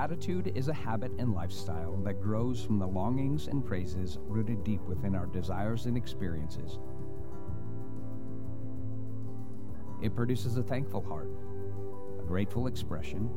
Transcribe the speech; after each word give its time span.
Gratitude 0.00 0.52
is 0.54 0.68
a 0.68 0.72
habit 0.72 1.12
and 1.18 1.34
lifestyle 1.34 1.94
that 2.04 2.22
grows 2.22 2.64
from 2.64 2.78
the 2.78 2.86
longings 2.86 3.48
and 3.48 3.62
praises 3.62 4.16
rooted 4.22 4.64
deep 4.64 4.80
within 4.86 5.14
our 5.14 5.26
desires 5.26 5.84
and 5.84 5.94
experiences. 5.94 6.78
It 10.02 10.16
produces 10.16 10.56
a 10.56 10.62
thankful 10.62 11.02
heart, 11.02 11.28
a 12.18 12.22
grateful 12.22 12.66
expression, 12.66 13.28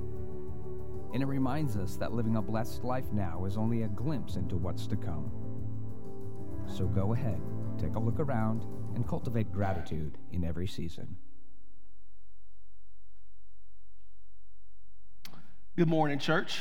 and 1.14 1.21
it 1.21 1.25
reminds 1.25 1.75
us 1.75 1.97
that 1.97 2.14
living 2.14 2.38
a 2.38 2.41
blessed 2.41 2.86
life 2.86 3.11
now 3.11 3.43
is 3.43 3.57
only 3.57 3.82
a 3.82 3.89
glimpse 3.89 4.38
into 4.38 4.55
what's 4.55 4.88
to 4.88 4.95
come. 4.95 5.30
So 6.66 6.86
go 6.86 7.11
ahead, 7.11 7.41
take 7.77 7.95
a 7.95 8.00
look 8.00 8.21
around, 8.21 8.64
and 8.95 9.05
cultivate 9.05 9.51
gratitude 9.51 10.18
in 10.32 10.45
every 10.45 10.68
season. 10.68 11.18
Good 15.75 15.89
morning, 15.89 16.19
church. 16.19 16.59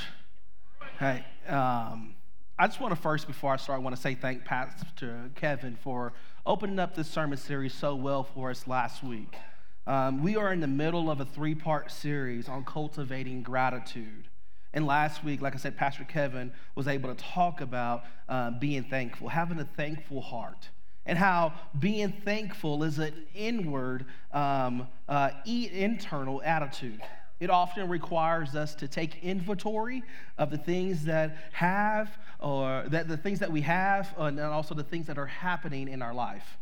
Hey, 0.98 1.22
um, 1.46 2.14
I 2.58 2.66
just 2.66 2.80
want 2.80 2.94
to 2.94 3.00
first, 3.00 3.26
before 3.26 3.52
I 3.52 3.58
start, 3.58 3.78
I 3.78 3.82
want 3.82 3.94
to 3.94 4.00
say 4.00 4.14
thank 4.14 4.46
Pastor 4.46 5.30
Kevin 5.34 5.76
for 5.76 6.14
opening 6.46 6.78
up 6.78 6.94
this 6.94 7.08
sermon 7.08 7.36
series 7.36 7.74
so 7.74 7.94
well 7.94 8.24
for 8.24 8.48
us 8.48 8.66
last 8.66 9.02
week. 9.02 9.36
Um, 9.86 10.22
we 10.22 10.36
are 10.36 10.50
in 10.50 10.60
the 10.60 10.66
middle 10.66 11.10
of 11.10 11.20
a 11.20 11.26
three 11.26 11.54
part 11.54 11.90
series 11.90 12.48
on 12.48 12.64
cultivating 12.64 13.42
gratitude. 13.42 14.28
And 14.72 14.86
last 14.86 15.22
week, 15.22 15.42
like 15.42 15.52
I 15.52 15.58
said, 15.58 15.76
Pastor 15.76 16.04
Kevin 16.04 16.50
was 16.74 16.88
able 16.88 17.14
to 17.14 17.22
talk 17.22 17.60
about 17.60 18.04
uh, 18.30 18.52
being 18.52 18.84
thankful, 18.84 19.28
having 19.28 19.60
a 19.60 19.68
thankful 19.76 20.22
heart, 20.22 20.70
and 21.04 21.18
how 21.18 21.52
being 21.78 22.14
thankful 22.24 22.82
is 22.82 22.98
an 22.98 23.26
inward, 23.34 24.06
um, 24.32 24.88
uh, 25.06 25.32
internal 25.44 26.40
attitude. 26.42 27.02
It 27.42 27.50
often 27.50 27.88
requires 27.88 28.54
us 28.54 28.72
to 28.76 28.86
take 28.86 29.20
inventory 29.20 30.04
of 30.38 30.50
the 30.52 30.58
things 30.58 31.04
that 31.06 31.36
have, 31.50 32.16
or 32.38 32.84
that 32.86 33.08
the 33.08 33.16
things 33.16 33.40
that 33.40 33.50
we 33.50 33.62
have, 33.62 34.14
and 34.16 34.38
also 34.38 34.76
the 34.76 34.84
things 34.84 35.08
that 35.08 35.18
are 35.18 35.26
happening 35.26 35.88
in 35.88 36.02
our 36.02 36.14
life. 36.14 36.56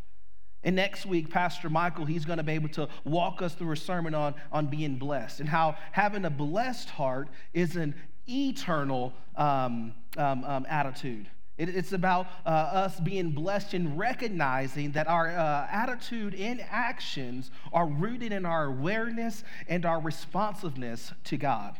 And 0.64 0.74
next 0.74 1.04
week, 1.04 1.28
Pastor 1.28 1.68
Michael, 1.68 2.06
he's 2.06 2.24
going 2.24 2.38
to 2.38 2.42
be 2.42 2.52
able 2.52 2.70
to 2.70 2.88
walk 3.04 3.42
us 3.42 3.52
through 3.52 3.72
a 3.72 3.76
sermon 3.76 4.14
on, 4.14 4.34
on 4.50 4.68
being 4.68 4.96
blessed 4.96 5.40
and 5.40 5.48
how 5.50 5.76
having 5.92 6.24
a 6.24 6.30
blessed 6.30 6.88
heart 6.88 7.28
is 7.52 7.76
an 7.76 7.94
eternal 8.26 9.12
um, 9.36 9.92
um, 10.16 10.44
um, 10.44 10.66
attitude. 10.66 11.28
It's 11.68 11.92
about 11.92 12.26
uh, 12.46 12.48
us 12.48 12.98
being 13.00 13.30
blessed 13.30 13.74
and 13.74 13.98
recognizing 13.98 14.92
that 14.92 15.06
our 15.06 15.28
uh, 15.28 15.66
attitude 15.70 16.34
and 16.34 16.64
actions 16.70 17.50
are 17.72 17.86
rooted 17.86 18.32
in 18.32 18.46
our 18.46 18.64
awareness 18.64 19.44
and 19.68 19.84
our 19.84 20.00
responsiveness 20.00 21.12
to 21.24 21.36
God. 21.36 21.76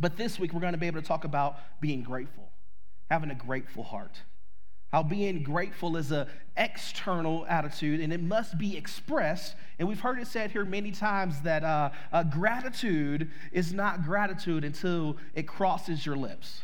But 0.00 0.16
this 0.16 0.38
week, 0.38 0.52
we're 0.52 0.60
going 0.60 0.72
to 0.72 0.78
be 0.78 0.86
able 0.86 1.00
to 1.00 1.06
talk 1.06 1.24
about 1.24 1.58
being 1.80 2.02
grateful, 2.02 2.50
having 3.10 3.30
a 3.30 3.34
grateful 3.34 3.84
heart. 3.84 4.22
How 4.92 5.02
being 5.02 5.42
grateful 5.42 5.96
is 5.98 6.12
an 6.12 6.28
external 6.56 7.44
attitude 7.46 8.00
and 8.00 8.10
it 8.12 8.22
must 8.22 8.56
be 8.56 8.76
expressed. 8.76 9.54
And 9.78 9.86
we've 9.86 10.00
heard 10.00 10.18
it 10.18 10.26
said 10.26 10.50
here 10.50 10.64
many 10.64 10.92
times 10.92 11.42
that 11.42 11.62
uh, 11.62 11.90
uh, 12.10 12.22
gratitude 12.22 13.30
is 13.52 13.72
not 13.74 14.02
gratitude 14.02 14.64
until 14.64 15.18
it 15.34 15.46
crosses 15.46 16.06
your 16.06 16.16
lips. 16.16 16.62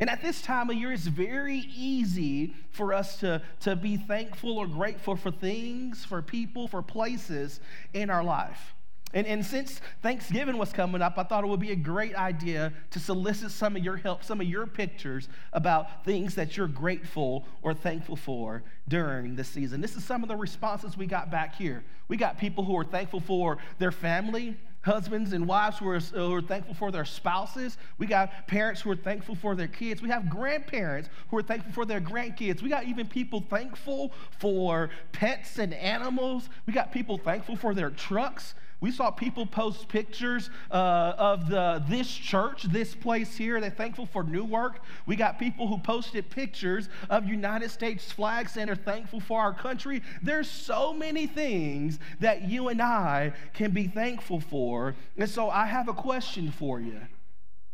And 0.00 0.08
at 0.08 0.22
this 0.22 0.40
time 0.40 0.70
of 0.70 0.76
year, 0.76 0.92
it's 0.92 1.06
very 1.06 1.64
easy 1.76 2.54
for 2.70 2.92
us 2.92 3.18
to, 3.20 3.42
to 3.60 3.74
be 3.74 3.96
thankful 3.96 4.58
or 4.58 4.66
grateful 4.66 5.16
for 5.16 5.30
things, 5.30 6.04
for 6.04 6.22
people, 6.22 6.68
for 6.68 6.82
places 6.82 7.60
in 7.92 8.08
our 8.08 8.22
life. 8.22 8.74
And, 9.14 9.26
and 9.26 9.44
since 9.44 9.80
Thanksgiving 10.02 10.58
was 10.58 10.70
coming 10.70 11.00
up, 11.00 11.16
I 11.16 11.22
thought 11.22 11.42
it 11.42 11.46
would 11.46 11.60
be 11.60 11.72
a 11.72 11.76
great 11.76 12.14
idea 12.14 12.72
to 12.90 13.00
solicit 13.00 13.50
some 13.50 13.74
of 13.74 13.82
your 13.82 13.96
help, 13.96 14.22
some 14.22 14.40
of 14.40 14.46
your 14.46 14.66
pictures 14.66 15.28
about 15.52 16.04
things 16.04 16.34
that 16.34 16.56
you're 16.56 16.68
grateful 16.68 17.46
or 17.62 17.72
thankful 17.72 18.16
for 18.16 18.62
during 18.86 19.34
this 19.34 19.48
season. 19.48 19.80
This 19.80 19.96
is 19.96 20.04
some 20.04 20.22
of 20.22 20.28
the 20.28 20.36
responses 20.36 20.96
we 20.96 21.06
got 21.06 21.30
back 21.30 21.54
here. 21.54 21.82
We 22.08 22.18
got 22.18 22.38
people 22.38 22.64
who 22.64 22.76
are 22.76 22.84
thankful 22.84 23.20
for 23.20 23.56
their 23.78 23.92
family, 23.92 24.56
husbands 24.88 25.34
and 25.34 25.46
wives 25.46 25.78
who 25.78 25.88
are, 25.88 26.00
who 26.00 26.32
are, 26.34 26.40
thankful 26.40 26.74
for 26.74 26.90
their 26.90 27.04
spouses. 27.04 27.76
We 27.98 28.06
got 28.06 28.48
parents 28.48 28.80
who 28.80 28.90
are 28.90 28.96
thankful 28.96 29.34
for 29.34 29.54
their 29.54 29.68
kids. 29.68 30.00
We 30.00 30.08
have 30.08 30.30
grandparents 30.30 31.10
who 31.28 31.36
are 31.36 31.42
thankful 31.42 31.72
for 31.72 31.84
their 31.84 32.00
grandkids. 32.00 32.62
We 32.62 32.70
got 32.70 32.84
even 32.84 33.06
people 33.06 33.44
thankful 33.50 34.12
for 34.38 34.90
pets 35.12 35.58
and 35.58 35.74
animals. 35.74 36.48
We 36.66 36.72
got 36.72 36.90
people 36.90 37.18
thankful 37.18 37.56
for 37.56 37.74
their 37.74 37.90
trucks. 37.90 38.54
We 38.80 38.92
saw 38.92 39.10
people 39.10 39.44
post 39.44 39.88
pictures 39.88 40.50
uh, 40.70 41.12
of 41.18 41.48
the, 41.48 41.82
this 41.88 42.08
church, 42.08 42.62
this 42.62 42.94
place 42.94 43.36
here. 43.36 43.60
They're 43.60 43.70
thankful 43.70 44.06
for 44.06 44.22
new 44.22 44.44
work. 44.44 44.80
We 45.04 45.16
got 45.16 45.38
people 45.38 45.66
who 45.66 45.78
posted 45.78 46.30
pictures 46.30 46.88
of 47.10 47.26
United 47.26 47.70
States 47.70 48.12
flags 48.12 48.56
and 48.56 48.70
are 48.70 48.76
thankful 48.76 49.18
for 49.18 49.40
our 49.40 49.52
country. 49.52 50.02
There's 50.22 50.48
so 50.48 50.92
many 50.92 51.26
things 51.26 51.98
that 52.20 52.48
you 52.48 52.68
and 52.68 52.80
I 52.80 53.32
can 53.52 53.72
be 53.72 53.88
thankful 53.88 54.40
for. 54.40 54.94
And 55.16 55.28
so 55.28 55.50
I 55.50 55.66
have 55.66 55.88
a 55.88 55.94
question 55.94 56.52
for 56.52 56.80
you. 56.80 57.00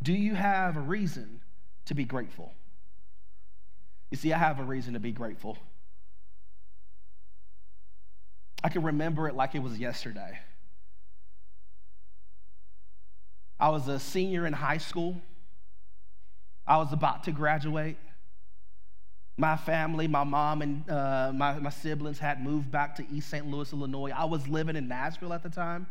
Do 0.03 0.15
you 0.15 0.35
have 0.35 0.77
a 0.79 0.81
reason 0.81 1.41
to 1.85 1.95
be 1.95 2.05
grateful? 2.05 2.55
You 4.11 4.17
see, 4.17 4.33
I 4.33 4.39
have 4.39 4.59
a 4.59 4.65
reason 4.65 4.95
to 4.95 5.01
be 5.01 5.13
grateful. 5.13 5.59
I 8.63 8.71
can 8.71 8.83
remember 8.83 9.29
it 9.29 9.35
like 9.35 9.55
it 9.55 9.63
was 9.63 9.79
yesterday. 9.79 10.39
I 13.59 13.69
was 13.69 13.89
a 13.89 13.99
senior 13.99 14.47
in 14.47 14.53
high 14.53 14.79
school. 14.79 15.21
I 16.67 16.79
was 16.79 16.93
about 16.93 17.25
to 17.25 17.33
graduate. 17.33 17.97
My 19.37 19.57
family, 19.57 20.07
my 20.07 20.25
mom, 20.25 20.63
and 20.63 20.89
uh, 20.89 21.33
my, 21.35 21.59
my 21.59 21.71
siblings 21.71 22.19
had 22.19 22.43
moved 22.43 22.71
back 22.71 22.95
to 22.97 23.07
East 23.13 23.29
St. 23.29 23.47
Louis, 23.47 23.73
Illinois. 23.73 24.11
I 24.11 24.25
was 24.25 24.47
living 24.49 24.77
in 24.77 24.87
Nashville 24.87 25.33
at 25.33 25.43
the 25.43 25.51
time. 25.51 25.87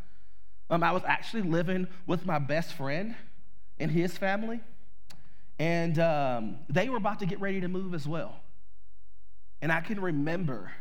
Um, 0.70 0.82
I 0.82 0.92
was 0.92 1.04
actually 1.06 1.44
living 1.44 1.88
with 2.08 2.26
my 2.26 2.40
best 2.40 2.74
friend 2.74 3.16
and 3.80 3.92
his 3.92 4.18
family. 4.18 4.62
And 5.60 6.00
um, 6.00 6.58
they 6.70 6.90
were 6.90 6.98
about 6.98 7.20
to 7.20 7.26
get 7.26 7.40
ready 7.40 7.62
to 7.62 7.68
move 7.68 7.94
as 7.94 8.08
well. 8.08 8.40
And 9.62 9.72
I 9.72 9.82
can 9.82 10.00
remember 10.00 10.72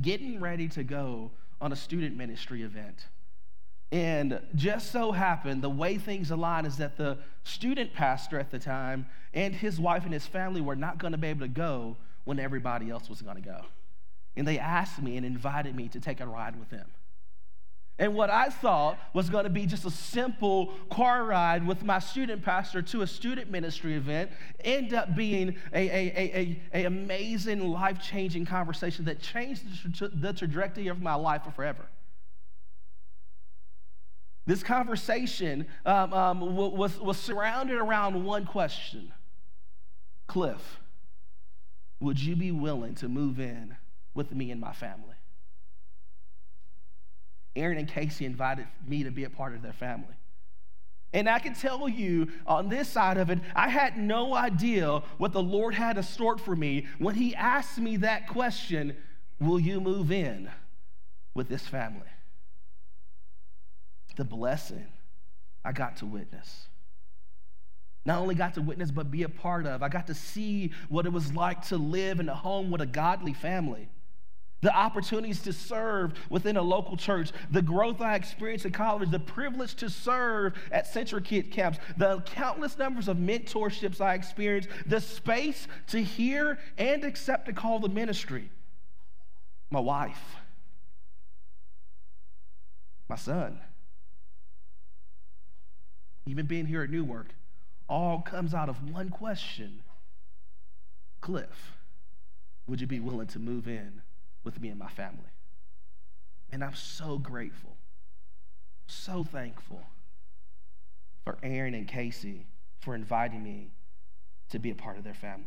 getting 0.00 0.40
ready 0.40 0.68
to 0.68 0.82
go 0.82 1.30
on 1.60 1.72
a 1.72 1.76
student 1.76 2.16
ministry 2.16 2.62
event. 2.62 3.06
And 3.92 4.40
just 4.54 4.90
so 4.90 5.12
happened, 5.12 5.60
the 5.60 5.68
way 5.68 5.98
things 5.98 6.30
aligned 6.30 6.66
is 6.66 6.78
that 6.78 6.96
the 6.96 7.18
student 7.44 7.92
pastor 7.92 8.40
at 8.40 8.50
the 8.50 8.58
time 8.58 9.04
and 9.34 9.54
his 9.54 9.78
wife 9.78 10.04
and 10.04 10.14
his 10.14 10.26
family 10.26 10.62
were 10.62 10.74
not 10.74 10.96
going 10.96 11.12
to 11.12 11.18
be 11.18 11.28
able 11.28 11.42
to 11.42 11.48
go 11.48 11.98
when 12.24 12.38
everybody 12.40 12.88
else 12.88 13.10
was 13.10 13.20
going 13.20 13.36
to 13.36 13.42
go. 13.42 13.60
And 14.34 14.48
they 14.48 14.58
asked 14.58 15.02
me 15.02 15.18
and 15.18 15.26
invited 15.26 15.76
me 15.76 15.88
to 15.88 16.00
take 16.00 16.20
a 16.20 16.26
ride 16.26 16.58
with 16.58 16.70
them. 16.70 16.86
And 17.98 18.14
what 18.14 18.30
I 18.30 18.48
thought 18.48 18.98
was 19.12 19.28
going 19.28 19.44
to 19.44 19.50
be 19.50 19.66
just 19.66 19.84
a 19.84 19.90
simple 19.90 20.72
car 20.90 21.26
ride 21.26 21.66
with 21.66 21.84
my 21.84 21.98
student 21.98 22.42
pastor 22.42 22.80
to 22.80 23.02
a 23.02 23.06
student 23.06 23.50
ministry 23.50 23.94
event 23.94 24.30
ended 24.64 24.94
up 24.94 25.14
being 25.14 25.56
a, 25.74 25.88
a, 25.90 26.12
a, 26.16 26.60
a, 26.72 26.84
amazing, 26.86 27.68
life 27.68 28.00
changing 28.00 28.46
conversation 28.46 29.04
that 29.04 29.20
changed 29.20 29.84
the, 29.84 29.92
tra- 29.92 30.08
the 30.08 30.32
trajectory 30.32 30.88
of 30.88 31.02
my 31.02 31.14
life 31.14 31.42
forever. 31.54 31.84
This 34.44 34.62
conversation 34.62 35.66
um, 35.86 36.12
um, 36.12 36.56
was, 36.56 36.98
was 36.98 37.16
surrounded 37.16 37.76
around 37.76 38.24
one 38.24 38.44
question 38.44 39.12
Cliff, 40.26 40.80
would 42.00 42.20
you 42.20 42.34
be 42.34 42.50
willing 42.50 42.94
to 42.96 43.08
move 43.08 43.38
in 43.38 43.76
with 44.14 44.32
me 44.34 44.50
and 44.50 44.60
my 44.60 44.72
family? 44.72 45.14
Aaron 47.54 47.78
and 47.78 47.86
Casey 47.86 48.24
invited 48.24 48.66
me 48.86 49.04
to 49.04 49.10
be 49.10 49.24
a 49.24 49.30
part 49.30 49.54
of 49.54 49.62
their 49.62 49.74
family. 49.74 50.14
And 51.12 51.28
I 51.28 51.38
can 51.38 51.54
tell 51.54 51.88
you 51.88 52.28
on 52.46 52.70
this 52.70 52.88
side 52.88 53.18
of 53.18 53.28
it, 53.28 53.40
I 53.54 53.68
had 53.68 53.98
no 53.98 54.34
idea 54.34 55.02
what 55.18 55.32
the 55.32 55.42
Lord 55.42 55.74
had 55.74 55.96
to 55.96 56.02
sort 56.02 56.40
for 56.40 56.56
me 56.56 56.86
when 56.98 57.14
He 57.14 57.34
asked 57.34 57.78
me 57.78 57.98
that 57.98 58.28
question 58.28 58.96
Will 59.38 59.60
you 59.60 59.80
move 59.80 60.12
in 60.12 60.48
with 61.34 61.48
this 61.48 61.66
family? 61.66 62.06
The 64.16 64.24
blessing 64.24 64.86
I 65.64 65.72
got 65.72 65.96
to 65.98 66.06
witness. 66.06 66.68
Not 68.04 68.18
only 68.18 68.34
got 68.34 68.54
to 68.54 68.62
witness, 68.62 68.90
but 68.90 69.10
be 69.10 69.22
a 69.22 69.28
part 69.28 69.64
of. 69.64 69.82
I 69.82 69.88
got 69.88 70.08
to 70.08 70.14
see 70.14 70.72
what 70.88 71.06
it 71.06 71.12
was 71.12 71.32
like 71.34 71.68
to 71.68 71.76
live 71.76 72.18
in 72.18 72.28
a 72.28 72.34
home 72.34 72.70
with 72.70 72.80
a 72.80 72.86
godly 72.86 73.32
family. 73.32 73.88
The 74.60 74.74
opportunities 74.74 75.42
to 75.42 75.52
serve 75.52 76.12
within 76.30 76.56
a 76.56 76.62
local 76.62 76.96
church, 76.96 77.32
the 77.50 77.62
growth 77.62 78.00
I 78.00 78.14
experienced 78.14 78.64
in 78.64 78.72
college, 78.72 79.10
the 79.10 79.18
privilege 79.18 79.74
to 79.76 79.90
serve 79.90 80.54
at 80.70 80.86
CentriKid 80.92 81.50
Camps, 81.50 81.78
the 81.96 82.20
countless 82.20 82.78
numbers 82.78 83.08
of 83.08 83.16
mentorships 83.16 84.00
I 84.00 84.14
experienced, 84.14 84.68
the 84.86 85.00
space 85.00 85.66
to 85.88 86.02
hear 86.02 86.58
and 86.78 87.04
accept 87.04 87.46
the 87.46 87.52
call 87.52 87.80
to 87.80 87.88
ministry. 87.88 88.50
My 89.70 89.80
wife, 89.80 90.36
my 93.08 93.16
son 93.16 93.58
even 96.26 96.46
being 96.46 96.66
here 96.66 96.82
at 96.82 96.90
Newark, 96.90 97.28
all 97.88 98.20
comes 98.20 98.54
out 98.54 98.68
of 98.68 98.90
one 98.90 99.08
question 99.08 99.82
Cliff, 101.20 101.76
would 102.66 102.80
you 102.80 102.86
be 102.86 103.00
willing 103.00 103.28
to 103.28 103.38
move 103.38 103.68
in 103.68 104.02
with 104.42 104.60
me 104.60 104.68
and 104.68 104.78
my 104.78 104.88
family? 104.88 105.30
And 106.50 106.64
I'm 106.64 106.74
so 106.74 107.16
grateful, 107.16 107.76
so 108.86 109.22
thankful 109.22 109.86
for 111.24 111.38
Aaron 111.42 111.74
and 111.74 111.86
Casey 111.86 112.46
for 112.80 112.94
inviting 112.94 113.42
me 113.42 113.70
to 114.50 114.58
be 114.58 114.70
a 114.70 114.74
part 114.74 114.98
of 114.98 115.04
their 115.04 115.14
family. 115.14 115.46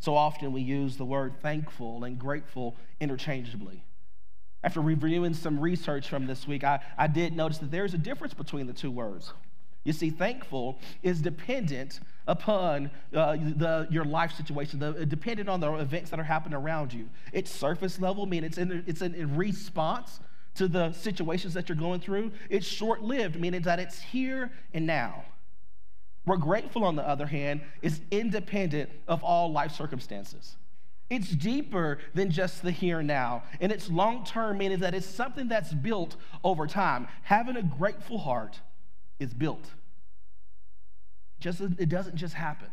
So 0.00 0.14
often 0.14 0.52
we 0.52 0.62
use 0.62 0.96
the 0.96 1.04
word 1.04 1.34
thankful 1.40 2.04
and 2.04 2.18
grateful 2.18 2.76
interchangeably. 3.00 3.84
After 4.66 4.80
reviewing 4.80 5.32
some 5.32 5.60
research 5.60 6.08
from 6.08 6.26
this 6.26 6.48
week, 6.48 6.64
I, 6.64 6.80
I 6.98 7.06
did 7.06 7.36
notice 7.36 7.58
that 7.58 7.70
there's 7.70 7.94
a 7.94 7.98
difference 7.98 8.34
between 8.34 8.66
the 8.66 8.72
two 8.72 8.90
words. 8.90 9.32
You 9.84 9.92
see, 9.92 10.10
thankful 10.10 10.80
is 11.04 11.22
dependent 11.22 12.00
upon 12.26 12.90
uh, 13.14 13.36
the, 13.36 13.86
your 13.90 14.04
life 14.04 14.32
situation, 14.32 14.80
the, 14.80 15.06
dependent 15.06 15.48
on 15.48 15.60
the 15.60 15.72
events 15.74 16.10
that 16.10 16.18
are 16.18 16.24
happening 16.24 16.58
around 16.58 16.92
you. 16.92 17.08
It's 17.32 17.48
surface 17.48 18.00
level, 18.00 18.26
meaning 18.26 18.48
it's 18.48 18.58
in, 18.58 18.82
it's 18.88 19.02
in 19.02 19.36
response 19.36 20.18
to 20.56 20.66
the 20.66 20.90
situations 20.90 21.54
that 21.54 21.68
you're 21.68 21.78
going 21.78 22.00
through. 22.00 22.32
It's 22.50 22.66
short 22.66 23.02
lived, 23.02 23.38
meaning 23.38 23.62
that 23.62 23.78
it's 23.78 24.00
here 24.00 24.50
and 24.74 24.84
now. 24.84 25.26
We're 26.24 26.38
grateful, 26.38 26.82
on 26.82 26.96
the 26.96 27.08
other 27.08 27.26
hand, 27.26 27.60
is 27.82 28.00
independent 28.10 28.90
of 29.06 29.22
all 29.22 29.52
life 29.52 29.70
circumstances. 29.70 30.56
It's 31.08 31.30
deeper 31.30 31.98
than 32.14 32.30
just 32.30 32.62
the 32.62 32.72
here 32.72 32.98
and 32.98 33.08
now. 33.08 33.44
And 33.60 33.70
it's 33.70 33.88
long 33.88 34.24
term, 34.24 34.58
meaning 34.58 34.80
that 34.80 34.94
it's 34.94 35.06
something 35.06 35.48
that's 35.48 35.72
built 35.72 36.16
over 36.42 36.66
time. 36.66 37.06
Having 37.22 37.56
a 37.56 37.62
grateful 37.62 38.18
heart 38.18 38.60
is 39.20 39.32
built. 39.32 39.70
Just, 41.38 41.60
it 41.60 41.88
doesn't 41.88 42.16
just 42.16 42.34
happen. 42.34 42.68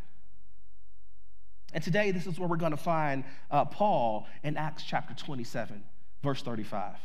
And 1.73 1.83
today, 1.83 2.11
this 2.11 2.25
is 2.25 2.39
where 2.39 2.47
we're 2.47 2.57
going 2.57 2.71
to 2.71 2.77
find 2.77 3.23
uh, 3.51 3.65
Paul 3.65 4.27
in 4.43 4.57
Acts 4.57 4.83
chapter 4.83 5.13
27, 5.13 5.83
verse 6.23 6.41
35. 6.41 6.95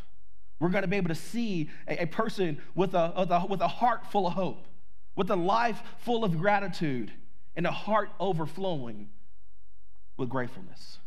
We're 0.60 0.68
going 0.68 0.82
to 0.82 0.88
be 0.88 0.96
able 0.96 1.08
to 1.08 1.14
see 1.14 1.70
a, 1.86 2.02
a 2.02 2.06
person 2.06 2.60
with 2.74 2.94
a, 2.94 3.12
with 3.16 3.30
a, 3.30 3.46
with 3.48 3.60
a 3.60 3.68
heart 3.68 4.10
full 4.10 4.26
of 4.26 4.34
hope, 4.34 4.66
with 5.14 5.30
a 5.30 5.36
life 5.36 5.80
full 5.98 6.24
of 6.24 6.38
gratitude, 6.38 7.12
and 7.54 7.66
a 7.66 7.70
heart 7.70 8.10
overflowing 8.18 9.08
with 10.16 10.28
gratefulness. 10.28 10.98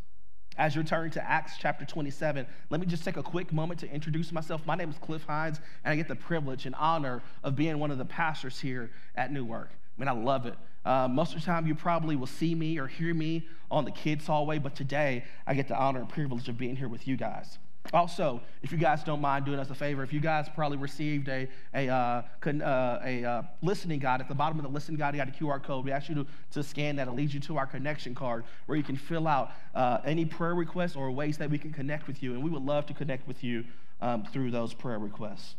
As 0.57 0.75
you're 0.75 0.83
turning 0.83 1.11
to 1.11 1.29
Acts 1.29 1.53
chapter 1.57 1.85
27, 1.85 2.45
let 2.69 2.81
me 2.81 2.85
just 2.85 3.05
take 3.05 3.15
a 3.15 3.23
quick 3.23 3.53
moment 3.53 3.79
to 3.79 3.89
introduce 3.89 4.31
myself. 4.33 4.65
My 4.65 4.75
name 4.75 4.89
is 4.89 4.97
Cliff 4.97 5.23
Hines, 5.23 5.61
and 5.85 5.93
I 5.93 5.95
get 5.95 6.09
the 6.09 6.15
privilege 6.15 6.65
and 6.65 6.75
honor 6.75 7.23
of 7.43 7.55
being 7.55 7.79
one 7.79 7.89
of 7.89 7.97
the 7.97 8.05
pastors 8.05 8.59
here 8.59 8.91
at 9.15 9.31
Newark. 9.31 9.71
I 9.73 10.01
mean, 10.01 10.09
I 10.09 10.11
love 10.11 10.45
it. 10.45 10.55
Uh, 10.83 11.07
most 11.07 11.33
of 11.33 11.39
the 11.39 11.45
time, 11.45 11.67
you 11.67 11.75
probably 11.75 12.17
will 12.17 12.27
see 12.27 12.53
me 12.53 12.79
or 12.79 12.87
hear 12.87 13.13
me 13.13 13.47
on 13.69 13.85
the 13.85 13.91
kids' 13.91 14.27
hallway, 14.27 14.59
but 14.59 14.75
today 14.75 15.23
I 15.47 15.53
get 15.53 15.69
the 15.69 15.77
honor 15.77 16.01
and 16.01 16.09
privilege 16.09 16.49
of 16.49 16.57
being 16.57 16.75
here 16.75 16.89
with 16.89 17.07
you 17.07 17.15
guys. 17.15 17.57
Also, 17.93 18.41
if 18.61 18.71
you 18.71 18.77
guys 18.77 19.03
don't 19.03 19.21
mind 19.21 19.43
doing 19.43 19.59
us 19.59 19.69
a 19.69 19.75
favor, 19.75 20.03
if 20.03 20.13
you 20.13 20.19
guys 20.19 20.47
probably 20.55 20.77
received 20.77 21.27
a, 21.27 21.47
a, 21.73 21.89
uh, 21.89 22.21
uh, 22.45 22.99
a 23.03 23.25
uh, 23.25 23.41
listening 23.61 23.99
guide, 23.99 24.21
at 24.21 24.27
the 24.27 24.35
bottom 24.35 24.57
of 24.59 24.63
the 24.63 24.69
listening 24.69 24.97
guide, 24.97 25.13
you 25.13 25.17
got 25.17 25.27
a 25.27 25.31
QR 25.31 25.61
code. 25.61 25.83
We 25.83 25.91
ask 25.91 26.07
you 26.07 26.15
to, 26.15 26.27
to 26.51 26.63
scan 26.63 26.95
that. 26.97 27.07
It 27.07 27.15
leads 27.15 27.33
you 27.33 27.39
to 27.41 27.57
our 27.57 27.65
connection 27.65 28.15
card 28.15 28.45
where 28.67 28.77
you 28.77 28.83
can 28.83 28.95
fill 28.95 29.27
out 29.27 29.51
uh, 29.73 29.97
any 30.05 30.25
prayer 30.25 30.55
requests 30.55 30.95
or 30.95 31.11
ways 31.11 31.37
that 31.39 31.49
we 31.49 31.57
can 31.57 31.73
connect 31.73 32.07
with 32.07 32.21
you. 32.21 32.33
And 32.33 32.43
we 32.43 32.49
would 32.49 32.63
love 32.63 32.85
to 32.85 32.93
connect 32.93 33.27
with 33.27 33.43
you 33.43 33.65
um, 33.99 34.23
through 34.25 34.51
those 34.51 34.73
prayer 34.73 34.99
requests. 34.99 35.55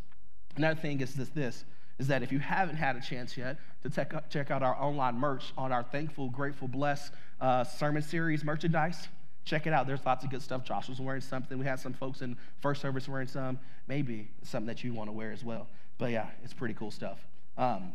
Another 0.57 0.81
thing 0.81 1.01
is 1.01 1.15
this, 1.15 1.29
this 1.31 1.65
is 1.99 2.09
that 2.09 2.23
if 2.23 2.33
you 2.33 2.39
haven't 2.39 2.77
had 2.77 2.97
a 2.97 3.01
chance 3.01 3.37
yet 3.37 3.59
to 3.83 3.91
check 3.91 4.15
out, 4.15 4.31
check 4.31 4.51
out 4.51 4.63
our 4.63 4.75
online 4.75 5.17
merch 5.17 5.53
on 5.57 5.73
our 5.73 5.83
Thankful, 5.83 6.31
Grateful, 6.31 6.69
Blessed 6.69 7.13
uh, 7.41 7.65
sermon 7.65 8.03
series 8.03 8.45
merchandise, 8.45 9.09
Check 9.45 9.67
it 9.67 9.73
out. 9.73 9.87
There's 9.87 10.05
lots 10.07 10.25
of 10.25 10.31
good 10.31 10.43
stuff. 10.43 10.65
Josh 10.65 10.89
was 10.89 11.01
wearing 11.01 11.21
something. 11.21 11.59
We 11.59 11.67
had 11.67 11.81
some 11.81 11.93
folks 11.93 12.23
in 12.23 12.37
first 12.61 12.81
service 12.81 13.09
wearing 13.09 13.29
some. 13.29 13.59
Maybe 13.89 14.31
something 14.43 14.67
that 14.67 14.85
you 14.85 14.95
want 14.95 15.09
to 15.09 15.13
wear 15.13 15.33
as 15.33 15.45
well. 15.45 15.69
But 15.99 16.11
yeah, 16.11 16.27
it's 16.45 16.55
pretty 16.55 16.75
cool 16.75 16.91
stuff. 16.91 17.27
Um, 17.59 17.93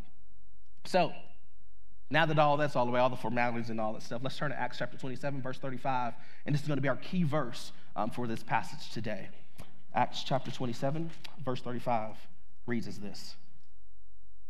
so 0.86 1.14
now 2.10 2.26
that 2.26 2.38
all 2.40 2.58
that's 2.58 2.76
all 2.76 2.86
the 2.86 2.92
way, 2.92 3.00
all 3.00 3.10
the 3.10 3.16
formalities 3.16 3.70
and 3.70 3.80
all 3.80 3.94
that 3.94 4.04
stuff, 4.04 4.22
let's 4.24 4.38
turn 4.38 4.52
to 4.52 4.60
Acts 4.60 4.78
chapter 4.78 4.98
27, 4.98 5.42
verse 5.42 5.58
35. 5.58 6.14
And 6.46 6.54
this 6.54 6.62
is 6.62 6.68
going 6.68 6.78
to 6.78 6.82
be 6.82 6.90
our 6.90 6.98
key 6.98 7.24
verse 7.24 7.72
um, 7.96 8.10
for 8.10 8.28
this 8.28 8.44
passage 8.44 8.92
today. 8.92 9.30
Acts 9.94 10.24
chapter 10.24 10.52
27, 10.52 11.10
verse 11.44 11.62
35 11.62 12.16
reads 12.66 12.88
as 12.88 13.00
this 13.00 13.36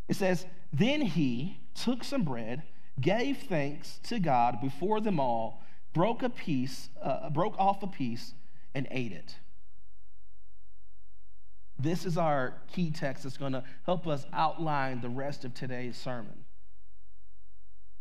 It 0.07 0.15
says, 0.15 0.45
Then 0.73 1.01
he 1.01 1.59
took 1.73 2.03
some 2.03 2.23
bread, 2.23 2.63
gave 2.99 3.37
thanks 3.37 3.99
to 4.05 4.19
God 4.19 4.59
before 4.61 4.99
them 4.99 5.19
all 5.19 5.63
broke 5.97 6.21
a 6.21 6.29
piece, 6.29 6.89
uh, 7.01 7.29
broke 7.31 7.57
off 7.57 7.81
a 7.81 7.87
piece, 7.87 8.35
and 8.75 8.87
ate 8.91 9.11
it. 9.11 9.35
This 11.79 12.05
is 12.05 12.17
our 12.17 12.53
key 12.71 12.91
text 12.91 13.23
that's 13.23 13.37
going 13.37 13.53
to 13.53 13.63
help 13.85 14.07
us 14.07 14.25
outline 14.31 15.01
the 15.01 15.09
rest 15.09 15.43
of 15.43 15.53
today's 15.53 15.97
sermon. 15.97 16.45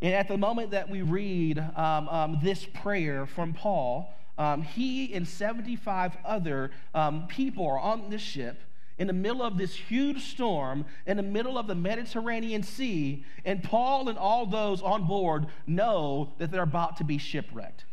And 0.02 0.14
at 0.14 0.28
the 0.28 0.37
moment 0.37 0.72
that 0.72 0.90
we 0.90 1.00
read 1.00 1.58
um, 1.58 2.08
um, 2.08 2.38
this 2.43 2.66
prayer 2.66 3.25
from 3.25 3.54
Paul, 3.54 4.14
um, 4.37 4.60
he 4.60 5.14
and 5.14 5.26
75 5.26 6.19
other 6.22 6.70
um, 6.94 7.26
people 7.28 7.66
are 7.66 7.78
on 7.78 8.10
this 8.10 8.20
ship 8.20 8.60
in 8.98 9.06
the 9.06 9.12
middle 9.12 9.43
of 9.43 9.58
this 9.58 9.75
huge 9.75 10.31
storm, 10.31 10.84
in 11.06 11.16
the 11.16 11.22
middle 11.22 11.58
of 11.58 11.66
the 11.66 11.75
Mediterranean 11.75 12.62
Sea, 12.62 13.25
and 13.44 13.62
Paul 13.62 14.08
and 14.08 14.19
all 14.19 14.46
those 14.46 14.81
on 14.82 15.06
board 15.06 15.46
know 15.66 16.32
that 16.38 16.50
they're 16.50 16.62
about 16.62 16.96
to 16.98 17.04
be 17.04 17.19
shipwrecked. 17.19 17.84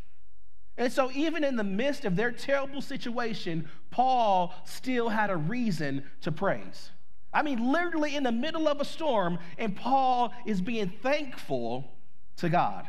And 0.78 0.92
so, 0.92 1.12
even 1.12 1.44
in 1.44 1.56
the 1.56 1.64
midst 1.64 2.04
of 2.06 2.16
their 2.16 2.32
terrible 2.32 2.82
situation, 2.82 3.70
Paul 3.92 4.54
still 4.66 5.10
had 5.10 5.30
a 5.30 5.38
reason 5.38 6.04
to 6.22 6.32
praise. 6.32 6.90
I 7.34 7.44
mean, 7.44 7.72
literally 7.72 8.16
in 8.16 8.24
the 8.24 8.32
middle 8.32 8.68
of 8.68 8.80
a 8.80 8.86
storm, 8.86 9.40
and 9.58 9.76
Paul 9.76 10.34
is 10.46 10.62
being 10.62 10.92
thankful 11.02 11.92
to 12.38 12.50
God. 12.50 12.88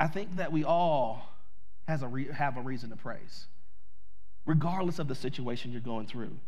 I 0.00 0.06
think 0.06 0.36
that 0.36 0.52
we 0.52 0.64
all 0.64 1.27
has 1.88 2.02
a 2.02 2.08
re- 2.08 2.30
have 2.30 2.58
a 2.58 2.60
reason 2.60 2.90
to 2.90 2.96
praise, 2.96 3.46
regardless 4.46 4.98
of 4.98 5.08
the 5.08 5.14
situation 5.14 5.72
you're 5.72 5.80
going 5.80 6.06
through. 6.06 6.38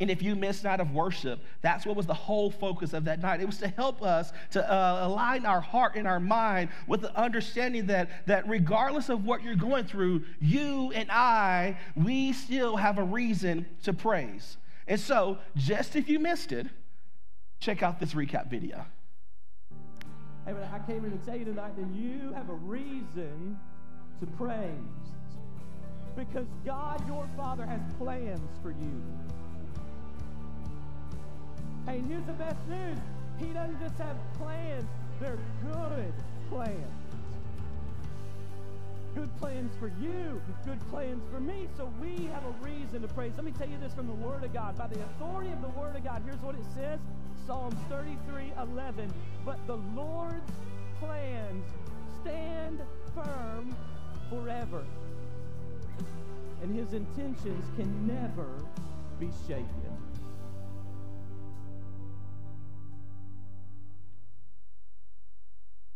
And 0.00 0.10
if 0.10 0.20
you 0.20 0.34
missed 0.34 0.64
night 0.64 0.80
of 0.80 0.92
worship, 0.92 1.40
that's 1.62 1.86
what 1.86 1.96
was 1.96 2.06
the 2.06 2.14
whole 2.14 2.50
focus 2.50 2.92
of 2.92 3.04
that 3.04 3.22
night. 3.22 3.40
It 3.40 3.46
was 3.46 3.58
to 3.58 3.68
help 3.68 4.02
us 4.02 4.32
to 4.50 4.72
uh, 4.72 5.06
align 5.06 5.46
our 5.46 5.60
heart 5.60 5.94
and 5.94 6.06
our 6.06 6.20
mind 6.20 6.70
with 6.86 7.02
the 7.02 7.16
understanding 7.16 7.86
that, 7.86 8.26
that 8.26 8.48
regardless 8.48 9.08
of 9.08 9.24
what 9.24 9.42
you're 9.42 9.54
going 9.54 9.84
through, 9.84 10.24
you 10.40 10.92
and 10.92 11.10
I, 11.10 11.78
we 11.94 12.32
still 12.32 12.76
have 12.76 12.98
a 12.98 13.04
reason 13.04 13.66
to 13.84 13.92
praise. 13.92 14.56
And 14.88 14.98
so, 14.98 15.38
just 15.56 15.94
if 15.94 16.08
you 16.08 16.18
missed 16.18 16.52
it, 16.52 16.66
check 17.60 17.82
out 17.82 18.00
this 18.00 18.12
recap 18.12 18.50
video. 18.50 18.84
Hey, 20.44 20.52
but 20.52 20.64
I 20.64 20.80
came 20.84 21.02
here 21.02 21.10
to 21.10 21.24
tell 21.24 21.36
you 21.36 21.44
tonight 21.44 21.76
that 21.76 21.94
you 21.94 22.32
have 22.34 22.50
a 22.50 22.54
reason 22.54 23.58
to 24.22 24.26
praise. 24.36 24.70
Because 26.14 26.46
God, 26.64 27.04
your 27.08 27.28
Father, 27.36 27.66
has 27.66 27.80
plans 27.98 28.48
for 28.62 28.70
you. 28.70 29.02
Hey, 31.86 32.00
here's 32.08 32.24
the 32.26 32.32
best 32.34 32.56
news. 32.68 32.98
He 33.38 33.46
doesn't 33.46 33.80
just 33.80 33.96
have 33.98 34.16
plans, 34.38 34.84
they're 35.20 35.38
good 35.64 36.14
plans. 36.48 36.92
Good 39.16 39.36
plans 39.40 39.72
for 39.80 39.88
you, 40.00 40.40
good 40.64 40.78
plans 40.88 41.22
for 41.32 41.40
me. 41.40 41.66
So 41.76 41.90
we 42.00 42.26
have 42.26 42.44
a 42.44 42.64
reason 42.64 43.02
to 43.02 43.08
praise. 43.08 43.32
Let 43.34 43.44
me 43.44 43.52
tell 43.52 43.68
you 43.68 43.78
this 43.78 43.92
from 43.92 44.06
the 44.06 44.14
Word 44.14 44.44
of 44.44 44.54
God. 44.54 44.78
By 44.78 44.86
the 44.86 45.02
authority 45.02 45.50
of 45.50 45.60
the 45.60 45.80
Word 45.80 45.96
of 45.96 46.04
God, 46.04 46.22
here's 46.24 46.40
what 46.40 46.54
it 46.54 46.64
says 46.76 47.00
Psalms 47.44 47.76
33 47.88 48.52
11. 48.72 49.12
But 49.44 49.58
the 49.66 49.78
Lord's 49.96 50.52
plans 51.00 51.64
stand 52.22 52.80
firm 53.14 53.74
forever, 54.32 54.82
and 56.62 56.74
his 56.74 56.94
intentions 56.94 57.68
can 57.76 58.06
never 58.06 58.48
be 59.20 59.28
shaken. 59.46 59.66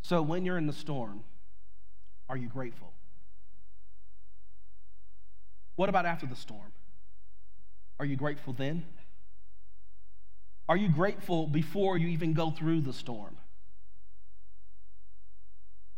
So 0.03 0.23
when 0.23 0.45
you're 0.45 0.59
in 0.59 0.67
the 0.67 0.73
storm, 0.73 1.25
are 2.29 2.37
you 2.37 2.49
grateful? 2.49 2.93
What 5.77 5.89
about 5.89 6.07
after 6.07 6.27
the 6.27 6.37
storm? 6.37 6.73
Are 7.99 8.05
you 8.05 8.17
grateful 8.17 8.53
then? 8.53 8.85
Are 10.69 10.77
you 10.77 10.89
grateful 10.89 11.47
before 11.47 11.97
you 11.97 12.09
even 12.09 12.35
go 12.35 12.51
through 12.51 12.83
the 12.83 12.93
storm? 12.93 13.37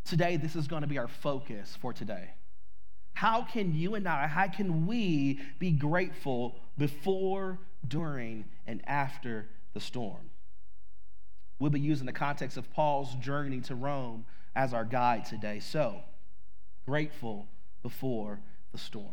Today, 0.08 0.36
this 0.36 0.56
is 0.56 0.66
going 0.66 0.82
to 0.82 0.88
be 0.88 0.98
our 0.98 1.08
focus 1.08 1.76
for 1.80 1.92
today. 1.92 2.30
How 3.14 3.42
can 3.42 3.74
you 3.74 3.94
and 3.94 4.08
I, 4.08 4.26
how 4.26 4.48
can 4.48 4.86
we 4.86 5.40
be 5.58 5.70
grateful 5.70 6.56
before 6.78 7.58
during, 7.86 8.44
and 8.66 8.80
after 8.86 9.46
the 9.74 9.80
storm. 9.80 10.30
We'll 11.58 11.70
be 11.70 11.80
using 11.80 12.06
the 12.06 12.12
context 12.12 12.56
of 12.56 12.72
Paul's 12.72 13.14
journey 13.16 13.60
to 13.62 13.74
Rome 13.74 14.24
as 14.54 14.72
our 14.72 14.84
guide 14.84 15.24
today. 15.24 15.60
So, 15.60 15.96
grateful 16.86 17.48
before 17.82 18.40
the 18.72 18.78
storm. 18.78 19.06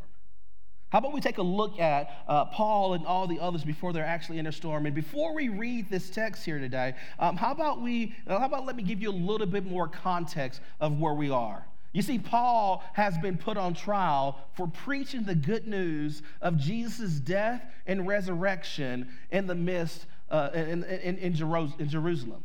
How 0.96 1.00
about 1.00 1.12
we 1.12 1.20
take 1.20 1.40
a 1.40 1.44
look 1.44 1.78
at 1.78 2.24
uh, 2.26 2.46
Paul 2.46 2.94
and 2.94 3.06
all 3.06 3.28
the 3.28 3.38
others 3.38 3.66
before 3.66 3.92
they're 3.92 4.06
actually 4.06 4.40
in 4.40 4.48
a 4.48 4.52
storm? 4.54 4.86
And 4.86 4.96
before 4.96 5.36
we 5.36 5.50
read 5.50 5.90
this 5.90 6.10
text 6.10 6.46
here 6.46 6.58
today, 6.58 6.94
um, 7.20 7.36
how 7.36 7.52
about 7.52 7.82
we? 7.82 8.16
Uh, 8.26 8.40
how 8.40 8.46
about 8.46 8.66
let 8.66 8.78
me 8.78 8.84
give 8.84 9.02
you 9.02 9.10
a 9.10 9.12
little 9.12 9.46
bit 9.46 9.66
more 9.66 9.90
context 9.90 10.62
of 10.80 10.98
where 10.98 11.14
we 11.14 11.30
are. 11.30 11.66
You 11.92 12.02
see, 12.02 12.18
Paul 12.18 12.82
has 12.94 13.18
been 13.18 13.38
put 13.38 13.58
on 13.58 13.74
trial 13.74 14.40
for 14.54 14.70
preaching 14.70 15.24
the 15.24 15.36
good 15.36 15.68
news 15.68 16.22
of 16.42 16.56
Jesus' 16.58 17.20
death 17.20 17.62
and 17.86 18.08
resurrection 18.08 19.10
in 19.32 19.48
the 19.48 19.56
midst 19.56 20.06
uh, 20.30 20.52
in, 20.54 20.86
in, 20.86 21.18
in, 21.18 21.34
Jerusalem. 21.34 22.42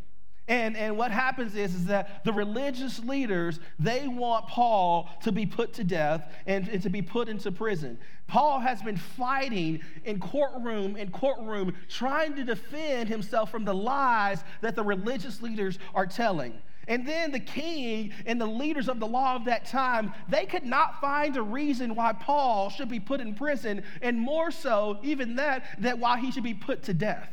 And, 0.51 0.77
and 0.77 0.99
what 0.99 1.13
happens 1.13 1.55
is, 1.55 1.77
is 1.77 1.87
that 1.87 2.25
the 2.25 2.33
religious 2.33 2.99
leaders, 2.99 3.61
they 3.79 4.09
want 4.09 4.49
Paul 4.49 5.09
to 5.23 5.31
be 5.31 5.47
put 5.47 5.73
to 5.75 5.85
death 5.85 6.29
and, 6.45 6.67
and 6.67 6.83
to 6.83 6.91
be 6.91 7.03
put 7.03 7.29
into 7.29 7.53
prison. 7.53 7.97
Paul 8.27 8.59
has 8.59 8.83
been 8.83 8.97
fighting 8.97 9.81
in 10.05 10.19
courtroom 10.19 10.97
in 10.97 11.13
courtroom, 11.13 11.73
trying 11.89 12.35
to 12.35 12.43
defend 12.43 13.09
himself 13.09 13.49
from 13.53 13.65
the 13.65 13.73
lies 13.73 14.43
that 14.61 14.75
the 14.75 14.83
religious 14.83 15.41
leaders 15.41 15.79
are 15.95 16.07
telling. 16.07 16.61
And 16.89 17.07
then 17.07 17.31
the 17.31 17.39
king 17.39 18.13
and 18.27 18.41
the 18.41 18.47
leaders 18.47 18.89
of 18.89 18.99
the 18.99 19.07
law 19.07 19.37
of 19.37 19.45
that 19.45 19.67
time, 19.67 20.13
they 20.29 20.47
could 20.47 20.65
not 20.65 21.01
find 21.01 21.37
a 21.37 21.43
reason 21.43 21.95
why 21.95 22.13
Paul 22.13 22.71
should 22.71 22.89
be 22.89 22.99
put 22.99 23.21
in 23.21 23.37
prison, 23.37 23.85
and 24.03 24.19
more 24.19 24.51
so, 24.51 24.99
even 25.05 25.37
that, 25.37 25.63
that 25.79 26.01
why 26.01 26.19
he 26.19 26.33
should 26.33 26.43
be 26.43 26.55
put 26.55 26.83
to 26.85 26.93
death. 26.93 27.31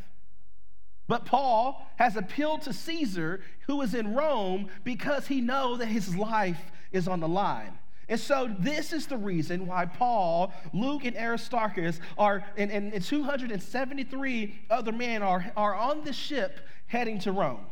But 1.07 1.25
Paul 1.25 1.87
has 1.95 2.17
appealed 2.17 2.63
to 2.63 2.73
Caesar, 2.73 3.41
who 3.67 3.81
is 3.81 3.93
in 3.93 4.13
Rome, 4.13 4.67
because 4.83 5.27
he 5.27 5.41
knows 5.41 5.79
that 5.79 5.87
his 5.87 6.15
life 6.15 6.71
is 6.91 7.07
on 7.07 7.19
the 7.19 7.27
line. 7.27 7.77
And 8.09 8.19
so, 8.19 8.53
this 8.59 8.93
is 8.93 9.07
the 9.07 9.17
reason 9.17 9.67
why 9.67 9.85
Paul, 9.85 10.53
Luke, 10.73 11.03
and 11.03 11.15
Aristarchus 11.17 11.99
are, 12.17 12.45
and, 12.55 12.71
and 12.71 13.03
273 13.03 14.59
other 14.69 14.91
men 14.93 15.21
are, 15.21 15.51
are 15.57 15.75
on 15.75 16.03
the 16.03 16.13
ship 16.13 16.61
heading 16.87 17.19
to 17.19 17.33
Rome. 17.33 17.65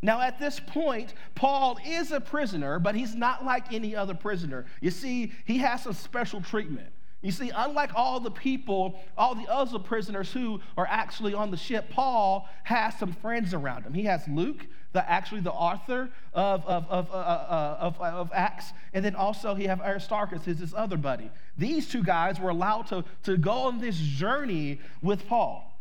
Now, 0.00 0.20
at 0.20 0.38
this 0.38 0.60
point, 0.60 1.14
Paul 1.34 1.78
is 1.84 2.12
a 2.12 2.20
prisoner, 2.20 2.78
but 2.78 2.94
he's 2.94 3.14
not 3.14 3.44
like 3.44 3.72
any 3.72 3.94
other 3.94 4.14
prisoner. 4.14 4.66
You 4.80 4.90
see, 4.90 5.32
he 5.44 5.58
has 5.58 5.82
some 5.82 5.94
special 5.94 6.40
treatment. 6.40 6.93
You 7.24 7.32
see, 7.32 7.50
unlike 7.56 7.92
all 7.94 8.20
the 8.20 8.30
people, 8.30 9.00
all 9.16 9.34
the 9.34 9.50
other 9.50 9.78
prisoners 9.78 10.30
who 10.30 10.60
are 10.76 10.86
actually 10.86 11.32
on 11.32 11.50
the 11.50 11.56
ship, 11.56 11.88
Paul 11.88 12.46
has 12.64 12.98
some 12.98 13.14
friends 13.14 13.54
around 13.54 13.84
him. 13.84 13.94
He 13.94 14.04
has 14.04 14.28
Luke, 14.28 14.66
the 14.92 15.10
actually 15.10 15.40
the 15.40 15.50
author 15.50 16.10
of, 16.34 16.66
of, 16.66 16.86
of, 16.90 17.10
uh, 17.10 17.14
uh, 17.14 17.76
of, 17.80 17.98
of, 17.98 18.30
Acts, 18.34 18.74
and 18.92 19.02
then 19.02 19.16
also 19.16 19.54
he 19.54 19.64
have 19.64 19.80
Aristarchus, 19.80 20.46
is 20.46 20.58
his 20.58 20.74
other 20.74 20.98
buddy. 20.98 21.30
These 21.56 21.88
two 21.88 22.02
guys 22.02 22.38
were 22.38 22.50
allowed 22.50 22.88
to, 22.88 23.06
to 23.22 23.38
go 23.38 23.52
on 23.52 23.80
this 23.80 23.96
journey 23.96 24.80
with 25.00 25.26
Paul. 25.26 25.73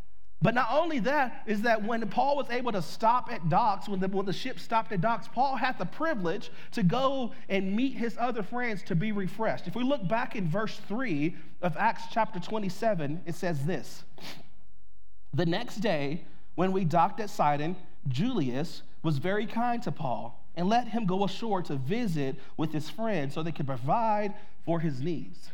But 0.43 0.55
not 0.55 0.67
only 0.69 0.99
that, 0.99 1.43
is 1.47 1.61
that 1.61 1.81
when 1.81 2.05
Paul 2.09 2.35
was 2.35 2.49
able 2.49 2.73
to 2.73 2.81
stop 2.81 3.31
at 3.31 3.47
docks, 3.47 3.87
when 3.87 4.01
the, 4.01 4.09
when 4.09 4.25
the 4.25 4.33
ship 4.33 4.59
stopped 4.59 4.91
at 4.91 4.99
docks, 4.99 5.25
Paul 5.25 5.55
had 5.55 5.79
the 5.79 5.85
privilege 5.85 6.51
to 6.73 6.83
go 6.83 7.31
and 7.47 7.73
meet 7.73 7.95
his 7.95 8.17
other 8.19 8.43
friends 8.43 8.83
to 8.83 8.95
be 8.95 9.13
refreshed. 9.13 9.67
If 9.67 9.75
we 9.75 9.85
look 9.85 10.05
back 10.05 10.35
in 10.35 10.49
verse 10.49 10.81
3 10.89 11.33
of 11.61 11.77
Acts 11.77 12.03
chapter 12.11 12.41
27, 12.41 13.21
it 13.25 13.35
says 13.35 13.65
this 13.65 14.03
The 15.33 15.45
next 15.45 15.77
day, 15.77 16.25
when 16.55 16.73
we 16.73 16.83
docked 16.83 17.21
at 17.21 17.29
Sidon, 17.29 17.77
Julius 18.09 18.81
was 19.01 19.19
very 19.19 19.45
kind 19.45 19.81
to 19.83 19.93
Paul 19.93 20.37
and 20.55 20.67
let 20.67 20.89
him 20.89 21.05
go 21.05 21.23
ashore 21.23 21.61
to 21.63 21.77
visit 21.77 22.35
with 22.57 22.73
his 22.73 22.89
friends 22.89 23.33
so 23.33 23.43
they 23.43 23.53
could 23.53 23.65
provide 23.65 24.33
for 24.65 24.81
his 24.81 24.99
needs. 24.99 25.51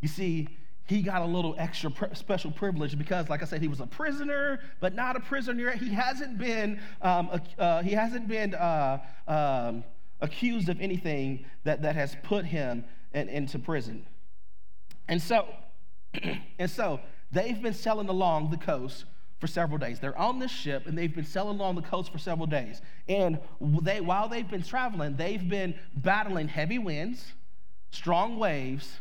You 0.00 0.08
see, 0.08 0.48
he 0.86 1.02
got 1.02 1.22
a 1.22 1.24
little 1.24 1.54
extra 1.58 1.92
special 2.14 2.50
privilege 2.50 2.98
because, 2.98 3.28
like 3.28 3.42
I 3.42 3.44
said, 3.44 3.60
he 3.60 3.68
was 3.68 3.80
a 3.80 3.86
prisoner, 3.86 4.60
but 4.80 4.94
not 4.94 5.16
a 5.16 5.20
prisoner. 5.20 5.70
He 5.70 5.90
hasn't 5.90 6.38
been, 6.38 6.80
um, 7.00 7.30
uh, 7.58 7.82
he 7.82 7.92
hasn't 7.92 8.26
been 8.28 8.54
uh, 8.54 8.98
um, 9.28 9.84
accused 10.20 10.68
of 10.68 10.80
anything 10.80 11.44
that, 11.64 11.82
that 11.82 11.94
has 11.94 12.16
put 12.22 12.44
him 12.44 12.84
in, 13.14 13.28
into 13.28 13.58
prison. 13.58 14.06
And 15.08 15.22
so, 15.22 15.46
and 16.58 16.70
so 16.70 17.00
they've 17.30 17.60
been 17.60 17.74
sailing 17.74 18.08
along 18.08 18.50
the 18.50 18.56
coast 18.56 19.04
for 19.38 19.46
several 19.46 19.78
days. 19.78 19.98
They're 19.98 20.18
on 20.18 20.38
this 20.38 20.52
ship 20.52 20.86
and 20.86 20.96
they've 20.96 21.14
been 21.14 21.24
sailing 21.24 21.58
along 21.58 21.76
the 21.76 21.82
coast 21.82 22.12
for 22.12 22.18
several 22.18 22.46
days. 22.46 22.80
And 23.08 23.38
they, 23.60 24.00
while 24.00 24.28
they've 24.28 24.48
been 24.48 24.62
traveling, 24.62 25.16
they've 25.16 25.48
been 25.48 25.74
battling 25.96 26.48
heavy 26.48 26.78
winds, 26.78 27.32
strong 27.90 28.38
waves, 28.38 29.00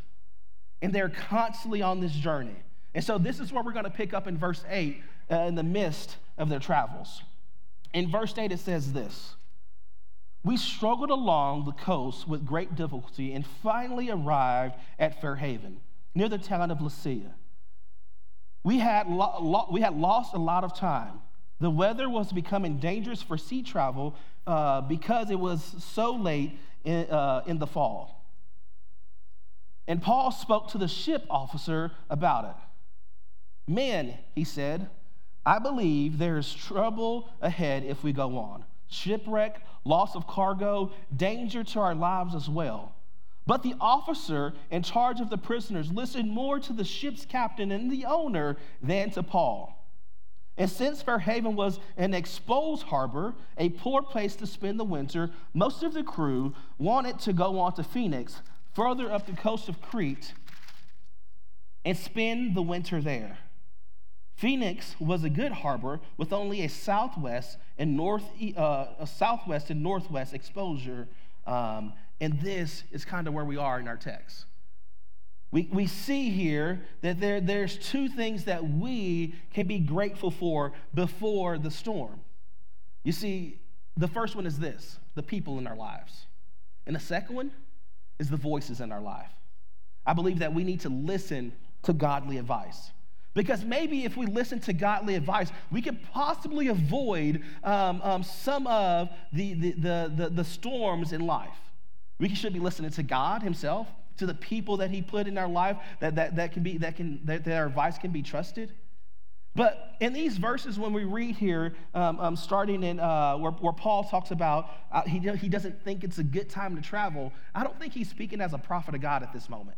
and 0.81 0.93
they're 0.93 1.09
constantly 1.09 1.81
on 1.81 1.99
this 1.99 2.11
journey. 2.11 2.55
And 2.93 3.03
so 3.03 3.17
this 3.17 3.39
is 3.39 3.51
where 3.51 3.63
we're 3.63 3.73
going 3.73 3.85
to 3.85 3.89
pick 3.89 4.13
up 4.13 4.27
in 4.27 4.37
verse 4.37 4.63
8 4.69 5.01
uh, 5.29 5.35
in 5.35 5.55
the 5.55 5.63
midst 5.63 6.17
of 6.37 6.49
their 6.49 6.59
travels. 6.59 7.21
In 7.93 8.09
verse 8.09 8.33
8, 8.37 8.51
it 8.51 8.59
says 8.59 8.93
this 8.93 9.35
We 10.43 10.57
struggled 10.57 11.09
along 11.09 11.65
the 11.65 11.71
coast 11.71 12.27
with 12.27 12.45
great 12.45 12.75
difficulty 12.75 13.33
and 13.33 13.45
finally 13.63 14.09
arrived 14.09 14.75
at 14.99 15.21
Fair 15.21 15.35
Haven, 15.35 15.79
near 16.15 16.29
the 16.29 16.37
town 16.37 16.71
of 16.71 16.79
Lasea. 16.79 17.31
We 18.63 18.79
had, 18.79 19.07
lo- 19.07 19.37
lo- 19.41 19.67
we 19.71 19.81
had 19.81 19.95
lost 19.95 20.33
a 20.33 20.37
lot 20.37 20.63
of 20.63 20.75
time. 20.75 21.21
The 21.59 21.69
weather 21.69 22.09
was 22.09 22.31
becoming 22.31 22.77
dangerous 22.77 23.21
for 23.21 23.37
sea 23.37 23.63
travel 23.63 24.15
uh, 24.47 24.81
because 24.81 25.29
it 25.29 25.39
was 25.39 25.63
so 25.93 26.13
late 26.15 26.57
in, 26.83 27.05
uh, 27.09 27.43
in 27.45 27.59
the 27.59 27.67
fall. 27.67 28.20
And 29.87 30.01
Paul 30.01 30.31
spoke 30.31 30.69
to 30.69 30.77
the 30.77 30.87
ship 30.87 31.25
officer 31.29 31.91
about 32.09 32.45
it. 32.45 33.71
Men, 33.71 34.17
he 34.35 34.43
said, 34.43 34.89
I 35.45 35.59
believe 35.59 36.17
there 36.17 36.37
is 36.37 36.53
trouble 36.53 37.29
ahead 37.41 37.83
if 37.83 38.03
we 38.03 38.13
go 38.13 38.37
on 38.37 38.65
shipwreck, 38.91 39.65
loss 39.85 40.15
of 40.15 40.27
cargo, 40.27 40.91
danger 41.15 41.63
to 41.63 41.79
our 41.79 41.95
lives 41.95 42.35
as 42.35 42.49
well. 42.49 42.93
But 43.47 43.63
the 43.63 43.73
officer 43.79 44.53
in 44.69 44.83
charge 44.83 45.19
of 45.19 45.29
the 45.29 45.37
prisoners 45.37 45.91
listened 45.91 46.29
more 46.29 46.59
to 46.59 46.73
the 46.73 46.83
ship's 46.83 47.25
captain 47.25 47.71
and 47.71 47.89
the 47.89 48.05
owner 48.05 48.57
than 48.81 49.09
to 49.11 49.23
Paul. 49.23 49.77
And 50.57 50.69
since 50.69 51.01
Fair 51.01 51.19
Haven 51.19 51.55
was 51.55 51.79
an 51.97 52.13
exposed 52.13 52.83
harbor, 52.83 53.33
a 53.57 53.69
poor 53.69 54.03
place 54.03 54.35
to 54.35 54.45
spend 54.45 54.79
the 54.79 54.83
winter, 54.83 55.31
most 55.53 55.81
of 55.81 55.93
the 55.93 56.03
crew 56.03 56.53
wanted 56.77 57.17
to 57.19 57.33
go 57.33 57.59
on 57.59 57.73
to 57.75 57.83
Phoenix, 57.83 58.41
further 58.73 59.11
up 59.11 59.25
the 59.25 59.33
coast 59.33 59.69
of 59.69 59.81
Crete 59.81 60.33
and 61.83 61.97
spend 61.97 62.55
the 62.55 62.61
winter 62.61 63.01
there. 63.01 63.37
Phoenix 64.35 64.95
was 64.99 65.23
a 65.23 65.29
good 65.29 65.51
harbor 65.51 65.99
with 66.17 66.33
only 66.33 66.63
a 66.63 66.69
southwest 66.69 67.57
and 67.77 67.95
north, 67.95 68.23
uh, 68.57 68.87
a 68.99 69.05
southwest 69.07 69.69
and 69.69 69.83
northwest 69.83 70.33
exposure, 70.33 71.07
um, 71.45 71.93
and 72.19 72.39
this 72.41 72.83
is 72.91 73.05
kind 73.05 73.27
of 73.27 73.33
where 73.33 73.45
we 73.45 73.57
are 73.57 73.79
in 73.79 73.87
our 73.87 73.97
text. 73.97 74.45
We, 75.51 75.67
we 75.71 75.85
see 75.85 76.29
here 76.29 76.81
that 77.01 77.19
there, 77.19 77.41
there's 77.41 77.77
two 77.77 78.07
things 78.07 78.45
that 78.45 78.67
we 78.67 79.35
can 79.53 79.67
be 79.67 79.79
grateful 79.79 80.31
for 80.31 80.71
before 80.93 81.57
the 81.57 81.69
storm. 81.69 82.21
You 83.03 83.11
see, 83.11 83.59
the 83.97 84.07
first 84.07 84.35
one 84.35 84.45
is 84.45 84.57
this 84.57 84.97
the 85.13 85.23
people 85.23 85.59
in 85.59 85.67
our 85.67 85.75
lives. 85.75 86.27
And 86.87 86.95
the 86.95 86.99
second 86.99 87.35
one 87.35 87.51
is 88.21 88.29
the 88.29 88.37
voices 88.37 88.79
in 88.79 88.91
our 88.91 89.01
life. 89.01 89.31
I 90.05 90.13
believe 90.13 90.39
that 90.39 90.53
we 90.53 90.63
need 90.63 90.79
to 90.81 90.89
listen 90.89 91.51
to 91.83 91.91
godly 91.91 92.37
advice. 92.37 92.91
Because 93.33 93.65
maybe 93.65 94.03
if 94.03 94.15
we 94.15 94.27
listen 94.27 94.59
to 94.61 94.73
godly 94.73 95.15
advice, 95.15 95.51
we 95.71 95.81
could 95.81 95.99
possibly 96.11 96.67
avoid 96.67 97.41
um, 97.63 98.01
um, 98.03 98.23
some 98.23 98.67
of 98.67 99.09
the, 99.33 99.53
the, 99.55 99.71
the, 99.71 100.13
the, 100.15 100.29
the 100.29 100.43
storms 100.43 101.13
in 101.13 101.21
life. 101.21 101.57
We 102.19 102.33
should 102.35 102.53
be 102.53 102.59
listening 102.59 102.91
to 102.91 103.03
God 103.03 103.41
Himself, 103.41 103.87
to 104.17 104.25
the 104.27 104.35
people 104.35 104.77
that 104.77 104.91
He 104.91 105.01
put 105.01 105.27
in 105.27 105.37
our 105.37 105.47
life 105.47 105.77
that, 105.99 106.15
that, 106.15 106.35
that 106.35 106.51
can 106.51 106.61
be 106.61 106.77
that 106.77 106.95
can 106.95 107.21
that, 107.25 107.43
that 107.45 107.57
our 107.57 107.65
advice 107.65 107.97
can 107.97 108.11
be 108.11 108.21
trusted. 108.21 108.73
But 109.53 109.95
in 109.99 110.13
these 110.13 110.37
verses, 110.37 110.79
when 110.79 110.93
we 110.93 111.03
read 111.03 111.35
here, 111.35 111.73
um, 111.93 112.19
um, 112.19 112.35
starting 112.35 112.83
in 112.83 112.99
uh, 112.99 113.37
where, 113.37 113.51
where, 113.51 113.73
Paul 113.73 114.05
talks 114.05 114.31
about 114.31 114.69
uh, 114.91 115.01
he, 115.01 115.19
he 115.19 115.49
doesn't 115.49 115.83
think 115.83 116.03
it's 116.05 116.19
a 116.19 116.23
good 116.23 116.49
time 116.49 116.75
to 116.77 116.81
travel, 116.81 117.33
I 117.53 117.63
don't 117.63 117.77
think 117.77 117.93
he's 117.93 118.09
speaking 118.09 118.39
as 118.39 118.53
a 118.53 118.57
prophet 118.57 118.95
of 118.95 119.01
God 119.01 119.23
at 119.23 119.33
this 119.33 119.49
moment. 119.49 119.77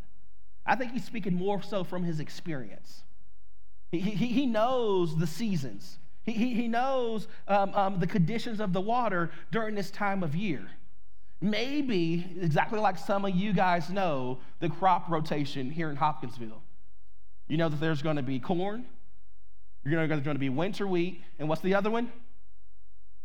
I 0.65 0.75
think 0.75 0.92
he's 0.92 1.03
speaking 1.03 1.36
more 1.36 1.62
so 1.62 1.84
from 1.84 2.03
his 2.03 2.20
experience. 2.20 3.03
He, 3.92 4.00
he, 4.00 4.27
he 4.27 4.46
knows 4.46 5.18
the 5.18 5.27
seasons, 5.27 5.98
he, 6.24 6.34
he, 6.34 6.53
he 6.53 6.68
knows 6.68 7.27
um, 7.48 7.74
um, 7.74 8.00
the 8.00 8.08
conditions 8.08 8.60
of 8.60 8.74
the 8.74 8.82
water 8.82 9.32
during 9.51 9.75
this 9.75 9.92
time 9.92 10.24
of 10.24 10.36
year. 10.36 10.65
Maybe, 11.42 12.38
exactly 12.39 12.80
like 12.80 12.98
some 12.98 13.25
of 13.25 13.36
you 13.36 13.51
guys 13.51 13.89
know, 13.89 14.39
the 14.62 14.70
crop 14.70 15.10
rotation 15.10 15.70
here 15.70 15.89
in 15.89 15.98
Hopkinsville. 15.98 16.62
You 17.50 17.58
know 17.58 17.68
that 17.68 17.82
there's 17.82 18.01
going 18.01 18.15
to 18.15 18.24
be 18.24 18.39
corn, 18.39 18.86
You're 19.85 20.07
going 20.07 20.23
to 20.23 20.35
be 20.35 20.49
winter 20.49 20.87
wheat, 20.87 21.21
and 21.39 21.49
what's 21.49 21.61
the 21.61 21.75
other 21.75 21.91
one? 21.91 22.11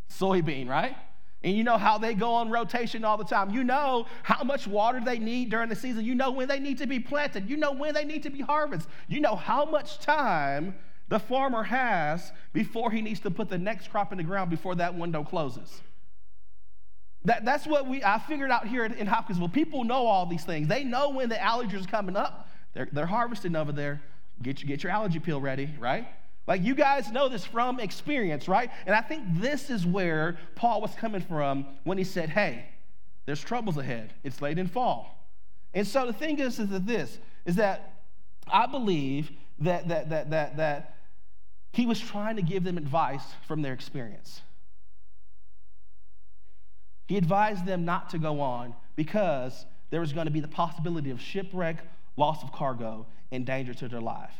Soybean, 0.09 0.67
right? 0.67 0.95
And 1.41 1.55
you 1.55 1.63
know 1.63 1.77
how 1.77 1.97
they 1.97 2.13
go 2.13 2.33
on 2.33 2.49
rotation 2.49 3.05
all 3.05 3.17
the 3.17 3.23
time. 3.23 3.51
You 3.51 3.63
know 3.63 4.07
how 4.23 4.43
much 4.43 4.67
water 4.67 4.99
they 5.03 5.19
need 5.19 5.49
during 5.49 5.69
the 5.69 5.75
season. 5.75 6.03
You 6.03 6.15
know 6.15 6.31
when 6.31 6.49
they 6.49 6.59
need 6.59 6.79
to 6.79 6.87
be 6.87 6.99
planted. 6.99 7.49
You 7.49 7.55
know 7.55 7.71
when 7.71 7.93
they 7.93 8.03
need 8.03 8.23
to 8.23 8.29
be 8.29 8.41
harvested. 8.41 8.91
You 9.07 9.21
know 9.21 9.35
how 9.35 9.63
much 9.63 9.99
time 9.99 10.75
the 11.07 11.17
farmer 11.17 11.63
has 11.63 12.33
before 12.51 12.91
he 12.91 13.01
needs 13.01 13.21
to 13.21 13.31
put 13.31 13.49
the 13.49 13.57
next 13.57 13.89
crop 13.89 14.11
in 14.11 14.17
the 14.17 14.23
ground 14.23 14.49
before 14.49 14.75
that 14.75 14.95
window 14.95 15.23
closes. 15.23 15.81
That, 17.23 17.45
that's 17.45 17.65
what 17.65 17.87
we 17.87 18.03
I 18.03 18.19
figured 18.19 18.51
out 18.51 18.67
here 18.67 18.85
in 18.85 19.07
Hopkinsville. 19.07 19.49
People 19.49 19.85
know 19.85 20.07
all 20.07 20.25
these 20.25 20.43
things. 20.43 20.67
They 20.67 20.83
know 20.83 21.09
when 21.09 21.29
the 21.29 21.35
allergies 21.35 21.85
are 21.85 21.89
coming 21.89 22.17
up. 22.17 22.49
They're, 22.73 22.87
they're 22.91 23.05
harvesting 23.05 23.55
over 23.55 23.71
there. 23.71 24.01
Get, 24.41 24.61
you, 24.61 24.67
get 24.67 24.83
your 24.83 24.91
allergy 24.91 25.19
pill 25.19 25.41
ready, 25.41 25.69
right? 25.79 26.07
Like 26.49 26.63
you 26.63 26.73
guys 26.73 27.11
know 27.11 27.29
this 27.29 27.45
from 27.45 27.79
experience, 27.79 28.47
right? 28.47 28.71
And 28.87 28.95
I 28.95 29.01
think 29.01 29.23
this 29.35 29.69
is 29.69 29.85
where 29.85 30.39
Paul 30.55 30.81
was 30.81 30.95
coming 30.95 31.21
from 31.21 31.67
when 31.83 31.99
he 31.99 32.03
said, 32.03 32.29
hey, 32.29 32.65
there's 33.27 33.39
troubles 33.39 33.77
ahead. 33.77 34.13
It's 34.23 34.41
late 34.41 34.57
in 34.57 34.67
fall. 34.67 35.29
And 35.75 35.87
so 35.87 36.07
the 36.07 36.13
thing 36.13 36.39
is, 36.39 36.57
is 36.57 36.69
that 36.69 36.87
this 36.87 37.19
is 37.45 37.57
that 37.57 38.01
I 38.47 38.65
believe 38.65 39.31
that 39.59 39.89
that 39.89 40.09
that 40.09 40.31
that 40.31 40.57
that 40.57 40.95
he 41.71 41.85
was 41.85 41.99
trying 41.99 42.37
to 42.37 42.41
give 42.41 42.63
them 42.63 42.79
advice 42.79 43.23
from 43.47 43.61
their 43.61 43.73
experience. 43.73 44.41
He 47.07 47.17
advised 47.17 47.67
them 47.67 47.85
not 47.85 48.09
to 48.09 48.17
go 48.17 48.41
on 48.41 48.73
because 48.95 49.67
there 49.91 49.99
was 49.99 50.13
going 50.13 50.25
to 50.25 50.31
be 50.31 50.39
the 50.39 50.47
possibility 50.47 51.11
of 51.11 51.21
shipwreck, 51.21 51.77
loss 52.17 52.41
of 52.41 52.51
cargo, 52.51 53.05
and 53.31 53.45
danger 53.45 53.75
to 53.75 53.87
their 53.87 54.01
life. 54.01 54.33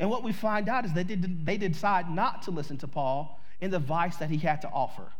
And 0.00 0.08
what 0.08 0.24
we 0.24 0.32
find 0.32 0.68
out 0.70 0.86
is 0.86 0.94
they 0.94 1.04
did, 1.04 1.44
they 1.44 1.58
decide 1.58 2.10
not 2.10 2.42
to 2.42 2.50
listen 2.50 2.78
to 2.78 2.88
Paul 2.88 3.38
and 3.60 3.70
the 3.70 3.76
advice 3.76 4.16
that 4.16 4.30
he 4.30 4.38
had 4.38 4.62
to 4.62 4.68
offer. 4.70 5.12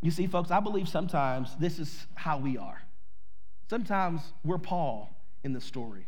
You 0.00 0.12
see, 0.12 0.28
folks, 0.28 0.52
I 0.52 0.60
believe 0.60 0.88
sometimes 0.88 1.56
this 1.56 1.80
is 1.80 2.06
how 2.14 2.38
we 2.38 2.56
are. 2.56 2.80
Sometimes 3.68 4.20
we're 4.44 4.58
Paul 4.58 5.12
in 5.42 5.52
the 5.52 5.60
story, 5.60 6.06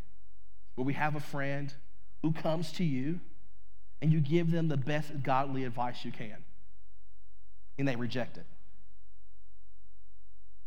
where 0.77 0.85
we 0.85 0.93
have 0.93 1.17
a 1.17 1.21
friend 1.21 1.75
who 2.23 2.33
comes 2.33 2.71
to 2.75 2.85
you 2.85 3.19
and 4.01 4.13
you 4.13 4.21
give 4.21 4.53
them 4.53 4.69
the 4.69 4.77
best 4.77 5.23
godly 5.25 5.65
advice 5.65 6.05
you 6.05 6.13
can, 6.13 6.37
and 7.79 7.89
they 7.89 7.97
reject 7.97 8.37
it. 8.37 8.47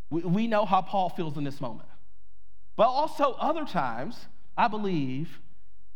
We, 0.10 0.22
we 0.22 0.48
know 0.48 0.66
how 0.66 0.82
Paul 0.82 1.10
feels 1.10 1.38
in 1.38 1.46
this 1.46 1.62
moment. 1.62 1.88
But 2.76 2.88
also, 2.88 3.34
other 3.40 3.64
times, 3.64 4.26
I 4.58 4.68
believe 4.68 5.40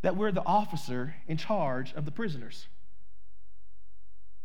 that 0.03 0.15
we're 0.15 0.31
the 0.31 0.45
officer 0.45 1.15
in 1.27 1.37
charge 1.37 1.93
of 1.93 2.05
the 2.05 2.11
prisoners. 2.11 2.67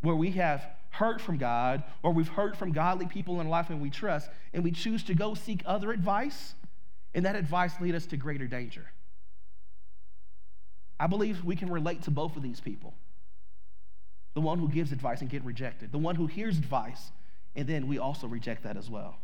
Where 0.00 0.14
we 0.14 0.30
have 0.32 0.64
heard 0.90 1.20
from 1.20 1.36
God 1.36 1.82
or 2.02 2.12
we've 2.12 2.28
heard 2.28 2.56
from 2.56 2.72
godly 2.72 3.06
people 3.06 3.40
in 3.40 3.48
life 3.48 3.68
and 3.68 3.82
we 3.82 3.90
trust, 3.90 4.30
and 4.54 4.64
we 4.64 4.70
choose 4.70 5.02
to 5.04 5.14
go 5.14 5.34
seek 5.34 5.62
other 5.66 5.92
advice, 5.92 6.54
and 7.14 7.26
that 7.26 7.36
advice 7.36 7.72
lead 7.80 7.94
us 7.94 8.06
to 8.06 8.16
greater 8.16 8.46
danger. 8.46 8.86
I 10.98 11.08
believe 11.08 11.44
we 11.44 11.56
can 11.56 11.70
relate 11.70 12.02
to 12.02 12.10
both 12.10 12.36
of 12.36 12.42
these 12.42 12.60
people. 12.60 12.94
The 14.34 14.40
one 14.40 14.58
who 14.58 14.68
gives 14.68 14.92
advice 14.92 15.20
and 15.20 15.28
get 15.28 15.44
rejected, 15.44 15.90
the 15.90 15.98
one 15.98 16.14
who 16.14 16.26
hears 16.26 16.56
advice, 16.56 17.10
and 17.56 17.66
then 17.66 17.88
we 17.88 17.98
also 17.98 18.28
reject 18.28 18.62
that 18.62 18.76
as 18.76 18.88
well. 18.88 19.16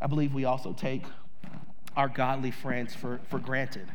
I 0.00 0.06
believe 0.06 0.34
we 0.34 0.44
also 0.44 0.74
take 0.74 1.04
our 1.96 2.08
godly 2.08 2.50
friends 2.50 2.94
for, 2.94 3.20
for 3.28 3.38
granted. 3.38 3.88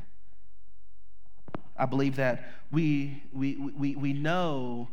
I 1.78 1.86
believe 1.86 2.18
that 2.18 2.52
we, 2.72 3.24
we, 3.32 3.56
we, 3.56 3.96
we 3.96 4.14
know 4.14 4.90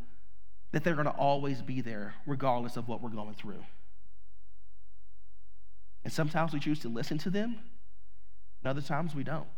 that 0.72 0.84
they're 0.84 0.94
going 0.94 1.06
to 1.06 1.12
always 1.12 1.62
be 1.62 1.80
there 1.80 2.14
regardless 2.26 2.76
of 2.76 2.86
what 2.88 3.02
we're 3.02 3.08
going 3.08 3.34
through. 3.34 3.64
And 6.04 6.12
sometimes 6.12 6.52
we 6.52 6.60
choose 6.60 6.80
to 6.80 6.88
listen 6.88 7.18
to 7.18 7.30
them, 7.30 7.58
and 8.62 8.70
other 8.70 8.80
times 8.80 9.14
we 9.14 9.24
don't. 9.24 9.48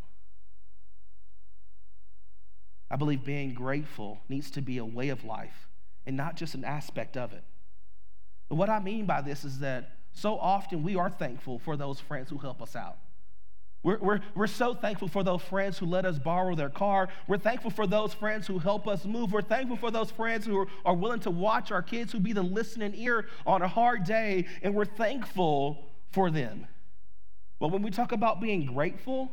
I 2.89 2.95
believe 2.97 3.23
being 3.23 3.53
grateful 3.53 4.19
needs 4.27 4.51
to 4.51 4.61
be 4.61 4.77
a 4.77 4.85
way 4.85 5.09
of 5.09 5.23
life 5.23 5.69
and 6.05 6.17
not 6.17 6.35
just 6.35 6.55
an 6.55 6.65
aspect 6.65 7.15
of 7.15 7.31
it. 7.31 7.43
But 8.49 8.55
what 8.55 8.69
I 8.69 8.79
mean 8.79 9.05
by 9.05 9.21
this 9.21 9.45
is 9.45 9.59
that 9.59 9.91
so 10.13 10.37
often 10.37 10.83
we 10.83 10.97
are 10.97 11.09
thankful 11.09 11.59
for 11.59 11.77
those 11.77 12.01
friends 12.01 12.29
who 12.29 12.37
help 12.37 12.61
us 12.61 12.75
out. 12.75 12.97
We're, 13.83 13.97
we're, 13.97 14.19
we're 14.35 14.47
so 14.47 14.75
thankful 14.75 15.07
for 15.07 15.23
those 15.23 15.41
friends 15.41 15.79
who 15.79 15.87
let 15.87 16.05
us 16.05 16.19
borrow 16.19 16.53
their 16.55 16.69
car. 16.69 17.09
We're 17.27 17.39
thankful 17.39 17.71
for 17.71 17.87
those 17.87 18.13
friends 18.13 18.45
who 18.45 18.59
help 18.59 18.87
us 18.87 19.05
move. 19.05 19.31
We're 19.31 19.41
thankful 19.41 19.77
for 19.77 19.89
those 19.89 20.11
friends 20.11 20.45
who 20.45 20.59
are, 20.59 20.67
are 20.85 20.93
willing 20.93 21.19
to 21.21 21.31
watch 21.31 21.71
our 21.71 21.81
kids, 21.81 22.11
who 22.11 22.19
be 22.19 22.33
the 22.33 22.43
listening 22.43 22.93
ear 22.95 23.27
on 23.45 23.63
a 23.63 23.67
hard 23.67 24.03
day, 24.03 24.45
and 24.61 24.75
we're 24.75 24.85
thankful 24.85 25.87
for 26.11 26.29
them. 26.29 26.67
But 27.59 27.69
when 27.69 27.81
we 27.81 27.89
talk 27.89 28.11
about 28.11 28.39
being 28.39 28.65
grateful, 28.65 29.31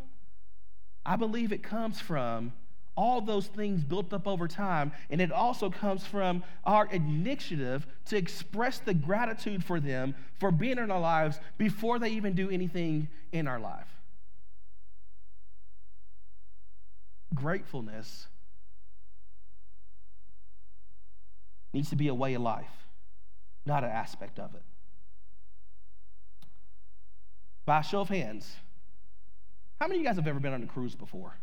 I 1.05 1.17
believe 1.17 1.53
it 1.53 1.63
comes 1.63 2.01
from 2.01 2.53
all 2.97 3.21
those 3.21 3.47
things 3.47 3.85
built 3.85 4.13
up 4.13 4.27
over 4.27 4.49
time. 4.49 4.93
And 5.09 5.21
it 5.21 5.31
also 5.31 5.71
comes 5.71 6.05
from 6.05 6.43
our 6.65 6.87
initiative 6.87 7.87
to 8.07 8.17
express 8.17 8.81
the 8.81 8.93
gratitude 8.93 9.63
for 9.63 9.79
them 9.79 10.15
for 10.41 10.51
being 10.51 10.79
in 10.79 10.91
our 10.91 11.01
lives 11.01 11.39
before 11.59 11.99
they 11.99 12.09
even 12.11 12.35
do 12.35 12.51
anything 12.51 13.09
in 13.31 13.47
our 13.47 13.61
life. 13.61 13.98
Gratefulness 17.35 18.27
needs 21.73 21.91
to 21.91 21.97
be 21.97 22.09
a 22.09 22.15
way 22.15 22.35
of 22.35 22.43
life, 22.43 22.87
not 23.67 23.85
an 23.85 23.91
aspect 23.91 24.39
of 24.39 24.55
it. 24.55 24.63
By 27.67 27.83
show 27.83 28.01
of 28.01 28.09
hands, 28.09 28.57
how 29.79 29.87
many 29.87 29.99
of 29.99 30.03
you 30.03 30.09
guys 30.09 30.17
have 30.17 30.27
ever 30.27 30.41
been 30.41 30.55
on 30.55 30.63
a 30.63 30.67
cruise 30.67 30.95
before? 30.95 31.35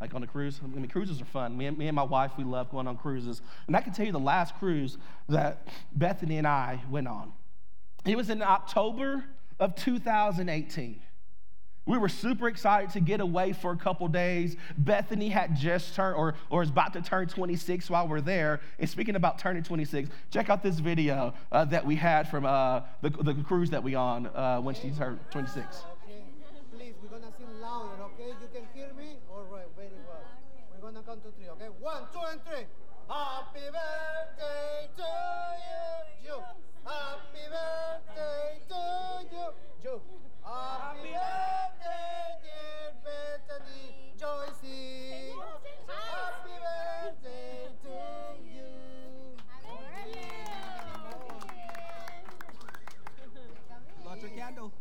like 0.00 0.14
on 0.14 0.22
a 0.22 0.26
cruise. 0.26 0.60
I 0.62 0.66
mean, 0.68 0.88
cruises 0.88 1.20
are 1.20 1.24
fun. 1.26 1.56
Me 1.56 1.66
and, 1.66 1.76
me 1.76 1.88
and 1.88 1.96
my 1.96 2.02
wife, 2.02 2.32
we 2.38 2.44
love 2.44 2.70
going 2.70 2.86
on 2.86 2.96
cruises. 2.96 3.42
And 3.66 3.76
I 3.76 3.80
can 3.80 3.92
tell 3.92 4.06
you 4.06 4.12
the 4.12 4.18
last 4.18 4.56
cruise 4.58 4.96
that 5.28 5.66
Bethany 5.92 6.38
and 6.38 6.46
I 6.46 6.80
went 6.90 7.08
on. 7.08 7.32
It 8.04 8.16
was 8.16 8.30
in 8.30 8.42
October 8.42 9.24
of 9.58 9.74
2018. 9.74 11.00
We 11.88 11.96
were 11.96 12.10
super 12.10 12.48
excited 12.48 12.90
to 12.90 13.00
get 13.00 13.20
away 13.20 13.54
for 13.54 13.72
a 13.72 13.76
couple 13.76 14.06
days. 14.08 14.56
Bethany 14.76 15.30
had 15.30 15.56
just 15.56 15.94
turned, 15.94 16.16
or, 16.16 16.34
or 16.50 16.62
is 16.62 16.68
about 16.68 16.92
to 16.92 17.00
turn 17.00 17.28
26 17.28 17.88
while 17.88 18.06
we're 18.06 18.20
there. 18.20 18.60
And 18.78 18.86
speaking 18.86 19.16
about 19.16 19.38
turning 19.38 19.62
26, 19.62 20.10
check 20.30 20.50
out 20.50 20.62
this 20.62 20.80
video 20.80 21.32
uh, 21.50 21.64
that 21.64 21.86
we 21.86 21.96
had 21.96 22.28
from 22.28 22.44
uh, 22.44 22.82
the, 23.00 23.08
the 23.08 23.32
cruise 23.42 23.70
that 23.70 23.82
we 23.82 23.94
on 23.94 24.26
uh, 24.26 24.60
when 24.60 24.74
she 24.74 24.90
turned 24.90 25.18
26. 25.30 25.64
Okay, 26.04 26.20
please, 26.76 26.92
we're 27.02 27.08
gonna 27.08 27.32
sing 27.38 27.48
louder, 27.58 28.02
okay? 28.02 28.36
You 28.38 28.48
can 28.52 28.68
hear 28.74 28.92
me? 28.92 29.16
All 29.32 29.46
right, 29.50 29.64
very 29.74 29.88
well. 30.06 30.20
We're 30.74 30.92
gonna 30.92 31.02
count 31.06 31.24
to 31.24 31.30
three, 31.30 31.48
okay? 31.48 31.72
One, 31.80 32.02
two, 32.12 32.20
and 32.30 32.40
three. 32.44 32.66
Happy 33.08 33.64
birthday 33.64 34.88
to 34.94 35.08
you, 35.64 36.28
you. 36.28 36.42
Happy 36.84 37.48
birthday 37.48 38.60
to 38.68 39.24
you, 39.32 39.46
you. 39.82 40.27
Happy 40.48 41.12
birthday, 41.12 42.40
dear 42.42 42.94
Bethany 43.04 44.14
Joycey. 44.18 45.36
Happy 45.86 46.56
birthday 46.64 47.68
to 47.82 47.92
you. 48.48 48.70
Light 54.06 54.22
your 54.22 54.30
candle. 54.30 54.72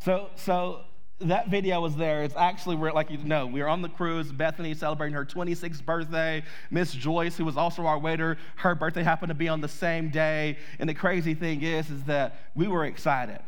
So, 0.00 0.30
so 0.34 0.80
that 1.20 1.48
video 1.48 1.80
was 1.80 1.94
there. 1.94 2.24
It's 2.24 2.34
actually 2.34 2.74
where, 2.74 2.92
like 2.92 3.10
you 3.10 3.18
know, 3.18 3.46
we 3.46 3.60
were 3.60 3.68
on 3.68 3.80
the 3.80 3.88
cruise. 3.88 4.32
Bethany 4.32 4.74
celebrating 4.74 5.14
her 5.14 5.24
26th 5.24 5.84
birthday. 5.84 6.42
Miss 6.72 6.92
Joyce, 6.92 7.36
who 7.36 7.44
was 7.44 7.56
also 7.56 7.86
our 7.86 7.98
waiter, 7.98 8.38
her 8.56 8.74
birthday 8.74 9.04
happened 9.04 9.28
to 9.28 9.34
be 9.34 9.48
on 9.48 9.60
the 9.60 9.68
same 9.68 10.10
day. 10.10 10.58
And 10.80 10.88
the 10.88 10.94
crazy 10.94 11.34
thing 11.34 11.62
is, 11.62 11.90
is 11.90 12.02
that 12.04 12.40
we 12.56 12.66
were 12.66 12.86
excited. 12.86 13.38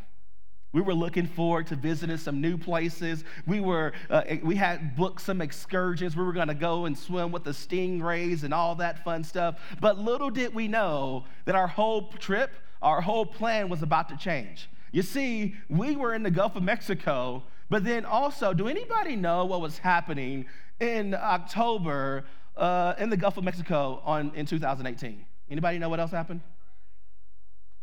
We 0.73 0.81
were 0.81 0.95
looking 0.95 1.27
forward 1.27 1.67
to 1.67 1.75
visiting 1.75 2.17
some 2.17 2.41
new 2.41 2.57
places. 2.57 3.23
We 3.45 3.59
were, 3.59 3.93
uh, 4.09 4.23
we 4.41 4.55
had 4.55 4.95
booked 4.95 5.21
some 5.21 5.39
excursions. 5.39 6.17
We 6.17 6.23
were 6.23 6.33
going 6.33 6.47
to 6.47 6.55
go 6.55 6.85
and 6.85 6.97
swim 6.97 7.31
with 7.31 7.43
the 7.43 7.51
stingrays 7.51 8.43
and 8.43 8.53
all 8.53 8.73
that 8.75 9.03
fun 9.03 9.23
stuff. 9.23 9.59
But 9.79 9.99
little 9.99 10.31
did 10.31 10.53
we 10.53 10.67
know 10.67 11.25
that 11.45 11.53
our 11.53 11.67
whole 11.67 12.11
trip, 12.13 12.51
our 12.81 13.01
whole 13.01 13.25
plan 13.25 13.69
was 13.69 13.83
about 13.83 14.09
to 14.09 14.17
change. 14.17 14.67
You 14.91 15.03
see, 15.03 15.55
we 15.69 15.95
were 15.95 16.15
in 16.15 16.23
the 16.23 16.31
Gulf 16.31 16.55
of 16.55 16.63
Mexico, 16.63 17.43
but 17.69 17.83
then 17.83 18.03
also, 18.03 18.51
do 18.53 18.67
anybody 18.67 19.15
know 19.15 19.45
what 19.45 19.61
was 19.61 19.77
happening 19.77 20.47
in 20.79 21.13
October 21.13 22.25
uh, 22.57 22.95
in 22.97 23.11
the 23.11 23.17
Gulf 23.17 23.37
of 23.37 23.43
Mexico 23.43 24.01
on, 24.03 24.31
in 24.33 24.47
2018? 24.47 25.23
Anybody 25.51 25.77
know 25.77 25.89
what 25.89 25.99
else 25.99 26.11
happened? 26.11 26.41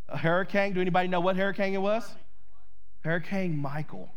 A 0.08 0.18
hurricane. 0.18 0.72
Do 0.72 0.80
anybody 0.80 1.06
know 1.06 1.20
what 1.20 1.36
hurricane 1.36 1.72
it 1.72 1.82
was? 1.82 2.16
Hurricane 3.02 3.56
Michael. 3.56 4.10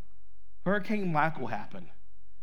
Hurricane 0.66 1.12
Michael 1.12 1.48
happened. 1.48 1.88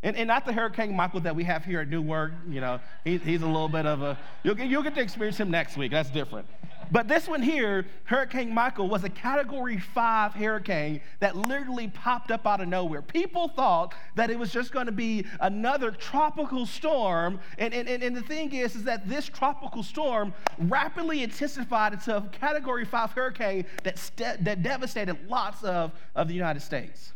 And, 0.02 0.16
and 0.16 0.28
not 0.28 0.46
the 0.46 0.52
Hurricane 0.52 0.96
Michael 0.96 1.20
that 1.20 1.36
we 1.36 1.44
have 1.44 1.64
here 1.64 1.80
at 1.80 1.88
New 1.88 2.02
Newark. 2.02 2.32
You 2.48 2.60
know, 2.60 2.80
he, 3.04 3.18
he's 3.18 3.42
a 3.42 3.46
little 3.46 3.68
bit 3.68 3.84
of 3.86 4.00
a, 4.02 4.18
you'll 4.42 4.54
get, 4.54 4.68
you'll 4.68 4.82
get 4.82 4.94
to 4.94 5.00
experience 5.00 5.38
him 5.38 5.50
next 5.50 5.76
week. 5.76 5.92
That's 5.92 6.10
different. 6.10 6.46
But 6.92 7.06
this 7.06 7.28
one 7.28 7.42
here, 7.42 7.86
Hurricane 8.04 8.52
Michael, 8.52 8.88
was 8.88 9.04
a 9.04 9.08
category 9.08 9.78
five 9.78 10.34
hurricane 10.34 11.00
that 11.20 11.36
literally 11.36 11.88
popped 11.88 12.30
up 12.30 12.46
out 12.46 12.60
of 12.60 12.68
nowhere. 12.68 13.00
People 13.00 13.48
thought 13.48 13.94
that 14.16 14.28
it 14.30 14.38
was 14.38 14.52
just 14.52 14.72
going 14.72 14.86
to 14.86 14.92
be 14.92 15.24
another 15.40 15.92
tropical 15.92 16.66
storm. 16.66 17.38
And, 17.58 17.72
and, 17.72 17.88
and 17.88 18.02
and 18.02 18.16
the 18.16 18.22
thing 18.22 18.52
is, 18.52 18.74
is 18.74 18.84
that 18.84 19.08
this 19.08 19.26
tropical 19.26 19.84
storm 19.84 20.34
rapidly 20.58 21.22
intensified 21.22 21.92
into 21.92 22.16
a 22.16 22.22
category 22.22 22.84
five 22.84 23.12
hurricane 23.12 23.66
that, 23.84 24.10
that 24.40 24.62
devastated 24.62 25.16
lots 25.28 25.62
of, 25.62 25.92
of 26.16 26.26
the 26.26 26.34
United 26.34 26.60
States. 26.60 27.12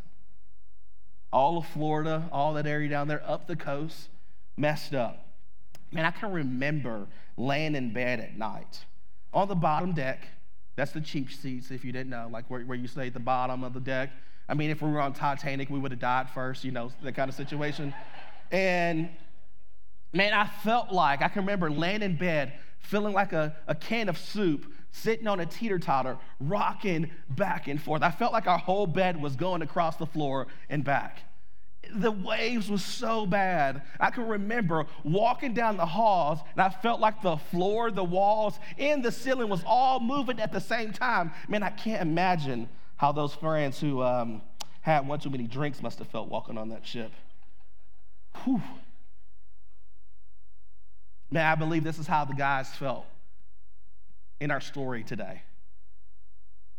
All 1.33 1.57
of 1.57 1.65
Florida, 1.67 2.29
all 2.31 2.53
that 2.53 2.65
area 2.65 2.87
down 2.87 3.09
there, 3.09 3.21
up 3.27 3.45
the 3.45 3.57
coast, 3.57 4.07
messed 4.55 4.93
up. 4.93 5.27
Man, 5.91 6.05
I 6.05 6.11
can 6.11 6.31
remember 6.31 7.07
laying 7.35 7.75
in 7.75 7.91
bed 7.91 8.21
at 8.21 8.37
night 8.37 8.85
on 9.35 9.49
the 9.49 9.55
bottom 9.55 9.91
deck. 9.91 10.27
That's 10.75 10.91
the 10.91 11.01
cheap 11.01 11.31
seats, 11.31 11.69
if 11.69 11.85
you 11.85 11.91
didn't 11.91 12.09
know, 12.09 12.27
like 12.31 12.49
where, 12.49 12.61
where 12.61 12.77
you 12.77 12.87
stay 12.87 13.07
at 13.07 13.13
the 13.13 13.19
bottom 13.19 13.63
of 13.63 13.73
the 13.73 13.79
deck. 13.79 14.11
I 14.49 14.53
mean, 14.53 14.69
if 14.71 14.81
we 14.81 14.89
were 14.89 15.01
on 15.01 15.13
Titanic, 15.13 15.69
we 15.69 15.77
would 15.77 15.91
have 15.91 15.99
died 15.99 16.29
first, 16.29 16.63
you 16.63 16.71
know, 16.71 16.91
that 17.03 17.13
kind 17.13 17.29
of 17.29 17.35
situation. 17.35 17.93
And 18.51 19.09
man, 20.13 20.33
I 20.33 20.47
felt 20.47 20.91
like, 20.91 21.21
I 21.21 21.27
can 21.27 21.43
remember 21.43 21.69
laying 21.69 22.01
in 22.01 22.17
bed, 22.17 22.53
feeling 22.79 23.13
like 23.13 23.33
a, 23.33 23.55
a 23.67 23.75
can 23.75 24.09
of 24.09 24.17
soup, 24.17 24.71
sitting 24.91 25.27
on 25.27 25.39
a 25.39 25.45
teeter 25.45 25.79
totter, 25.79 26.17
rocking 26.39 27.11
back 27.29 27.67
and 27.67 27.81
forth. 27.81 28.01
I 28.01 28.11
felt 28.11 28.31
like 28.33 28.47
our 28.47 28.57
whole 28.57 28.87
bed 28.87 29.21
was 29.21 29.35
going 29.35 29.61
across 29.61 29.97
the 29.97 30.05
floor 30.05 30.47
and 30.69 30.83
back 30.83 31.21
the 31.93 32.11
waves 32.11 32.69
was 32.69 32.83
so 32.83 33.25
bad. 33.25 33.81
I 33.99 34.09
can 34.11 34.27
remember 34.27 34.85
walking 35.03 35.53
down 35.53 35.77
the 35.77 35.85
halls 35.85 36.39
and 36.53 36.61
I 36.61 36.69
felt 36.69 36.99
like 36.99 37.21
the 37.21 37.37
floor, 37.37 37.91
the 37.91 38.03
walls, 38.03 38.59
and 38.77 39.03
the 39.03 39.11
ceiling 39.11 39.49
was 39.49 39.63
all 39.65 39.99
moving 39.99 40.39
at 40.39 40.51
the 40.51 40.61
same 40.61 40.91
time. 40.91 41.31
Man, 41.47 41.63
I 41.63 41.69
can't 41.69 42.01
imagine 42.01 42.69
how 42.97 43.11
those 43.11 43.33
friends 43.33 43.79
who 43.79 44.01
um, 44.01 44.41
had 44.81 45.07
one 45.07 45.19
too 45.19 45.29
many 45.29 45.47
drinks 45.47 45.81
must 45.81 45.99
have 45.99 46.07
felt 46.07 46.29
walking 46.29 46.57
on 46.57 46.69
that 46.69 46.85
ship. 46.85 47.11
Whew. 48.43 48.61
Man, 51.31 51.45
I 51.45 51.55
believe 51.55 51.83
this 51.83 51.99
is 51.99 52.07
how 52.07 52.25
the 52.25 52.35
guys 52.35 52.69
felt 52.75 53.05
in 54.39 54.51
our 54.51 54.61
story 54.61 55.03
today. 55.03 55.41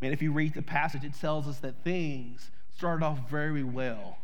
Man, 0.01 0.12
if 0.12 0.23
you 0.23 0.33
read 0.33 0.55
the 0.55 0.62
passage, 0.62 1.05
it 1.05 1.14
tells 1.14 1.49
us 1.49 1.59
that 1.59 1.83
things 1.83 2.51
started 2.77 3.05
off 3.05 3.31
very 3.31 3.64
well 3.64 4.19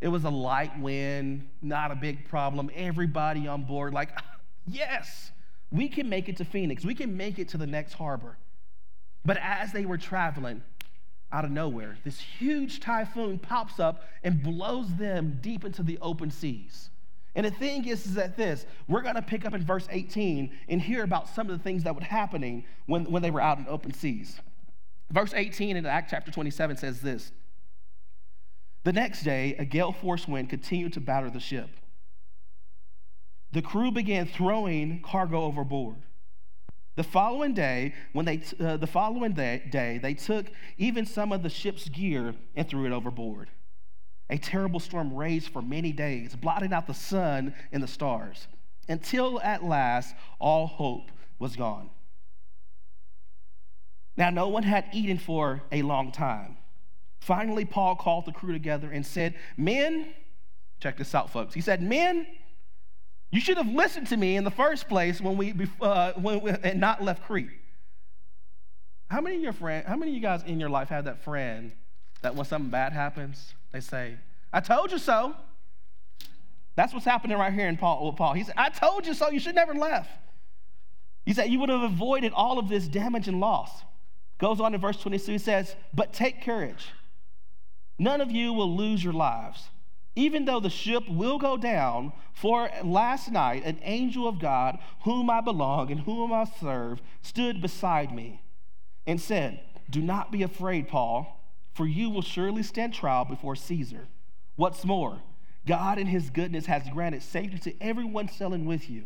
it 0.00 0.08
was 0.08 0.24
a 0.24 0.30
light 0.30 0.78
wind, 0.78 1.48
not 1.60 1.90
a 1.90 1.96
big 1.96 2.28
problem. 2.28 2.70
Everybody 2.74 3.46
on 3.48 3.64
board, 3.64 3.92
like, 3.92 4.10
yes, 4.66 5.32
we 5.70 5.88
can 5.88 6.08
make 6.08 6.28
it 6.28 6.36
to 6.38 6.44
Phoenix. 6.44 6.84
We 6.84 6.94
can 6.94 7.16
make 7.16 7.38
it 7.38 7.48
to 7.48 7.58
the 7.58 7.66
next 7.66 7.94
harbor. 7.94 8.38
But 9.24 9.38
as 9.38 9.72
they 9.72 9.84
were 9.84 9.98
traveling, 9.98 10.62
out 11.30 11.44
of 11.44 11.50
nowhere, 11.50 11.98
this 12.04 12.18
huge 12.18 12.80
typhoon 12.80 13.38
pops 13.38 13.78
up 13.78 14.04
and 14.22 14.42
blows 14.42 14.94
them 14.94 15.38
deep 15.42 15.64
into 15.64 15.82
the 15.82 15.98
open 16.00 16.30
seas. 16.30 16.90
And 17.34 17.44
the 17.44 17.50
thing 17.50 17.86
is, 17.86 18.06
is 18.06 18.14
that 18.14 18.36
this, 18.36 18.64
we're 18.88 19.02
going 19.02 19.14
to 19.14 19.22
pick 19.22 19.44
up 19.44 19.54
in 19.54 19.64
verse 19.64 19.86
18 19.90 20.50
and 20.68 20.80
hear 20.80 21.04
about 21.04 21.28
some 21.28 21.50
of 21.50 21.56
the 21.56 21.62
things 21.62 21.84
that 21.84 21.94
were 21.94 22.00
happening 22.00 22.64
when, 22.86 23.04
when 23.04 23.22
they 23.22 23.30
were 23.30 23.40
out 23.42 23.58
in 23.58 23.66
open 23.68 23.92
seas. 23.92 24.40
Verse 25.10 25.32
18 25.34 25.76
in 25.76 25.86
Act 25.86 26.10
chapter 26.10 26.30
27 26.30 26.76
says 26.76 27.00
this 27.00 27.32
the 28.88 28.92
next 28.94 29.22
day, 29.22 29.54
a 29.58 29.66
gale 29.66 29.92
force 29.92 30.26
wind 30.26 30.48
continued 30.48 30.94
to 30.94 31.00
batter 31.00 31.28
the 31.28 31.40
ship. 31.40 31.68
The 33.52 33.60
crew 33.60 33.92
began 33.92 34.26
throwing 34.26 35.02
cargo 35.02 35.42
overboard. 35.42 35.96
The 36.96 37.02
following 37.02 37.52
day, 37.52 37.92
when 38.14 38.24
they 38.24 38.40
uh, 38.58 38.78
the 38.78 38.86
following 38.86 39.34
day, 39.34 39.62
day, 39.70 39.98
they 39.98 40.14
took 40.14 40.46
even 40.78 41.04
some 41.04 41.32
of 41.32 41.42
the 41.42 41.50
ship's 41.50 41.86
gear 41.90 42.34
and 42.56 42.66
threw 42.66 42.86
it 42.86 42.92
overboard. 42.92 43.50
A 44.30 44.38
terrible 44.38 44.80
storm 44.80 45.12
raged 45.12 45.52
for 45.52 45.60
many 45.60 45.92
days, 45.92 46.34
blotting 46.34 46.72
out 46.72 46.86
the 46.86 46.94
sun 46.94 47.54
and 47.72 47.82
the 47.82 47.86
stars, 47.86 48.48
until 48.88 49.38
at 49.42 49.62
last 49.62 50.14
all 50.38 50.66
hope 50.66 51.10
was 51.38 51.56
gone. 51.56 51.90
Now, 54.16 54.30
no 54.30 54.48
one 54.48 54.62
had 54.62 54.86
eaten 54.94 55.18
for 55.18 55.60
a 55.70 55.82
long 55.82 56.10
time. 56.10 56.56
Finally, 57.20 57.64
Paul 57.64 57.96
called 57.96 58.26
the 58.26 58.32
crew 58.32 58.52
together 58.52 58.90
and 58.90 59.04
said, 59.04 59.34
Men, 59.56 60.14
check 60.80 60.96
this 60.96 61.14
out, 61.14 61.30
folks. 61.30 61.54
He 61.54 61.60
said, 61.60 61.82
Men, 61.82 62.26
you 63.30 63.40
should 63.40 63.56
have 63.56 63.68
listened 63.68 64.06
to 64.08 64.16
me 64.16 64.36
in 64.36 64.44
the 64.44 64.50
first 64.50 64.88
place 64.88 65.20
when 65.20 65.36
we, 65.36 65.54
uh, 65.80 66.12
when 66.12 66.40
we 66.40 66.50
and 66.50 66.80
not 66.80 67.02
left 67.02 67.24
Crete. 67.24 67.50
How 69.10 69.20
many 69.20 69.36
of 69.36 69.42
your 69.42 69.52
friend, 69.52 69.86
how 69.86 69.96
many 69.96 70.12
of 70.12 70.14
you 70.14 70.20
guys 70.20 70.42
in 70.44 70.60
your 70.60 70.70
life 70.70 70.88
have 70.88 71.04
that 71.04 71.22
friend 71.22 71.72
that 72.22 72.34
when 72.34 72.44
something 72.44 72.70
bad 72.70 72.92
happens, 72.92 73.54
they 73.72 73.80
say, 73.80 74.16
I 74.52 74.60
told 74.60 74.92
you 74.92 74.98
so. 74.98 75.34
That's 76.74 76.92
what's 76.92 77.04
happening 77.04 77.36
right 77.36 77.52
here 77.52 77.68
in 77.68 77.76
Paul 77.76 78.06
with 78.06 78.16
Paul. 78.16 78.34
He 78.34 78.44
said, 78.44 78.54
I 78.56 78.68
told 78.68 79.06
you 79.06 79.12
so, 79.12 79.30
you 79.30 79.40
should 79.40 79.54
never 79.54 79.74
left. 79.74 80.10
He 81.26 81.34
said, 81.34 81.50
You 81.50 81.58
would 81.60 81.68
have 81.68 81.82
avoided 81.82 82.32
all 82.32 82.58
of 82.58 82.68
this 82.68 82.86
damage 82.86 83.28
and 83.28 83.40
loss. 83.40 83.70
Goes 84.38 84.60
on 84.60 84.74
in 84.74 84.80
verse 84.80 84.96
22, 84.98 85.32
he 85.32 85.38
says, 85.38 85.74
But 85.92 86.12
take 86.12 86.42
courage. 86.44 86.86
None 87.98 88.20
of 88.20 88.30
you 88.30 88.52
will 88.52 88.74
lose 88.76 89.02
your 89.02 89.12
lives, 89.12 89.68
even 90.14 90.44
though 90.44 90.60
the 90.60 90.70
ship 90.70 91.08
will 91.08 91.38
go 91.38 91.56
down. 91.56 92.12
For 92.32 92.70
last 92.84 93.32
night, 93.32 93.64
an 93.64 93.80
angel 93.82 94.28
of 94.28 94.38
God, 94.38 94.78
whom 95.02 95.28
I 95.28 95.40
belong 95.40 95.90
and 95.90 96.00
whom 96.00 96.32
I 96.32 96.44
serve, 96.44 97.00
stood 97.22 97.60
beside 97.60 98.14
me 98.14 98.42
and 99.06 99.20
said, 99.20 99.60
Do 99.90 100.00
not 100.00 100.30
be 100.30 100.42
afraid, 100.42 100.86
Paul, 100.88 101.42
for 101.74 101.86
you 101.86 102.10
will 102.10 102.22
surely 102.22 102.62
stand 102.62 102.94
trial 102.94 103.24
before 103.24 103.56
Caesar. 103.56 104.06
What's 104.54 104.84
more, 104.84 105.20
God 105.66 105.98
in 105.98 106.06
his 106.06 106.30
goodness 106.30 106.66
has 106.66 106.82
granted 106.92 107.22
safety 107.22 107.58
to 107.58 107.82
everyone 107.82 108.28
sailing 108.28 108.64
with 108.64 108.88
you. 108.88 109.04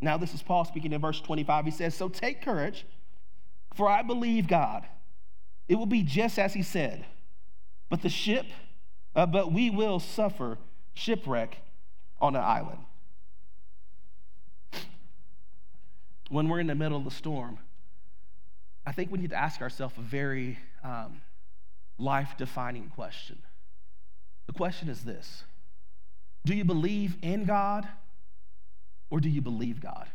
Now, 0.00 0.16
this 0.16 0.34
is 0.34 0.42
Paul 0.42 0.64
speaking 0.64 0.92
in 0.92 1.00
verse 1.00 1.20
25. 1.20 1.64
He 1.64 1.70
says, 1.70 1.94
So 1.94 2.08
take 2.08 2.42
courage, 2.42 2.84
for 3.74 3.88
I 3.88 4.02
believe 4.02 4.48
God. 4.48 4.84
It 5.68 5.76
will 5.76 5.86
be 5.86 6.02
just 6.02 6.38
as 6.38 6.54
he 6.54 6.62
said. 6.62 7.06
But 7.92 8.00
the 8.00 8.08
ship, 8.08 8.46
uh, 9.14 9.26
but 9.26 9.52
we 9.52 9.68
will 9.68 10.00
suffer 10.00 10.56
shipwreck 10.94 11.58
on 12.22 12.34
an 12.34 12.42
island. 12.42 12.78
When 16.30 16.48
we're 16.48 16.60
in 16.60 16.68
the 16.68 16.74
middle 16.74 16.96
of 16.96 17.04
the 17.04 17.10
storm, 17.10 17.58
I 18.86 18.92
think 18.92 19.12
we 19.12 19.18
need 19.18 19.28
to 19.28 19.36
ask 19.36 19.60
ourselves 19.60 19.92
a 19.98 20.00
very 20.00 20.58
um, 20.82 21.20
life 21.98 22.32
defining 22.38 22.88
question. 22.88 23.38
The 24.46 24.54
question 24.54 24.88
is 24.88 25.04
this 25.04 25.44
Do 26.46 26.54
you 26.54 26.64
believe 26.64 27.18
in 27.20 27.44
God 27.44 27.86
or 29.10 29.20
do 29.20 29.28
you 29.28 29.42
believe 29.42 29.82
God? 29.82 30.08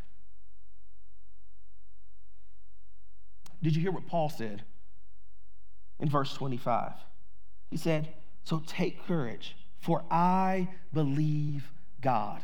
Did 3.62 3.76
you 3.76 3.82
hear 3.82 3.92
what 3.92 4.08
Paul 4.08 4.30
said 4.30 4.64
in 6.00 6.08
verse 6.08 6.34
25? 6.34 6.94
He 7.70 7.76
said, 7.76 8.08
So 8.44 8.62
take 8.66 9.06
courage, 9.06 9.56
for 9.78 10.04
I 10.10 10.68
believe 10.92 11.70
God. 12.00 12.42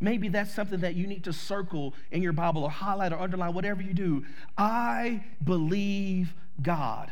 Maybe 0.00 0.28
that's 0.28 0.54
something 0.54 0.80
that 0.80 0.96
you 0.96 1.06
need 1.06 1.24
to 1.24 1.32
circle 1.32 1.94
in 2.10 2.22
your 2.22 2.32
Bible 2.32 2.64
or 2.64 2.70
highlight 2.70 3.12
or 3.12 3.20
underline, 3.20 3.54
whatever 3.54 3.80
you 3.80 3.94
do. 3.94 4.24
I 4.58 5.24
believe 5.42 6.34
God. 6.60 7.10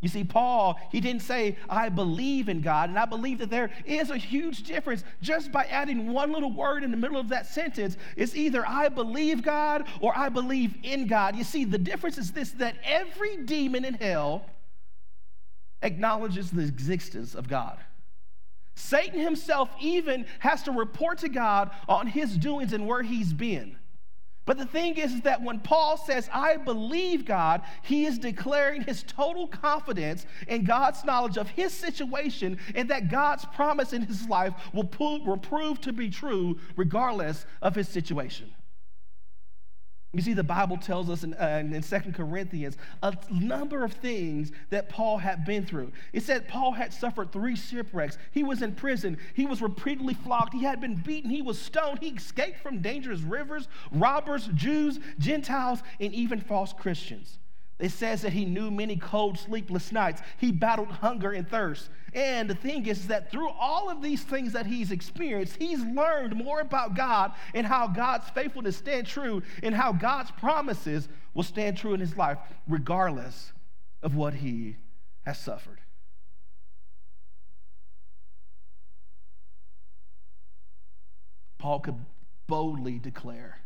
You 0.00 0.08
see, 0.08 0.22
Paul, 0.22 0.78
he 0.92 1.00
didn't 1.00 1.22
say, 1.22 1.56
I 1.68 1.88
believe 1.88 2.48
in 2.48 2.60
God. 2.60 2.88
And 2.88 2.98
I 2.98 3.04
believe 3.04 3.38
that 3.38 3.50
there 3.50 3.70
is 3.84 4.10
a 4.10 4.16
huge 4.16 4.62
difference 4.62 5.02
just 5.20 5.50
by 5.50 5.64
adding 5.64 6.12
one 6.12 6.32
little 6.32 6.52
word 6.52 6.84
in 6.84 6.92
the 6.92 6.96
middle 6.96 7.18
of 7.18 7.28
that 7.30 7.46
sentence. 7.46 7.96
It's 8.16 8.36
either 8.36 8.64
I 8.66 8.90
believe 8.90 9.42
God 9.42 9.86
or 10.00 10.16
I 10.16 10.28
believe 10.28 10.76
in 10.84 11.08
God. 11.08 11.34
You 11.34 11.42
see, 11.42 11.64
the 11.64 11.78
difference 11.78 12.16
is 12.16 12.30
this 12.30 12.52
that 12.52 12.76
every 12.84 13.38
demon 13.38 13.84
in 13.84 13.94
hell 13.94 14.44
acknowledges 15.82 16.50
the 16.50 16.62
existence 16.62 17.34
of 17.34 17.48
God. 17.48 17.78
Satan 18.74 19.18
himself 19.18 19.70
even 19.80 20.24
has 20.38 20.62
to 20.62 20.72
report 20.72 21.18
to 21.18 21.28
God 21.28 21.70
on 21.88 22.06
his 22.06 22.36
doings 22.36 22.72
and 22.72 22.86
where 22.86 23.02
he's 23.02 23.32
been. 23.32 23.76
But 24.48 24.56
the 24.56 24.64
thing 24.64 24.96
is, 24.96 25.12
is 25.12 25.20
that 25.22 25.42
when 25.42 25.60
Paul 25.60 25.98
says, 25.98 26.30
I 26.32 26.56
believe 26.56 27.26
God, 27.26 27.60
he 27.82 28.06
is 28.06 28.18
declaring 28.18 28.80
his 28.80 29.02
total 29.02 29.46
confidence 29.46 30.24
in 30.46 30.64
God's 30.64 31.04
knowledge 31.04 31.36
of 31.36 31.50
his 31.50 31.74
situation 31.74 32.58
and 32.74 32.88
that 32.88 33.10
God's 33.10 33.44
promise 33.44 33.92
in 33.92 34.00
his 34.00 34.26
life 34.26 34.54
will, 34.72 34.88
will 34.98 35.36
prove 35.36 35.82
to 35.82 35.92
be 35.92 36.08
true 36.08 36.58
regardless 36.76 37.44
of 37.60 37.74
his 37.74 37.88
situation. 37.88 38.50
You 40.12 40.22
see, 40.22 40.32
the 40.32 40.42
Bible 40.42 40.78
tells 40.78 41.10
us 41.10 41.22
in, 41.22 41.34
uh, 41.34 41.62
in 41.62 41.82
2 41.82 42.12
Corinthians 42.12 42.78
a 43.02 43.14
number 43.30 43.84
of 43.84 43.92
things 43.92 44.52
that 44.70 44.88
Paul 44.88 45.18
had 45.18 45.44
been 45.44 45.66
through. 45.66 45.92
It 46.14 46.22
said 46.22 46.48
Paul 46.48 46.72
had 46.72 46.94
suffered 46.94 47.30
three 47.30 47.56
shipwrecks. 47.56 48.16
He 48.30 48.42
was 48.42 48.62
in 48.62 48.74
prison. 48.74 49.18
He 49.34 49.44
was 49.44 49.60
repeatedly 49.60 50.14
flogged. 50.14 50.54
He 50.54 50.62
had 50.62 50.80
been 50.80 50.94
beaten. 50.94 51.30
He 51.30 51.42
was 51.42 51.58
stoned. 51.58 51.98
He 52.00 52.08
escaped 52.08 52.60
from 52.60 52.80
dangerous 52.80 53.20
rivers, 53.20 53.68
robbers, 53.92 54.48
Jews, 54.54 54.98
Gentiles, 55.18 55.82
and 56.00 56.14
even 56.14 56.40
false 56.40 56.72
Christians. 56.72 57.38
It 57.78 57.90
says 57.90 58.22
that 58.22 58.32
he 58.32 58.44
knew 58.44 58.70
many 58.70 58.96
cold, 58.96 59.38
sleepless 59.38 59.92
nights. 59.92 60.20
He 60.38 60.50
battled 60.50 60.88
hunger 60.88 61.30
and 61.30 61.48
thirst. 61.48 61.90
And 62.12 62.50
the 62.50 62.54
thing 62.54 62.86
is 62.86 63.06
that 63.06 63.30
through 63.30 63.50
all 63.50 63.88
of 63.88 64.02
these 64.02 64.22
things 64.22 64.52
that 64.54 64.66
he's 64.66 64.90
experienced, 64.90 65.56
he's 65.58 65.80
learned 65.80 66.34
more 66.34 66.60
about 66.60 66.96
God 66.96 67.32
and 67.54 67.66
how 67.66 67.86
God's 67.86 68.28
faithfulness 68.30 68.76
stand 68.76 69.06
true 69.06 69.42
and 69.62 69.74
how 69.74 69.92
God's 69.92 70.32
promises 70.32 71.08
will 71.34 71.44
stand 71.44 71.76
true 71.76 71.94
in 71.94 72.00
his 72.00 72.16
life, 72.16 72.38
regardless 72.66 73.52
of 74.02 74.16
what 74.16 74.34
he 74.34 74.76
has 75.24 75.38
suffered. 75.38 75.80
Paul 81.58 81.80
could 81.80 81.98
boldly 82.46 82.98
declare, 82.98 83.58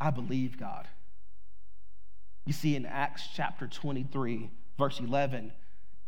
I 0.00 0.10
believe 0.10 0.58
God. 0.58 0.88
You 2.44 2.52
see, 2.52 2.76
in 2.76 2.86
Acts 2.86 3.28
chapter 3.34 3.66
23, 3.66 4.50
verse 4.78 5.00
11, 5.00 5.52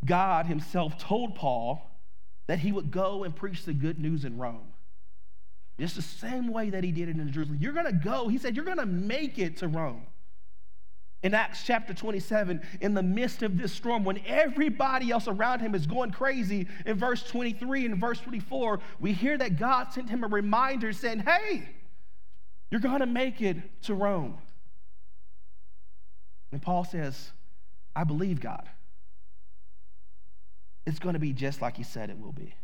God 0.04 0.46
himself 0.46 0.98
told 0.98 1.34
Paul 1.34 1.90
that 2.46 2.58
he 2.58 2.72
would 2.72 2.90
go 2.90 3.24
and 3.24 3.34
preach 3.34 3.64
the 3.64 3.72
good 3.72 3.98
news 3.98 4.24
in 4.24 4.38
Rome. 4.38 4.72
Just 5.78 5.96
the 5.96 6.02
same 6.02 6.48
way 6.48 6.70
that 6.70 6.84
he 6.84 6.92
did 6.92 7.08
it 7.08 7.16
in 7.16 7.32
Jerusalem. 7.32 7.58
You're 7.60 7.72
going 7.72 7.86
to 7.86 7.92
go, 7.92 8.28
he 8.28 8.38
said, 8.38 8.56
you're 8.56 8.64
going 8.64 8.78
to 8.78 8.86
make 8.86 9.38
it 9.38 9.58
to 9.58 9.68
Rome. 9.68 10.06
In 11.22 11.34
Acts 11.34 11.64
chapter 11.64 11.92
27, 11.92 12.60
in 12.80 12.94
the 12.94 13.02
midst 13.02 13.42
of 13.42 13.58
this 13.58 13.72
storm, 13.72 14.04
when 14.04 14.20
everybody 14.26 15.10
else 15.10 15.26
around 15.26 15.60
him 15.60 15.74
is 15.74 15.86
going 15.86 16.12
crazy, 16.12 16.66
in 16.84 16.96
verse 16.96 17.22
23 17.24 17.86
and 17.86 17.98
verse 17.98 18.20
24, 18.20 18.80
we 19.00 19.12
hear 19.12 19.36
that 19.36 19.58
God 19.58 19.92
sent 19.92 20.08
him 20.08 20.22
a 20.24 20.28
reminder 20.28 20.92
saying, 20.92 21.20
Hey, 21.20 21.68
you're 22.70 22.80
going 22.80 23.00
to 23.00 23.06
make 23.06 23.40
it 23.40 23.56
to 23.84 23.94
Rome. 23.94 24.38
And 26.52 26.62
Paul 26.62 26.84
says, 26.84 27.32
I 27.94 28.04
believe 28.04 28.40
God. 28.40 28.68
It's 30.86 30.98
going 30.98 31.14
to 31.14 31.18
be 31.18 31.32
just 31.32 31.60
like 31.60 31.76
he 31.76 31.82
said 31.82 32.10
it 32.10 32.20
will 32.20 32.32
be. 32.32 32.54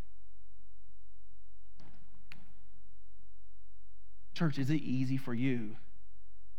Church, 4.35 4.59
is 4.59 4.71
it 4.71 4.81
easy 4.83 5.17
for 5.17 5.35
you 5.35 5.77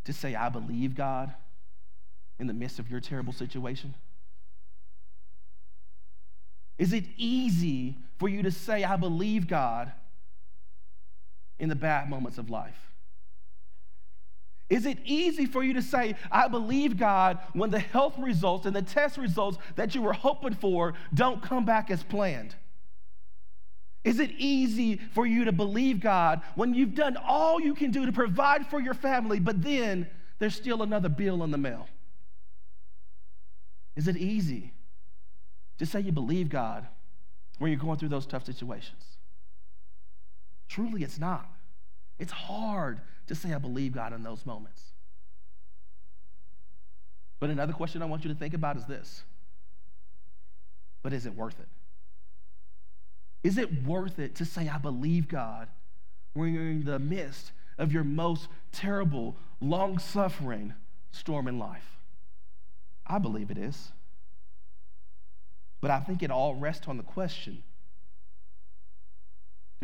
to 0.04 0.12
say, 0.12 0.34
I 0.34 0.48
believe 0.48 0.94
God 0.94 1.32
in 2.38 2.46
the 2.46 2.52
midst 2.52 2.78
of 2.78 2.90
your 2.90 3.00
terrible 3.00 3.32
situation? 3.32 3.94
Is 6.78 6.92
it 6.92 7.04
easy 7.16 7.96
for 8.18 8.28
you 8.28 8.42
to 8.42 8.50
say, 8.50 8.84
I 8.84 8.96
believe 8.96 9.48
God 9.48 9.92
in 11.58 11.68
the 11.68 11.76
bad 11.76 12.10
moments 12.10 12.38
of 12.38 12.50
life? 12.50 12.93
Is 14.70 14.86
it 14.86 14.98
easy 15.04 15.46
for 15.46 15.62
you 15.62 15.74
to 15.74 15.82
say, 15.82 16.14
I 16.30 16.48
believe 16.48 16.96
God, 16.96 17.38
when 17.52 17.70
the 17.70 17.78
health 17.78 18.14
results 18.18 18.64
and 18.66 18.74
the 18.74 18.82
test 18.82 19.18
results 19.18 19.58
that 19.76 19.94
you 19.94 20.02
were 20.02 20.14
hoping 20.14 20.54
for 20.54 20.94
don't 21.12 21.42
come 21.42 21.64
back 21.64 21.90
as 21.90 22.02
planned? 22.02 22.54
Is 24.04 24.20
it 24.20 24.30
easy 24.36 24.96
for 25.12 25.26
you 25.26 25.46
to 25.46 25.52
believe 25.52 26.00
God 26.00 26.42
when 26.54 26.74
you've 26.74 26.94
done 26.94 27.16
all 27.16 27.60
you 27.60 27.74
can 27.74 27.90
do 27.90 28.06
to 28.06 28.12
provide 28.12 28.66
for 28.66 28.80
your 28.80 28.94
family, 28.94 29.38
but 29.38 29.62
then 29.62 30.06
there's 30.38 30.54
still 30.54 30.82
another 30.82 31.08
bill 31.08 31.42
in 31.42 31.50
the 31.50 31.58
mail? 31.58 31.88
Is 33.96 34.08
it 34.08 34.16
easy 34.16 34.72
to 35.78 35.86
say 35.86 36.00
you 36.00 36.12
believe 36.12 36.48
God 36.48 36.86
when 37.58 37.70
you're 37.70 37.80
going 37.80 37.98
through 37.98 38.08
those 38.08 38.26
tough 38.26 38.44
situations? 38.44 39.02
Truly, 40.68 41.02
it's 41.02 41.18
not. 41.18 41.48
It's 42.18 42.32
hard 42.32 43.00
to 43.26 43.34
say, 43.34 43.52
I 43.52 43.58
believe 43.58 43.92
God 43.92 44.12
in 44.12 44.22
those 44.22 44.44
moments. 44.44 44.82
But 47.40 47.50
another 47.50 47.72
question 47.72 48.02
I 48.02 48.06
want 48.06 48.24
you 48.24 48.32
to 48.32 48.38
think 48.38 48.54
about 48.54 48.76
is 48.76 48.84
this 48.86 49.22
But 51.02 51.12
is 51.12 51.26
it 51.26 51.34
worth 51.34 51.58
it? 51.60 51.68
Is 53.42 53.58
it 53.58 53.84
worth 53.84 54.18
it 54.18 54.36
to 54.36 54.44
say, 54.44 54.68
I 54.68 54.78
believe 54.78 55.28
God 55.28 55.68
when 56.32 56.52
you're 56.52 56.70
in 56.70 56.84
the 56.84 56.98
midst 56.98 57.52
of 57.76 57.92
your 57.92 58.04
most 58.04 58.48
terrible, 58.72 59.36
long 59.60 59.98
suffering 59.98 60.74
storm 61.12 61.46
in 61.46 61.58
life? 61.58 61.98
I 63.06 63.18
believe 63.18 63.50
it 63.50 63.58
is. 63.58 63.92
But 65.82 65.90
I 65.90 66.00
think 66.00 66.22
it 66.22 66.30
all 66.30 66.54
rests 66.54 66.88
on 66.88 66.96
the 66.96 67.02
question 67.02 67.62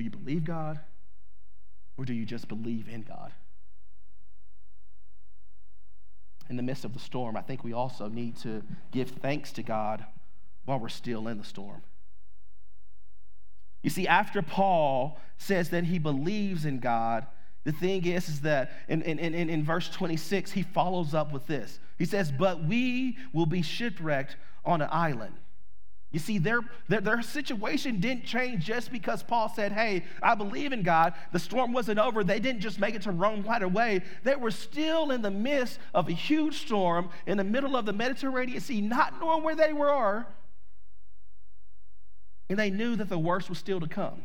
do 0.00 0.04
you 0.04 0.10
believe 0.10 0.44
God 0.44 0.80
or 2.00 2.06
do 2.06 2.14
you 2.14 2.24
just 2.24 2.48
believe 2.48 2.88
in 2.88 3.02
God? 3.02 3.30
In 6.48 6.56
the 6.56 6.62
midst 6.62 6.86
of 6.86 6.94
the 6.94 6.98
storm, 6.98 7.36
I 7.36 7.42
think 7.42 7.62
we 7.62 7.74
also 7.74 8.08
need 8.08 8.38
to 8.38 8.62
give 8.90 9.10
thanks 9.10 9.52
to 9.52 9.62
God 9.62 10.06
while 10.64 10.78
we're 10.78 10.88
still 10.88 11.28
in 11.28 11.36
the 11.36 11.44
storm. 11.44 11.82
You 13.82 13.90
see, 13.90 14.08
after 14.08 14.40
Paul 14.40 15.20
says 15.36 15.68
that 15.70 15.84
he 15.84 15.98
believes 15.98 16.64
in 16.64 16.78
God, 16.78 17.26
the 17.64 17.72
thing 17.72 18.06
is, 18.06 18.30
is 18.30 18.40
that 18.40 18.72
in, 18.88 19.02
in, 19.02 19.18
in, 19.18 19.50
in 19.50 19.62
verse 19.62 19.90
26, 19.90 20.52
he 20.52 20.62
follows 20.62 21.12
up 21.12 21.34
with 21.34 21.46
this. 21.46 21.80
He 21.98 22.06
says, 22.06 22.32
But 22.32 22.64
we 22.64 23.18
will 23.34 23.44
be 23.44 23.60
shipwrecked 23.60 24.36
on 24.64 24.80
an 24.80 24.88
island. 24.90 25.34
You 26.12 26.18
see, 26.18 26.38
their, 26.38 26.60
their, 26.88 27.00
their, 27.00 27.22
situation 27.22 28.00
didn't 28.00 28.24
change 28.24 28.64
just 28.64 28.90
because 28.90 29.22
Paul 29.22 29.48
said, 29.48 29.70
Hey, 29.70 30.04
I 30.20 30.34
believe 30.34 30.72
in 30.72 30.82
God. 30.82 31.14
The 31.32 31.38
storm 31.38 31.72
wasn't 31.72 32.00
over. 32.00 32.24
They 32.24 32.40
didn't 32.40 32.62
just 32.62 32.80
make 32.80 32.96
it 32.96 33.02
to 33.02 33.12
Rome 33.12 33.44
right 33.46 33.62
away. 33.62 34.02
They 34.24 34.34
were 34.34 34.50
still 34.50 35.12
in 35.12 35.22
the 35.22 35.30
midst 35.30 35.78
of 35.94 36.08
a 36.08 36.12
huge 36.12 36.58
storm 36.58 37.10
in 37.26 37.36
the 37.36 37.44
middle 37.44 37.76
of 37.76 37.86
the 37.86 37.92
Mediterranean 37.92 38.60
Sea, 38.60 38.80
not 38.80 39.20
knowing 39.20 39.44
where 39.44 39.54
they 39.54 39.72
were. 39.72 40.26
And 42.48 42.58
they 42.58 42.70
knew 42.70 42.96
that 42.96 43.08
the 43.08 43.18
worst 43.18 43.48
was 43.48 43.58
still 43.58 43.78
to 43.78 43.86
come. 43.86 44.24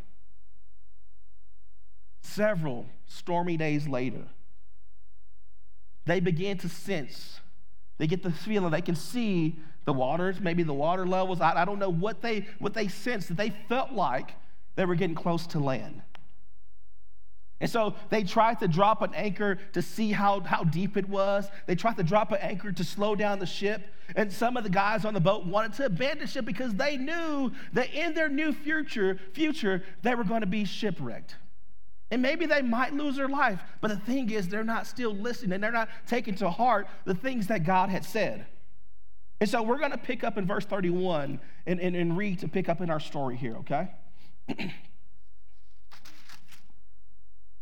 Several 2.21 2.88
stormy 3.06 3.58
days 3.58 3.88
later, 3.88 4.24
they 6.06 6.19
began 6.19 6.58
to 6.60 6.69
sense, 6.69 7.39
they 8.00 8.08
get 8.08 8.24
the 8.24 8.32
feeling, 8.32 8.71
they 8.71 8.82
can 8.82 8.95
see 8.95 9.60
the 9.86 9.93
waters, 9.93 10.39
maybe 10.39 10.63
the 10.63 10.74
water 10.74 11.06
levels. 11.06 11.41
I, 11.41 11.62
I 11.62 11.65
don't 11.65 11.80
know 11.80 11.89
what 11.89 12.21
they, 12.21 12.48
what 12.60 12.74
they 12.74 12.88
sensed 12.88 13.30
that 13.30 13.38
they 13.38 13.52
felt 13.69 13.91
like 13.91 14.34
they 14.76 14.86
were 14.86 14.95
getting 14.95 15.15
close 15.15 15.48
to 15.48 15.60
land. 15.60 16.02
And 17.62 17.69
so 17.69 17.95
they 18.10 18.24
tried 18.24 18.60
to 18.60 18.67
drop 18.67 19.02
an 19.02 19.13
anchor 19.15 19.58
to 19.74 19.82
see 19.82 20.12
how, 20.12 20.41
how 20.41 20.65
deep 20.65 20.98
it 20.98 21.08
was. 21.08 21.48
They 21.67 21.76
tried 21.76 21.95
to 21.98 22.04
drop 22.04 22.32
an 22.32 22.39
anchor 22.41 22.71
to 22.71 22.84
slow 22.84 23.15
down 23.15 23.39
the 23.39 23.45
ship. 23.45 23.82
And 24.15 24.32
some 24.32 24.58
of 24.58 24.63
the 24.63 24.69
guys 24.69 25.06
on 25.06 25.13
the 25.13 25.21
boat 25.21 25.45
wanted 25.45 25.74
to 25.76 25.86
abandon 25.86 26.28
ship 26.28 26.45
because 26.45 26.74
they 26.76 26.98
knew 26.98 27.52
that 27.74 27.93
in 27.93 28.13
their 28.13 28.28
new 28.28 28.52
future, 28.52 29.19
future 29.34 29.84
they 30.04 30.15
were 30.15 30.26
going 30.26 30.41
to 30.41 30.48
be 30.48 30.65
shipwrecked. 30.65 31.38
And 32.12 32.21
maybe 32.21 32.45
they 32.45 32.62
might 32.62 32.93
lose 32.93 33.15
their 33.15 33.30
life. 33.30 33.62
But 33.82 33.88
the 33.88 33.98
thing 33.98 34.30
is, 34.30 34.48
they're 34.48 34.63
not 34.63 34.86
still 34.86 35.15
listening 35.15 35.54
and 35.54 35.63
they're 35.63 35.71
not 35.71 35.89
taking 36.06 36.36
to 36.36 36.50
heart 36.50 36.88
the 37.06 37.15
things 37.15 37.48
that 37.48 37.63
God 37.63 37.89
had 37.89 38.04
said. 38.04 38.45
And 39.39 39.50
so 39.50 39.62
we're 39.62 39.80
going 39.80 39.91
to 39.91 39.98
pick 39.98 40.24
up 40.24 40.38
in 40.38 40.45
verse 40.45 40.65
31 40.65 41.39
and, 41.65 41.80
and, 41.80 41.95
and 41.95 42.17
read 42.17 42.39
to 42.39 42.48
pick 42.48 42.69
up 42.69 42.82
in 42.82 42.89
our 42.89 43.00
story 43.00 43.36
here, 43.36 43.58
okay? 43.58 43.89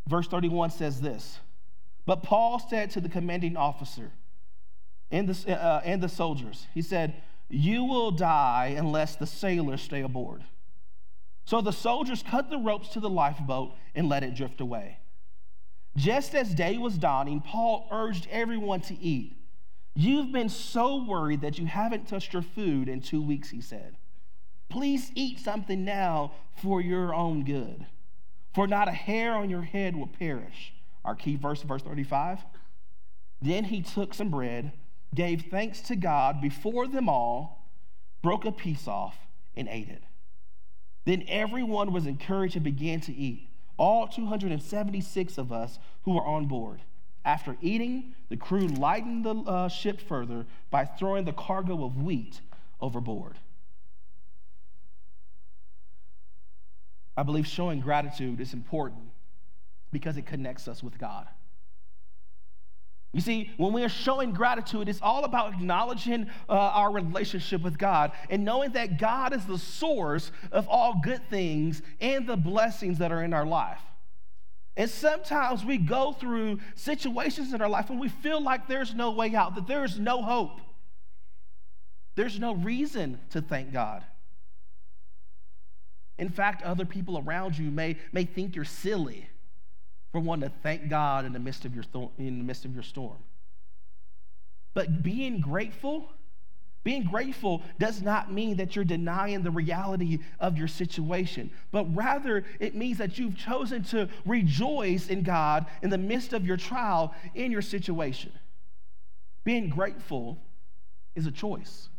verse 0.07 0.27
31 0.27 0.69
says 0.71 1.01
this 1.01 1.39
But 2.05 2.23
Paul 2.23 2.59
said 2.59 2.91
to 2.91 3.01
the 3.01 3.09
commanding 3.09 3.57
officer 3.57 4.12
and 5.12 5.27
the, 5.27 5.59
uh, 5.59 5.81
and 5.83 6.01
the 6.01 6.09
soldiers, 6.09 6.67
he 6.73 6.81
said, 6.81 7.15
You 7.49 7.83
will 7.86 8.12
die 8.12 8.75
unless 8.77 9.15
the 9.15 9.27
sailors 9.27 9.81
stay 9.81 10.01
aboard. 10.01 10.43
So 11.45 11.59
the 11.59 11.73
soldiers 11.73 12.23
cut 12.23 12.49
the 12.49 12.57
ropes 12.57 12.89
to 12.89 12.99
the 12.99 13.09
lifeboat 13.09 13.73
and 13.95 14.07
let 14.07 14.23
it 14.23 14.36
drift 14.36 14.62
away. 14.62 14.99
Just 15.95 16.33
as 16.33 16.53
day 16.53 16.77
was 16.77 16.97
dawning, 16.97 17.41
Paul 17.41 17.88
urged 17.91 18.27
everyone 18.31 18.81
to 18.81 18.99
eat. 18.99 19.38
You've 19.95 20.32
been 20.32 20.49
so 20.49 21.03
worried 21.03 21.41
that 21.41 21.60
you 21.60 21.67
haven't 21.67 22.08
touched 22.08 22.34
your 22.34 22.41
food 22.41 22.89
in 22.89 23.01
two 23.01 23.21
weeks, 23.21 23.49
he 23.49 23.62
said. 23.62 23.95
Please 24.69 25.12
eat 25.13 25.39
something 25.39 25.86
now 25.86 26.32
for 26.56 26.82
your 26.82 27.13
own 27.13 27.43
good, 27.43 27.86
for 28.56 28.65
not 28.65 28.88
a 28.88 28.91
hair 28.91 29.34
on 29.34 29.49
your 29.49 29.62
head 29.62 29.95
will 29.95 30.08
perish. 30.08 30.73
Our 31.06 31.15
key 31.15 31.36
verse, 31.36 31.62
verse 31.62 31.84
35. 31.84 32.39
Then 33.41 33.65
he 33.65 33.82
took 33.82 34.13
some 34.13 34.32
bread, 34.32 34.71
gave 35.13 35.45
thanks 35.51 35.82
to 35.82 35.95
God 35.95 36.41
before 36.41 36.88
them 36.88 37.08
all, 37.08 37.67
broke 38.23 38.45
a 38.45 38.51
piece 38.51 38.88
off, 38.88 39.15
and 39.56 39.67
ate 39.67 39.89
it. 39.89 40.01
Then 41.06 41.25
everyone 41.27 41.91
was 41.91 42.08
encouraged 42.08 42.56
and 42.56 42.63
began 42.63 43.01
to 43.01 43.13
eat, 43.13 43.49
all 43.77 44.08
276 44.08 45.38
of 45.38 45.51
us 45.51 45.77
who 46.03 46.13
were 46.13 46.25
on 46.25 46.45
board. 46.47 46.82
After 47.25 47.55
eating, 47.62 48.15
the 48.29 48.38
crew 48.38 48.67
lightened 48.67 49.25
the 49.25 49.36
uh, 49.36 49.69
ship 49.69 50.01
further 50.01 50.45
by 50.69 50.86
throwing 50.86 51.25
the 51.25 51.31
cargo 51.33 51.86
of 51.86 52.01
wheat 52.01 52.41
overboard. 52.81 53.38
I 57.15 57.23
believe 57.23 57.47
showing 57.47 57.79
gratitude 57.79 58.41
is 58.41 58.53
important 58.53 59.03
because 59.91 60.17
it 60.17 60.25
connects 60.25 60.67
us 60.67 60.83
with 60.83 60.97
God. 60.97 61.27
You 63.13 63.21
see, 63.21 63.51
when 63.57 63.73
we 63.73 63.83
are 63.83 63.89
showing 63.89 64.31
gratitude, 64.33 64.89
it's 64.89 65.01
all 65.01 65.23
about 65.23 65.53
acknowledging 65.53 66.27
uh, 66.49 66.53
our 66.53 66.91
relationship 66.91 67.62
with 67.62 67.77
God 67.77 68.12
and 68.31 68.43
knowing 68.43 68.71
that 68.71 68.97
God 68.97 69.36
is 69.36 69.45
the 69.45 69.59
source 69.59 70.31
of 70.51 70.67
all 70.67 70.99
good 71.03 71.21
things 71.29 71.83
and 72.01 72.27
the 72.27 72.36
blessings 72.36 72.97
that 72.97 73.12
are 73.12 73.23
in 73.23 73.31
our 73.31 73.45
life. 73.45 73.81
And 74.75 74.89
sometimes 74.89 75.63
we 75.63 75.77
go 75.77 76.13
through 76.13 76.59
situations 76.75 77.53
in 77.53 77.62
our 77.62 77.69
life 77.69 77.89
and 77.89 77.99
we 77.99 78.09
feel 78.09 78.41
like 78.41 78.67
there's 78.67 78.93
no 78.93 79.12
way 79.12 79.36
out, 79.36 79.55
that 79.55 79.67
there 79.67 79.83
is 79.83 79.99
no 79.99 80.21
hope. 80.21 80.59
There's 82.15 82.39
no 82.39 82.55
reason 82.55 83.19
to 83.31 83.41
thank 83.41 83.71
God. 83.71 84.03
In 86.17 86.29
fact, 86.29 86.63
other 86.63 86.86
people 86.86 87.17
around 87.17 87.57
you 87.57 87.69
may, 87.69 87.97
may 88.12 88.25
think 88.25 88.55
you're 88.55 88.65
silly 88.65 89.27
for 90.12 90.19
wanting 90.19 90.49
to 90.49 90.55
thank 90.62 90.89
God 90.89 91.25
in 91.25 91.33
the 91.33 91.39
midst 91.39 91.65
of 91.65 91.73
your, 91.73 91.83
in 92.17 92.38
the 92.38 92.43
midst 92.43 92.65
of 92.65 92.73
your 92.73 92.83
storm. 92.83 93.17
But 94.73 95.03
being 95.03 95.39
grateful, 95.39 96.09
being 96.83 97.05
grateful 97.05 97.63
does 97.79 98.01
not 98.01 98.31
mean 98.31 98.57
that 98.57 98.75
you're 98.75 98.83
denying 98.83 99.41
the 99.41 99.51
reality 99.51 100.19
of 100.39 100.57
your 100.57 100.67
situation, 100.67 101.49
but 101.71 101.85
rather 101.95 102.43
it 102.59 102.75
means 102.75 102.97
that 102.97 103.17
you've 103.17 103.37
chosen 103.37 103.83
to 103.85 104.09
rejoice 104.25 105.07
in 105.07 105.23
God 105.23 105.65
in 105.81 105.89
the 105.89 105.97
midst 105.97 106.33
of 106.33 106.45
your 106.45 106.57
trial 106.57 107.13
in 107.35 107.51
your 107.51 107.61
situation. 107.61 108.31
Being 109.45 109.69
grateful 109.69 110.37
is 111.15 111.25
a 111.25 111.31
choice, 111.31 111.89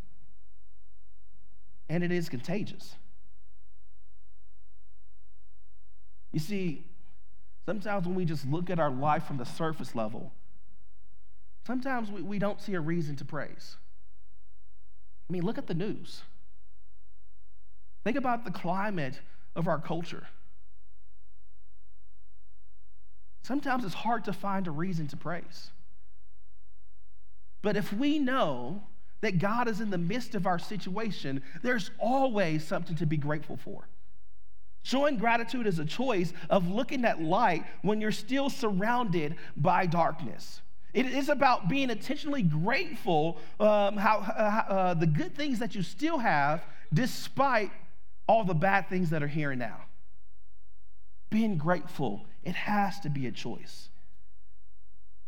and 1.88 2.04
it 2.04 2.12
is 2.12 2.28
contagious. 2.28 2.94
You 6.32 6.40
see, 6.40 6.84
sometimes 7.64 8.06
when 8.06 8.16
we 8.16 8.24
just 8.26 8.46
look 8.46 8.68
at 8.68 8.78
our 8.78 8.90
life 8.90 9.24
from 9.24 9.38
the 9.38 9.44
surface 9.46 9.94
level, 9.94 10.32
sometimes 11.66 12.10
we, 12.10 12.20
we 12.20 12.38
don't 12.38 12.60
see 12.60 12.74
a 12.74 12.80
reason 12.80 13.16
to 13.16 13.24
praise. 13.24 13.76
I 15.28 15.32
mean, 15.32 15.42
look 15.42 15.58
at 15.58 15.66
the 15.66 15.74
news. 15.74 16.22
Think 18.04 18.16
about 18.16 18.44
the 18.44 18.50
climate 18.50 19.20
of 19.56 19.66
our 19.68 19.78
culture. 19.78 20.26
Sometimes 23.42 23.84
it's 23.84 23.94
hard 23.94 24.24
to 24.24 24.32
find 24.32 24.66
a 24.66 24.70
reason 24.70 25.06
to 25.08 25.16
praise. 25.16 25.70
But 27.62 27.76
if 27.76 27.92
we 27.92 28.18
know 28.18 28.82
that 29.22 29.38
God 29.38 29.68
is 29.68 29.80
in 29.80 29.90
the 29.90 29.98
midst 29.98 30.34
of 30.34 30.46
our 30.46 30.58
situation, 30.58 31.42
there's 31.62 31.90
always 31.98 32.62
something 32.62 32.96
to 32.96 33.06
be 33.06 33.16
grateful 33.16 33.56
for. 33.56 33.88
Showing 34.82 35.16
gratitude 35.16 35.66
is 35.66 35.78
a 35.78 35.84
choice 35.86 36.34
of 36.50 36.68
looking 36.68 37.06
at 37.06 37.22
light 37.22 37.64
when 37.80 38.02
you're 38.02 38.12
still 38.12 38.50
surrounded 38.50 39.36
by 39.56 39.86
darkness. 39.86 40.60
It 40.94 41.06
is 41.06 41.28
about 41.28 41.68
being 41.68 41.90
intentionally 41.90 42.42
grateful 42.42 43.38
um, 43.58 43.96
how, 43.96 44.18
uh, 44.18 44.72
uh, 44.72 44.94
the 44.94 45.08
good 45.08 45.34
things 45.34 45.58
that 45.58 45.74
you 45.74 45.82
still 45.82 46.18
have 46.18 46.64
despite 46.92 47.72
all 48.28 48.44
the 48.44 48.54
bad 48.54 48.88
things 48.88 49.10
that 49.10 49.20
are 49.20 49.28
here 49.28 49.50
and 49.50 49.58
now. 49.58 49.82
Being 51.30 51.58
grateful, 51.58 52.24
it 52.44 52.54
has 52.54 53.00
to 53.00 53.10
be 53.10 53.26
a 53.26 53.32
choice. 53.32 53.88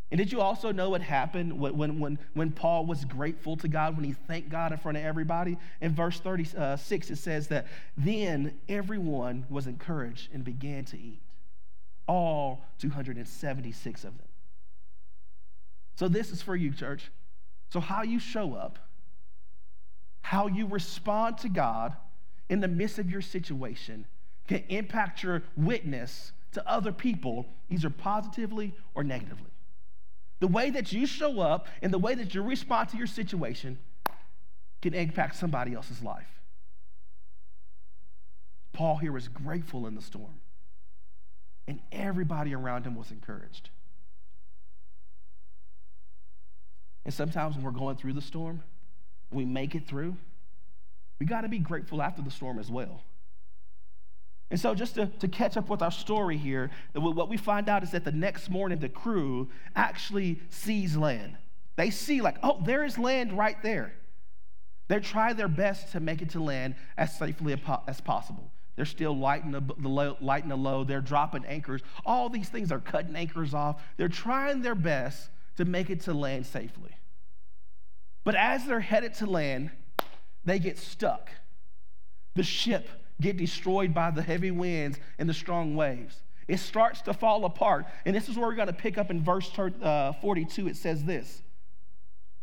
And 0.09 0.17
did 0.17 0.31
you 0.31 0.39
also 0.39 0.71
know 0.71 0.89
what 0.89 1.01
happened 1.01 1.59
when, 1.59 1.99
when, 1.99 2.17
when 2.33 2.51
Paul 2.53 2.85
was 2.85 3.03
grateful 3.03 3.57
to 3.57 3.67
God, 3.67 3.97
when 3.97 4.05
he 4.05 4.13
thanked 4.13 4.47
God 4.47 4.71
in 4.71 4.77
front 4.77 4.97
of 4.97 5.03
everybody? 5.03 5.57
In 5.81 5.93
verse 5.93 6.21
36, 6.21 7.11
it 7.11 7.17
says 7.17 7.49
that 7.49 7.67
then 7.97 8.57
everyone 8.69 9.45
was 9.49 9.67
encouraged 9.67 10.29
and 10.33 10.45
began 10.45 10.85
to 10.85 10.97
eat, 10.97 11.19
all 12.07 12.63
276 12.79 14.05
of 14.05 14.17
them. 14.17 14.27
So, 15.97 16.07
this 16.07 16.31
is 16.31 16.43
for 16.43 16.55
you, 16.55 16.71
church. 16.71 17.11
So, 17.71 17.79
how 17.79 18.03
you 18.03 18.19
show 18.19 18.53
up, 18.53 18.77
how 20.21 20.47
you 20.47 20.67
respond 20.67 21.39
to 21.39 21.49
God 21.49 21.95
in 22.49 22.59
the 22.59 22.67
midst 22.67 22.99
of 22.99 23.09
your 23.09 23.21
situation 23.21 24.05
can 24.47 24.63
impact 24.69 25.23
your 25.23 25.41
witness 25.57 26.31
to 26.53 26.69
other 26.69 26.91
people, 26.91 27.47
either 27.69 27.89
positively 27.89 28.73
or 28.93 29.03
negatively. 29.03 29.49
The 30.39 30.47
way 30.47 30.69
that 30.69 30.93
you 30.93 31.07
show 31.07 31.41
up 31.41 31.67
and 31.81 31.91
the 31.91 31.97
way 31.97 32.13
that 32.13 32.33
you 32.35 32.43
respond 32.43 32.89
to 32.89 32.97
your 32.97 33.07
situation 33.07 33.79
can 34.83 34.93
impact 34.93 35.35
somebody 35.35 35.73
else's 35.73 36.03
life. 36.03 36.41
Paul 38.71 38.97
here 38.97 39.11
was 39.11 39.27
grateful 39.27 39.87
in 39.87 39.95
the 39.95 40.01
storm, 40.01 40.39
and 41.67 41.79
everybody 41.91 42.53
around 42.53 42.85
him 42.85 42.95
was 42.95 43.09
encouraged. 43.09 43.71
And 47.07 47.13
sometimes 47.13 47.55
when 47.55 47.63
we're 47.63 47.71
going 47.71 47.95
through 47.95 48.13
the 48.13 48.21
storm, 48.21 48.61
we 49.31 49.45
make 49.45 49.75
it 49.75 49.87
through, 49.87 50.17
we 51.19 51.25
got 51.25 51.41
to 51.41 51.47
be 51.47 51.57
grateful 51.57 52.01
after 52.01 52.21
the 52.21 52.29
storm 52.29 52.59
as 52.59 52.69
well. 52.69 53.01
And 54.51 54.59
so, 54.59 54.75
just 54.75 54.95
to, 54.95 55.07
to 55.07 55.27
catch 55.29 55.55
up 55.55 55.69
with 55.69 55.81
our 55.81 55.91
story 55.91 56.35
here, 56.35 56.69
what 56.93 57.29
we 57.29 57.37
find 57.37 57.69
out 57.69 57.81
is 57.81 57.91
that 57.91 58.03
the 58.03 58.11
next 58.11 58.49
morning, 58.49 58.79
the 58.79 58.89
crew 58.89 59.47
actually 59.73 60.41
sees 60.49 60.97
land. 60.97 61.37
They 61.77 61.91
see, 61.91 62.19
like, 62.19 62.37
oh, 62.43 62.61
there 62.65 62.83
is 62.83 62.97
land 62.97 63.31
right 63.37 63.61
there. 63.63 63.93
They 64.89 64.99
try 64.99 65.31
their 65.31 65.47
best 65.47 65.93
to 65.93 66.01
make 66.01 66.21
it 66.21 66.31
to 66.31 66.41
land 66.43 66.75
as 66.97 67.17
safely 67.17 67.57
as 67.87 68.01
possible. 68.01 68.51
They're 68.75 68.85
still 68.85 69.17
lighting 69.17 69.51
the, 69.51 70.15
lighting 70.19 70.49
the 70.49 70.57
load. 70.57 70.89
They're 70.89 70.99
dropping 70.99 71.45
anchors. 71.45 71.81
All 72.05 72.27
these 72.27 72.49
things 72.49 72.69
are 72.69 72.79
cutting 72.79 73.15
anchors 73.15 73.53
off. 73.53 73.81
They're 73.95 74.09
trying 74.09 74.61
their 74.61 74.75
best 74.75 75.29
to 75.57 75.65
make 75.65 75.89
it 75.89 76.01
to 76.01 76.13
land 76.13 76.45
safely. 76.45 76.91
But 78.23 78.35
as 78.35 78.65
they're 78.65 78.79
headed 78.79 79.13
to 79.15 79.25
land, 79.25 79.71
they 80.45 80.59
get 80.59 80.77
stuck. 80.77 81.29
The 82.35 82.43
ship 82.43 82.89
get 83.19 83.37
destroyed 83.37 83.93
by 83.93 84.11
the 84.11 84.21
heavy 84.21 84.51
winds 84.51 84.99
and 85.17 85.27
the 85.27 85.33
strong 85.33 85.75
waves. 85.75 86.21
It 86.47 86.59
starts 86.59 87.01
to 87.01 87.13
fall 87.13 87.45
apart. 87.45 87.85
And 88.05 88.15
this 88.15 88.29
is 88.29 88.37
where 88.37 88.47
we're 88.47 88.55
going 88.55 88.67
to 88.67 88.73
pick 88.73 88.97
up 88.97 89.11
in 89.11 89.23
verse 89.23 89.51
uh, 89.57 90.13
42. 90.21 90.67
It 90.67 90.77
says 90.77 91.03
this 91.03 91.41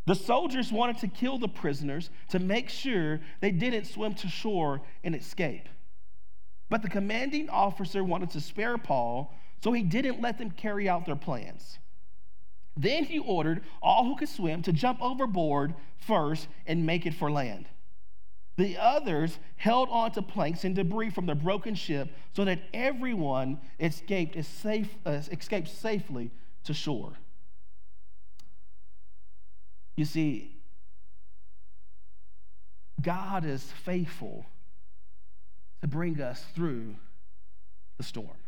The 0.06 0.14
soldiers 0.14 0.72
wanted 0.72 0.98
to 0.98 1.08
kill 1.08 1.38
the 1.38 1.48
prisoners 1.48 2.10
to 2.30 2.38
make 2.38 2.68
sure 2.68 3.20
they 3.40 3.50
didn't 3.50 3.86
swim 3.86 4.14
to 4.14 4.28
shore 4.28 4.82
and 5.04 5.14
escape. 5.14 5.68
But 6.68 6.82
the 6.82 6.88
commanding 6.88 7.48
officer 7.48 8.02
wanted 8.02 8.30
to 8.30 8.40
spare 8.40 8.76
Paul, 8.78 9.34
so 9.62 9.72
he 9.72 9.82
didn't 9.82 10.20
let 10.20 10.38
them 10.38 10.50
carry 10.50 10.88
out 10.88 11.06
their 11.06 11.16
plans. 11.16 11.78
Then 12.76 13.04
he 13.04 13.18
ordered 13.18 13.62
all 13.80 14.04
who 14.04 14.16
could 14.16 14.28
swim 14.28 14.62
to 14.62 14.72
jump 14.72 15.00
overboard 15.00 15.74
first 15.96 16.48
and 16.66 16.84
make 16.84 17.06
it 17.06 17.14
for 17.14 17.30
land. 17.30 17.68
The 18.56 18.76
others 18.78 19.38
held 19.56 19.88
on 19.90 20.12
to 20.12 20.22
planks 20.22 20.64
and 20.64 20.74
debris 20.74 21.10
from 21.10 21.26
the 21.26 21.34
broken 21.34 21.74
ship 21.74 22.10
so 22.34 22.44
that 22.44 22.60
everyone 22.72 23.60
escaped, 23.80 24.42
safe, 24.44 24.88
uh, 25.04 25.22
escaped 25.30 25.68
safely 25.68 26.30
to 26.64 26.74
shore. 26.74 27.14
You 29.96 30.04
see, 30.04 30.56
God 33.00 33.44
is 33.44 33.62
faithful 33.62 34.46
to 35.80 35.88
bring 35.88 36.20
us 36.20 36.44
through 36.54 36.96
the 37.98 38.02
storm. 38.02 38.38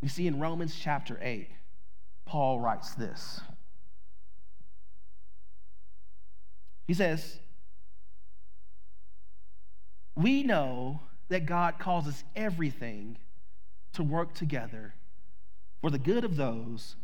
You 0.00 0.08
see, 0.08 0.26
in 0.26 0.38
Romans 0.38 0.76
chapter 0.78 1.18
8, 1.22 1.48
Paul 2.24 2.60
writes 2.60 2.94
this. 2.94 3.40
He 6.86 6.94
says, 6.94 7.38
We 10.14 10.42
know 10.42 11.00
that 11.28 11.46
God 11.46 11.78
causes 11.78 12.24
everything 12.36 13.18
to 13.94 14.02
work 14.02 14.34
together 14.34 14.94
for 15.80 15.90
the 15.90 15.98
good 15.98 16.24
of 16.24 16.36
those 16.36 16.96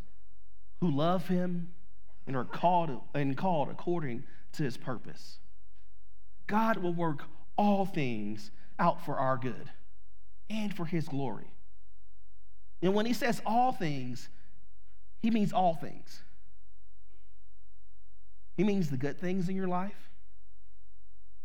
who 0.81 0.91
love 0.91 1.29
him 1.29 1.69
and 2.27 2.37
are 2.37 2.45
called 2.45 3.01
and 3.15 3.37
called 3.37 3.69
according 3.69 4.25
to 4.53 4.63
his 4.63 4.77
purpose. 4.77 5.39
God 6.47 6.79
will 6.79 6.95
work 6.95 7.25
all 7.57 7.87
things 7.87 8.51
out 8.79 9.05
for 9.05 9.17
our 9.17 9.37
good 9.37 9.71
and 10.49 10.75
for 10.75 10.85
his 10.85 11.07
glory. 11.09 11.53
And 12.83 12.95
when 12.95 13.07
he 13.07 13.13
says 13.13 13.43
all 13.45 13.73
things, 13.73 14.29
he 15.21 15.31
means 15.31 15.53
all 15.53 15.75
things. 15.75 16.23
He 18.57 18.65
means 18.65 18.91
the 18.91 18.97
good 18.97 19.19
things 19.19 19.49
in 19.49 19.57
your 19.57 19.69
life. 19.69 20.11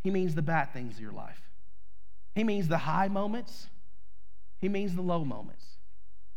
He 0.04 0.12
means 0.12 0.36
the 0.36 0.42
bad 0.42 0.74
things 0.74 0.98
in 0.98 1.04
your 1.04 1.14
life. 1.14 1.42
He 2.36 2.44
means 2.44 2.68
the 2.68 2.78
high 2.78 3.08
moments. 3.08 3.68
He 4.60 4.70
means 4.70 4.96
the 4.96 5.02
low 5.02 5.26
moments. 5.26 5.66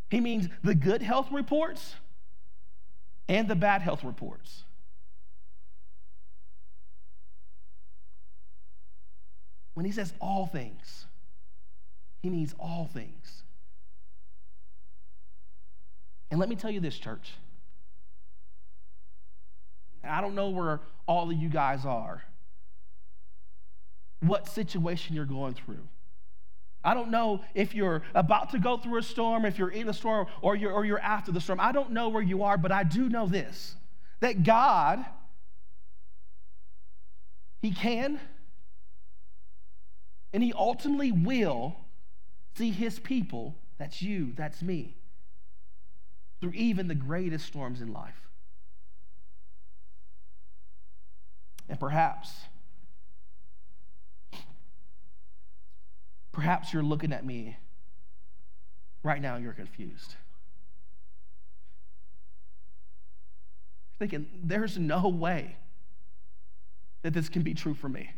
He 0.09 0.19
means 0.19 0.47
the 0.63 0.75
good 0.75 1.01
health 1.01 1.31
reports 1.31 1.95
and 3.27 3.47
the 3.47 3.55
bad 3.55 3.81
health 3.81 4.03
reports. 4.03 4.63
When 9.75 9.85
he 9.85 9.91
says 9.91 10.13
all 10.19 10.45
things, 10.47 11.05
he 12.21 12.29
means 12.29 12.53
all 12.59 12.89
things. 12.91 13.43
And 16.31 16.39
let 16.39 16.49
me 16.49 16.55
tell 16.55 16.71
you 16.71 16.79
this, 16.79 16.97
church. 16.97 17.31
I 20.03 20.21
don't 20.21 20.35
know 20.35 20.49
where 20.49 20.81
all 21.07 21.29
of 21.29 21.37
you 21.37 21.49
guys 21.49 21.85
are, 21.85 22.23
what 24.21 24.47
situation 24.47 25.15
you're 25.15 25.25
going 25.25 25.53
through. 25.53 25.87
I 26.83 26.93
don't 26.93 27.11
know 27.11 27.41
if 27.53 27.75
you're 27.75 28.03
about 28.15 28.51
to 28.51 28.59
go 28.59 28.77
through 28.77 28.99
a 28.99 29.03
storm, 29.03 29.45
if 29.45 29.57
you're 29.57 29.71
in 29.71 29.89
a 29.89 29.93
storm, 29.93 30.27
or 30.41 30.55
you're, 30.55 30.71
or 30.71 30.85
you're 30.85 30.99
after 30.99 31.31
the 31.31 31.41
storm. 31.41 31.59
I 31.59 31.71
don't 31.71 31.91
know 31.91 32.09
where 32.09 32.23
you 32.23 32.43
are, 32.43 32.57
but 32.57 32.71
I 32.71 32.83
do 32.83 33.09
know 33.09 33.27
this 33.27 33.75
that 34.21 34.43
God, 34.43 35.05
He 37.61 37.71
can 37.71 38.19
and 40.31 40.43
He 40.43 40.53
ultimately 40.53 41.11
will 41.11 41.75
see 42.55 42.71
His 42.71 42.99
people, 42.99 43.55
that's 43.77 44.01
you, 44.01 44.33
that's 44.35 44.61
me, 44.61 44.95
through 46.39 46.51
even 46.51 46.87
the 46.87 46.95
greatest 46.95 47.45
storms 47.45 47.81
in 47.81 47.91
life. 47.91 48.29
And 51.67 51.79
perhaps, 51.79 52.31
perhaps 56.31 56.73
you're 56.73 56.83
looking 56.83 57.13
at 57.13 57.25
me 57.25 57.57
right 59.03 59.21
now 59.21 59.37
you're 59.37 59.53
confused. 59.53 60.15
Thinking, 63.97 64.27
there's 64.43 64.77
no 64.77 65.09
way 65.09 65.57
that 67.01 67.13
this 67.13 67.29
can 67.29 67.41
be 67.41 67.53
true 67.53 67.73
for 67.73 67.89
me. 67.89 68.11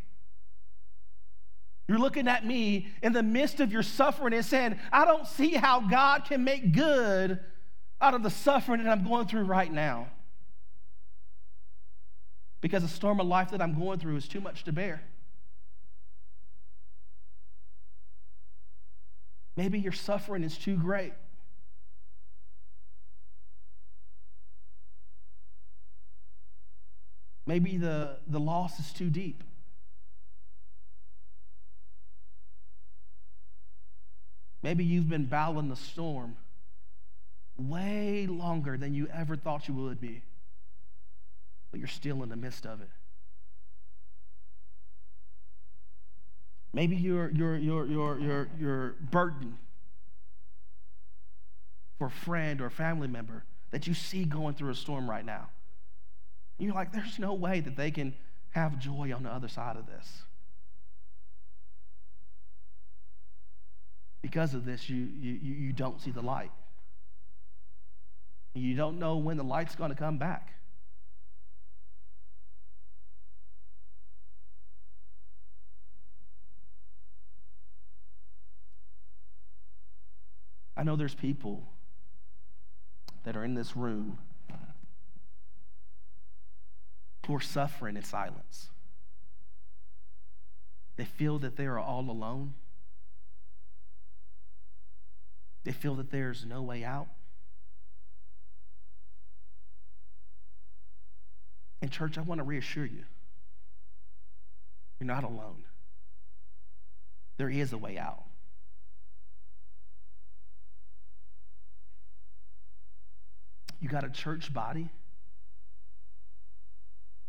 You're 1.88 2.00
looking 2.00 2.28
at 2.28 2.46
me 2.46 2.88
in 3.02 3.14
the 3.14 3.24
midst 3.24 3.60
of 3.60 3.72
your 3.72 3.84
suffering 3.84 4.34
and 4.34 4.46
saying, 4.46 4.80
I 4.92 5.06
don't 5.06 5.28
see 5.28 5.56
how 5.56 5.82
God 5.82 6.26
can 6.26 6.44
make 6.44 6.72
good 6.72 7.40
out 8.02 8.16
of 8.16 8.24
the 8.24 8.30
suffering 8.30 8.84
that 8.84 8.90
I'm 8.90 9.08
going 9.08 9.28
through 9.28 9.44
right 9.44 9.72
now. 9.72 10.08
Because 12.60 12.82
the 12.82 12.90
storm 12.90 13.20
of 13.20 13.28
life 13.28 13.52
that 13.52 13.62
I'm 13.62 13.80
going 13.80 14.00
through 14.00 14.18
is 14.18 14.28
too 14.28 14.42
much 14.42 14.64
to 14.66 14.72
bear. 14.72 15.04
Maybe 19.56 19.80
your 19.80 19.92
suffering 19.92 20.44
is 20.44 20.58
too 20.58 20.76
great. 20.76 21.14
Maybe 27.46 27.78
the, 27.78 28.18
the 28.28 28.40
loss 28.40 28.80
is 28.80 28.94
too 28.94 29.10
deep. 29.10 29.44
Maybe 34.64 34.84
you've 34.84 35.10
been 35.10 35.26
battling 35.26 35.70
the 35.70 35.76
storm 35.76 36.38
way 37.70 38.28
longer 38.28 38.78
than 38.78 38.94
you 38.94 39.08
ever 39.14 39.36
thought 39.36 39.68
you 39.68 39.74
would 39.74 40.00
be, 40.00 40.22
but 41.72 41.80
you're 41.80 41.88
still 41.88 42.24
in 42.24 42.30
the 42.30 42.36
midst 42.36 42.66
of 42.66 42.82
it. 42.82 42.90
Maybe 46.74 46.96
you're, 46.96 47.30
you're, 47.32 47.58
you're, 47.58 47.86
you're, 47.86 48.20
you're, 48.20 48.50
you're 48.60 48.96
burdened 49.12 49.58
for 51.98 52.08
a 52.08 52.12
friend 52.12 52.62
or 52.62 52.70
family 52.70 53.08
member 53.08 53.44
that 53.72 53.88
you 53.88 53.94
see 53.94 54.26
going 54.26 54.56
through 54.56 54.72
a 54.72 54.76
storm 54.76 55.10
right 55.10 55.26
now. 55.26 55.50
And 56.58 56.68
you're 56.68 56.76
like, 56.76 56.94
there's 56.94 57.20
no 57.20 57.34
way 57.34 57.60
that 57.60 57.76
they 57.76 57.92
can 57.92 58.14
have 58.52 58.80
joy 58.80 59.14
on 59.14 59.24
the 59.24 59.30
other 59.30 59.48
side 59.48 59.78
of 59.78 59.88
this. 59.88 60.24
Because 64.22 64.54
of 64.54 64.66
this, 64.66 64.90
you, 64.90 65.10
you, 65.20 65.32
you 65.42 65.74
don't 65.74 66.00
see 66.00 66.12
the 66.12 66.22
light. 66.22 66.52
You 68.54 68.76
don't 68.76 69.00
know 69.00 69.18
when 69.18 69.38
the 69.38 69.44
light's 69.44 69.76
going 69.76 69.92
to 69.92 69.96
come 69.96 70.18
back. 70.18 70.54
I 80.76 80.84
know 80.84 80.96
there's 80.96 81.16
people 81.16 81.68
that 83.24 83.36
are 83.36 83.46
in 83.46 83.54
this 83.54 83.76
room 83.78 84.18
who 87.28 87.36
are 87.36 87.42
suffering 87.42 87.96
in 87.96 88.04
silence. 88.04 88.70
They 90.98 91.06
feel 91.06 91.40
that 91.40 91.56
they 91.56 91.66
are 91.66 91.80
all 91.80 92.10
alone. 92.10 92.56
They 95.64 95.72
feel 95.72 95.96
that 95.96 96.12
there's 96.12 96.46
no 96.46 96.62
way 96.62 96.84
out. 96.84 97.08
And, 101.82 101.92
church, 101.92 102.18
I 102.18 102.22
want 102.22 102.40
to 102.40 102.44
reassure 102.44 102.86
you 102.86 103.04
you're 105.02 105.08
not 105.08 105.24
alone. 105.24 105.64
There 107.38 107.50
is 107.50 107.74
a 107.74 107.78
way 107.78 107.98
out. 107.98 108.24
You 113.80 113.90
got 113.90 114.04
a 114.04 114.12
church 114.12 114.54
body. 114.54 114.90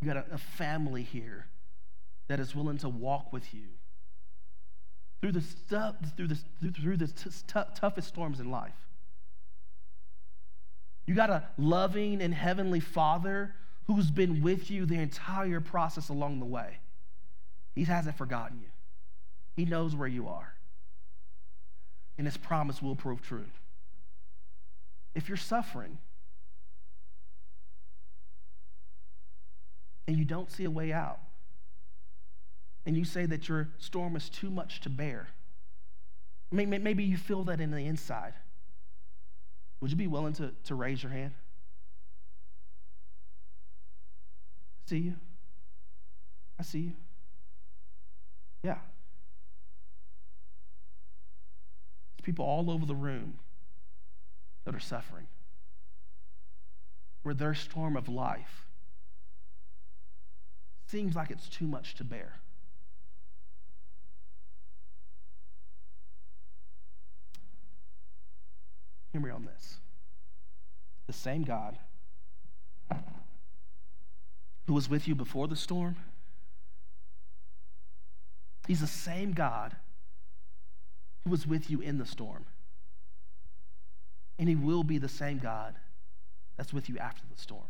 You 0.02 0.06
got 0.06 0.18
a, 0.18 0.34
a 0.34 0.38
family 0.38 1.02
here 1.02 1.46
that 2.28 2.40
is 2.40 2.54
willing 2.54 2.76
to 2.78 2.90
walk 2.90 3.32
with 3.32 3.54
you 3.54 3.68
through 5.22 5.32
the 5.32 5.40
stuff, 5.40 5.94
through 6.14 6.28
the, 6.28 6.38
through 6.78 6.98
the 6.98 7.06
t- 7.06 7.30
t- 7.30 7.60
toughest 7.74 8.08
storms 8.08 8.38
in 8.38 8.50
life. 8.50 8.76
You 11.06 11.14
got 11.14 11.30
a 11.30 11.44
loving 11.56 12.20
and 12.20 12.34
heavenly 12.34 12.80
Father 12.80 13.54
who's 13.86 14.10
been 14.10 14.42
with 14.42 14.70
you 14.70 14.86
the 14.86 14.98
entire 14.98 15.60
process 15.60 16.08
along 16.08 16.38
the 16.38 16.46
way. 16.46 16.78
He 17.74 17.84
hasn't 17.84 18.16
forgotten 18.16 18.60
you. 18.60 18.68
He 19.56 19.64
knows 19.64 19.94
where 19.94 20.08
you 20.08 20.28
are. 20.28 20.54
And 22.18 22.26
his 22.26 22.36
promise 22.36 22.80
will 22.80 22.96
prove 22.96 23.22
true. 23.22 23.46
If 25.14 25.28
you're 25.28 25.36
suffering 25.36 25.98
and 30.06 30.16
you 30.16 30.24
don't 30.24 30.50
see 30.50 30.64
a 30.64 30.70
way 30.70 30.92
out, 30.92 31.18
and 32.84 32.96
you 32.96 33.04
say 33.04 33.26
that 33.26 33.48
your 33.48 33.68
storm 33.78 34.16
is 34.16 34.28
too 34.28 34.50
much 34.50 34.80
to 34.80 34.90
bear, 34.90 35.28
maybe 36.50 37.04
you 37.04 37.16
feel 37.16 37.44
that 37.44 37.60
in 37.60 37.70
the 37.70 37.78
inside, 37.78 38.34
would 39.80 39.90
you 39.90 39.96
be 39.96 40.06
willing 40.06 40.32
to, 40.34 40.52
to 40.64 40.74
raise 40.74 41.02
your 41.02 41.12
hand? 41.12 41.32
I 41.34 41.38
see 44.86 44.98
you. 44.98 45.14
I 46.58 46.62
see 46.62 46.80
you. 46.80 46.92
Yeah. 48.62 48.78
There's 52.16 52.24
people 52.24 52.44
all 52.44 52.70
over 52.70 52.86
the 52.86 52.94
room 52.94 53.38
that 54.64 54.74
are 54.74 54.80
suffering, 54.80 55.26
where 57.22 57.34
their 57.34 57.54
storm 57.54 57.96
of 57.96 58.08
life 58.08 58.66
seems 60.86 61.16
like 61.16 61.30
it's 61.30 61.48
too 61.48 61.66
much 61.66 61.94
to 61.96 62.04
bear. 62.04 62.34
Hear 69.12 69.20
me 69.20 69.30
on 69.30 69.44
this. 69.44 69.78
The 71.06 71.12
same 71.12 71.42
God 71.42 71.78
who 74.72 74.76
was 74.76 74.88
with 74.88 75.06
you 75.06 75.14
before 75.14 75.46
the 75.48 75.54
storm, 75.54 75.96
He's 78.66 78.80
the 78.80 78.86
same 78.86 79.32
God 79.32 79.76
who 81.24 81.30
was 81.30 81.46
with 81.46 81.68
you 81.68 81.82
in 81.82 81.98
the 81.98 82.06
storm. 82.06 82.46
And 84.38 84.48
He 84.48 84.56
will 84.56 84.82
be 84.82 84.96
the 84.96 85.10
same 85.10 85.36
God 85.36 85.74
that's 86.56 86.72
with 86.72 86.88
you 86.88 86.96
after 86.96 87.20
the 87.30 87.38
storm. 87.38 87.66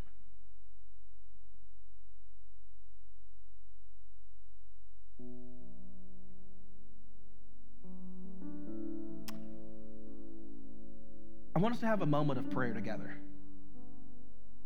I 11.56 11.58
want 11.58 11.74
us 11.74 11.80
to 11.80 11.86
have 11.86 12.02
a 12.02 12.06
moment 12.06 12.38
of 12.38 12.48
prayer 12.48 12.72
together 12.72 13.12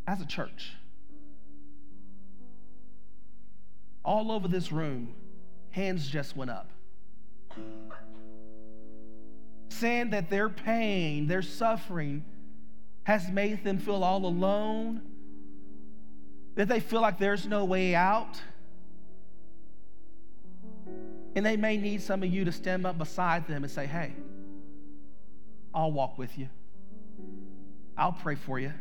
as 0.06 0.20
a 0.20 0.26
church. 0.26 0.72
All 4.06 4.30
over 4.30 4.46
this 4.46 4.70
room, 4.70 5.12
hands 5.70 6.08
just 6.08 6.36
went 6.36 6.50
up. 6.50 6.70
saying 9.68 10.10
that 10.10 10.30
their 10.30 10.48
pain, 10.48 11.26
their 11.26 11.42
suffering 11.42 12.24
has 13.02 13.28
made 13.28 13.62
them 13.64 13.78
feel 13.78 14.02
all 14.02 14.24
alone, 14.24 15.02
that 16.54 16.68
they 16.68 16.80
feel 16.80 17.00
like 17.00 17.18
there's 17.18 17.46
no 17.46 17.64
way 17.64 17.94
out. 17.94 18.40
And 21.34 21.44
they 21.44 21.56
may 21.56 21.76
need 21.76 22.00
some 22.00 22.22
of 22.22 22.32
you 22.32 22.44
to 22.46 22.52
stand 22.52 22.86
up 22.86 22.96
beside 22.96 23.46
them 23.46 23.64
and 23.64 23.70
say, 23.70 23.86
Hey, 23.86 24.14
I'll 25.74 25.92
walk 25.92 26.16
with 26.16 26.38
you, 26.38 26.48
I'll 27.98 28.12
pray 28.12 28.36
for 28.36 28.58
you. 28.58 28.72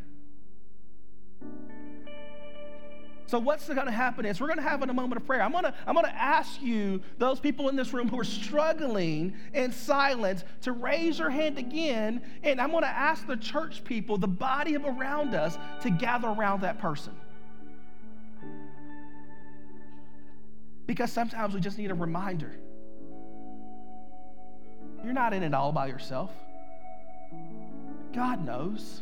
So 3.28 3.40
what's 3.40 3.68
going 3.68 3.88
to 3.88 3.92
happen 3.92 4.26
is 4.26 4.40
we're 4.40 4.48
going 4.48 4.60
to 4.60 4.64
have 4.64 4.84
a 4.84 4.94
moment 4.94 5.20
of 5.20 5.26
prayer. 5.26 5.42
I'm 5.42 5.52
going 5.52 5.64
to 5.64 5.74
I'm 5.88 5.96
going 5.96 6.06
to 6.06 6.16
ask 6.16 6.62
you 6.62 7.02
those 7.18 7.40
people 7.40 7.70
in 7.70 7.76
this 7.76 7.92
room 7.92 8.08
who 8.08 8.20
are 8.20 8.24
struggling 8.24 9.36
in 9.54 9.72
silence 9.72 10.44
to 10.62 10.72
raise 10.72 11.18
your 11.18 11.32
hand 11.32 11.58
again 11.58 12.22
and 12.44 12.62
I'm 12.62 12.72
going 12.72 12.84
to 12.84 12.88
ask 12.88 13.26
the 13.26 13.38
church 13.38 13.84
people, 13.84 14.18
the 14.18 14.28
body 14.28 14.76
around 14.76 15.34
us 15.34 15.58
to 15.82 15.90
gather 15.90 16.28
around 16.28 16.62
that 16.62 16.78
person. 16.80 17.14
Because 20.86 21.12
sometimes 21.12 21.56
we 21.56 21.62
just 21.62 21.80
need 21.80 21.90
a 21.90 21.96
reminder. 21.96 22.56
You're 25.04 25.14
not 25.14 25.34
in 25.34 25.42
it 25.42 25.54
all 25.54 25.72
by 25.72 25.88
yourself. 25.88 26.32
God 28.14 28.46
knows. 28.46 29.02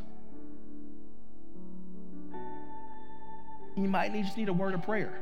You 3.75 3.87
might 3.89 4.13
just 4.13 4.37
need 4.37 4.49
a 4.49 4.53
word 4.53 4.73
of 4.73 4.83
prayer. 4.83 5.19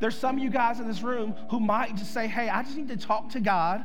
There's 0.00 0.16
some 0.16 0.36
of 0.36 0.42
you 0.42 0.50
guys 0.50 0.80
in 0.80 0.86
this 0.86 1.02
room 1.02 1.34
who 1.50 1.60
might 1.60 1.96
just 1.96 2.12
say, 2.12 2.26
Hey, 2.26 2.48
I 2.48 2.62
just 2.62 2.76
need 2.76 2.88
to 2.88 2.96
talk 2.96 3.30
to 3.30 3.40
God, 3.40 3.84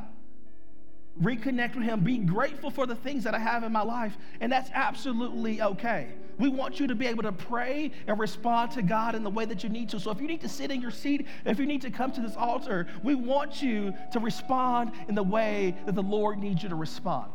reconnect 1.20 1.74
with 1.74 1.84
Him, 1.84 2.00
be 2.00 2.18
grateful 2.18 2.70
for 2.70 2.86
the 2.86 2.94
things 2.94 3.24
that 3.24 3.34
I 3.34 3.38
have 3.38 3.62
in 3.62 3.72
my 3.72 3.82
life. 3.82 4.16
And 4.40 4.50
that's 4.50 4.70
absolutely 4.74 5.62
okay. 5.62 6.08
We 6.38 6.48
want 6.48 6.80
you 6.80 6.86
to 6.86 6.94
be 6.94 7.06
able 7.06 7.22
to 7.22 7.32
pray 7.32 7.92
and 8.06 8.18
respond 8.18 8.72
to 8.72 8.82
God 8.82 9.14
in 9.14 9.22
the 9.22 9.30
way 9.30 9.44
that 9.44 9.62
you 9.62 9.70
need 9.70 9.88
to. 9.90 10.00
So 10.00 10.10
if 10.10 10.20
you 10.20 10.26
need 10.26 10.40
to 10.40 10.48
sit 10.48 10.70
in 10.70 10.80
your 10.80 10.90
seat, 10.90 11.26
if 11.44 11.58
you 11.58 11.66
need 11.66 11.82
to 11.82 11.90
come 11.90 12.10
to 12.12 12.20
this 12.20 12.36
altar, 12.36 12.86
we 13.02 13.14
want 13.14 13.62
you 13.62 13.94
to 14.12 14.20
respond 14.20 14.92
in 15.08 15.14
the 15.14 15.22
way 15.22 15.76
that 15.86 15.94
the 15.94 16.02
Lord 16.02 16.38
needs 16.38 16.62
you 16.62 16.68
to 16.68 16.74
respond. 16.74 17.32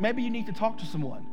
Maybe 0.00 0.22
you 0.22 0.30
need 0.30 0.46
to 0.46 0.52
talk 0.52 0.78
to 0.78 0.86
someone. 0.86 1.26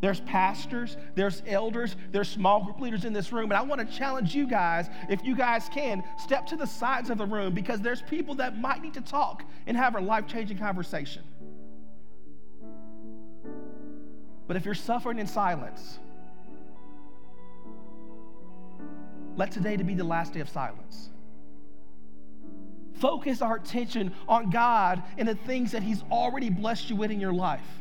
There's 0.00 0.20
pastors, 0.20 0.96
there's 1.14 1.42
elders, 1.46 1.94
there's 2.10 2.28
small 2.28 2.64
group 2.64 2.80
leaders 2.80 3.04
in 3.04 3.12
this 3.12 3.32
room. 3.32 3.50
And 3.50 3.54
I 3.54 3.62
want 3.62 3.86
to 3.86 3.96
challenge 3.96 4.34
you 4.34 4.46
guys, 4.46 4.88
if 5.10 5.22
you 5.24 5.36
guys 5.36 5.68
can, 5.72 6.02
step 6.18 6.46
to 6.46 6.56
the 6.56 6.66
sides 6.66 7.10
of 7.10 7.18
the 7.18 7.26
room 7.26 7.52
because 7.52 7.80
there's 7.80 8.02
people 8.02 8.34
that 8.36 8.58
might 8.58 8.82
need 8.82 8.94
to 8.94 9.02
talk 9.02 9.44
and 9.66 9.76
have 9.76 9.96
a 9.96 10.00
life 10.00 10.26
changing 10.26 10.58
conversation. 10.58 11.22
But 14.46 14.56
if 14.56 14.64
you're 14.64 14.74
suffering 14.74 15.18
in 15.18 15.26
silence, 15.26 15.98
let 19.36 19.52
today 19.52 19.76
to 19.76 19.84
be 19.84 19.94
the 19.94 20.04
last 20.04 20.32
day 20.32 20.40
of 20.40 20.48
silence. 20.48 21.10
Focus 22.94 23.42
our 23.42 23.56
attention 23.56 24.12
on 24.28 24.50
God 24.50 25.02
and 25.18 25.28
the 25.28 25.34
things 25.34 25.72
that 25.72 25.82
He's 25.82 26.02
already 26.10 26.50
blessed 26.50 26.90
you 26.90 26.96
with 26.96 27.10
in 27.10 27.20
your 27.20 27.32
life 27.32 27.79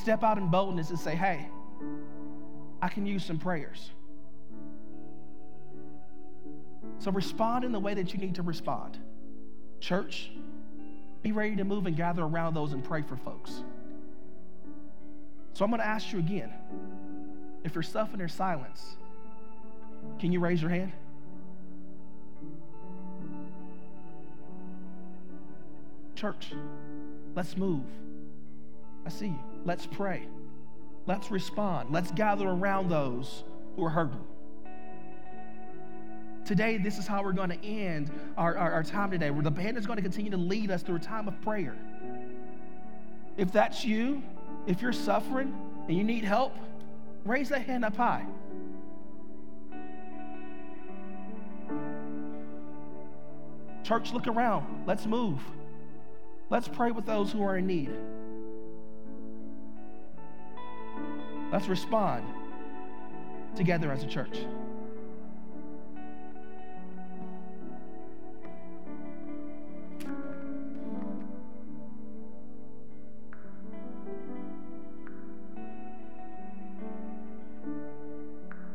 step 0.00 0.24
out 0.24 0.38
in 0.38 0.48
boldness 0.48 0.90
and 0.90 0.98
say, 0.98 1.14
hey, 1.14 1.48
I 2.80 2.88
can 2.88 3.04
use 3.06 3.24
some 3.24 3.38
prayers. 3.38 3.90
So 6.98 7.10
respond 7.10 7.64
in 7.64 7.72
the 7.72 7.78
way 7.78 7.94
that 7.94 8.12
you 8.12 8.18
need 8.18 8.34
to 8.36 8.42
respond. 8.42 8.98
Church, 9.80 10.30
be 11.22 11.32
ready 11.32 11.56
to 11.56 11.64
move 11.64 11.86
and 11.86 11.96
gather 11.96 12.22
around 12.22 12.54
those 12.54 12.72
and 12.72 12.82
pray 12.82 13.02
for 13.02 13.16
folks. 13.16 13.62
So 15.52 15.64
I'm 15.64 15.70
going 15.70 15.80
to 15.80 15.86
ask 15.86 16.12
you 16.12 16.18
again 16.18 16.52
if 17.64 17.74
you're 17.74 17.82
suffering 17.82 18.20
in 18.20 18.28
silence, 18.28 18.96
can 20.18 20.32
you 20.32 20.40
raise 20.40 20.62
your 20.62 20.70
hand? 20.70 20.92
Church, 26.14 26.52
let's 27.34 27.56
move. 27.56 27.84
I 29.04 29.10
see 29.10 29.26
you. 29.26 29.49
Let's 29.64 29.86
pray. 29.86 30.26
Let's 31.06 31.30
respond. 31.30 31.90
Let's 31.90 32.10
gather 32.12 32.48
around 32.48 32.88
those 32.88 33.44
who 33.76 33.84
are 33.84 33.90
hurting. 33.90 34.24
Today, 36.44 36.78
this 36.78 36.98
is 36.98 37.06
how 37.06 37.22
we're 37.22 37.32
going 37.32 37.50
to 37.50 37.64
end 37.64 38.10
our, 38.36 38.56
our, 38.56 38.72
our, 38.72 38.82
time 38.82 39.10
today, 39.10 39.30
where 39.30 39.42
the 39.42 39.50
band 39.50 39.76
is 39.76 39.86
going 39.86 39.98
to 39.98 40.02
continue 40.02 40.30
to 40.30 40.36
lead 40.36 40.70
us 40.70 40.82
through 40.82 40.96
a 40.96 41.00
time 41.00 41.28
of 41.28 41.40
prayer. 41.42 41.76
If 43.36 43.52
that's 43.52 43.84
you, 43.84 44.22
if 44.66 44.82
you're 44.82 44.92
suffering 44.92 45.54
and 45.86 45.96
you 45.96 46.02
need 46.02 46.24
help, 46.24 46.56
raise 47.24 47.50
that 47.50 47.62
hand 47.62 47.84
up 47.84 47.96
high. 47.96 48.26
Church, 53.84 54.12
look 54.12 54.26
around. 54.26 54.86
Let's 54.86 55.06
move. 55.06 55.40
Let's 56.48 56.68
pray 56.68 56.90
with 56.90 57.06
those 57.06 57.30
who 57.30 57.42
are 57.42 57.56
in 57.56 57.66
need. 57.66 57.90
Let's 61.52 61.68
respond 61.68 62.24
together 63.56 63.90
as 63.90 64.04
a 64.04 64.06
church. 64.06 64.38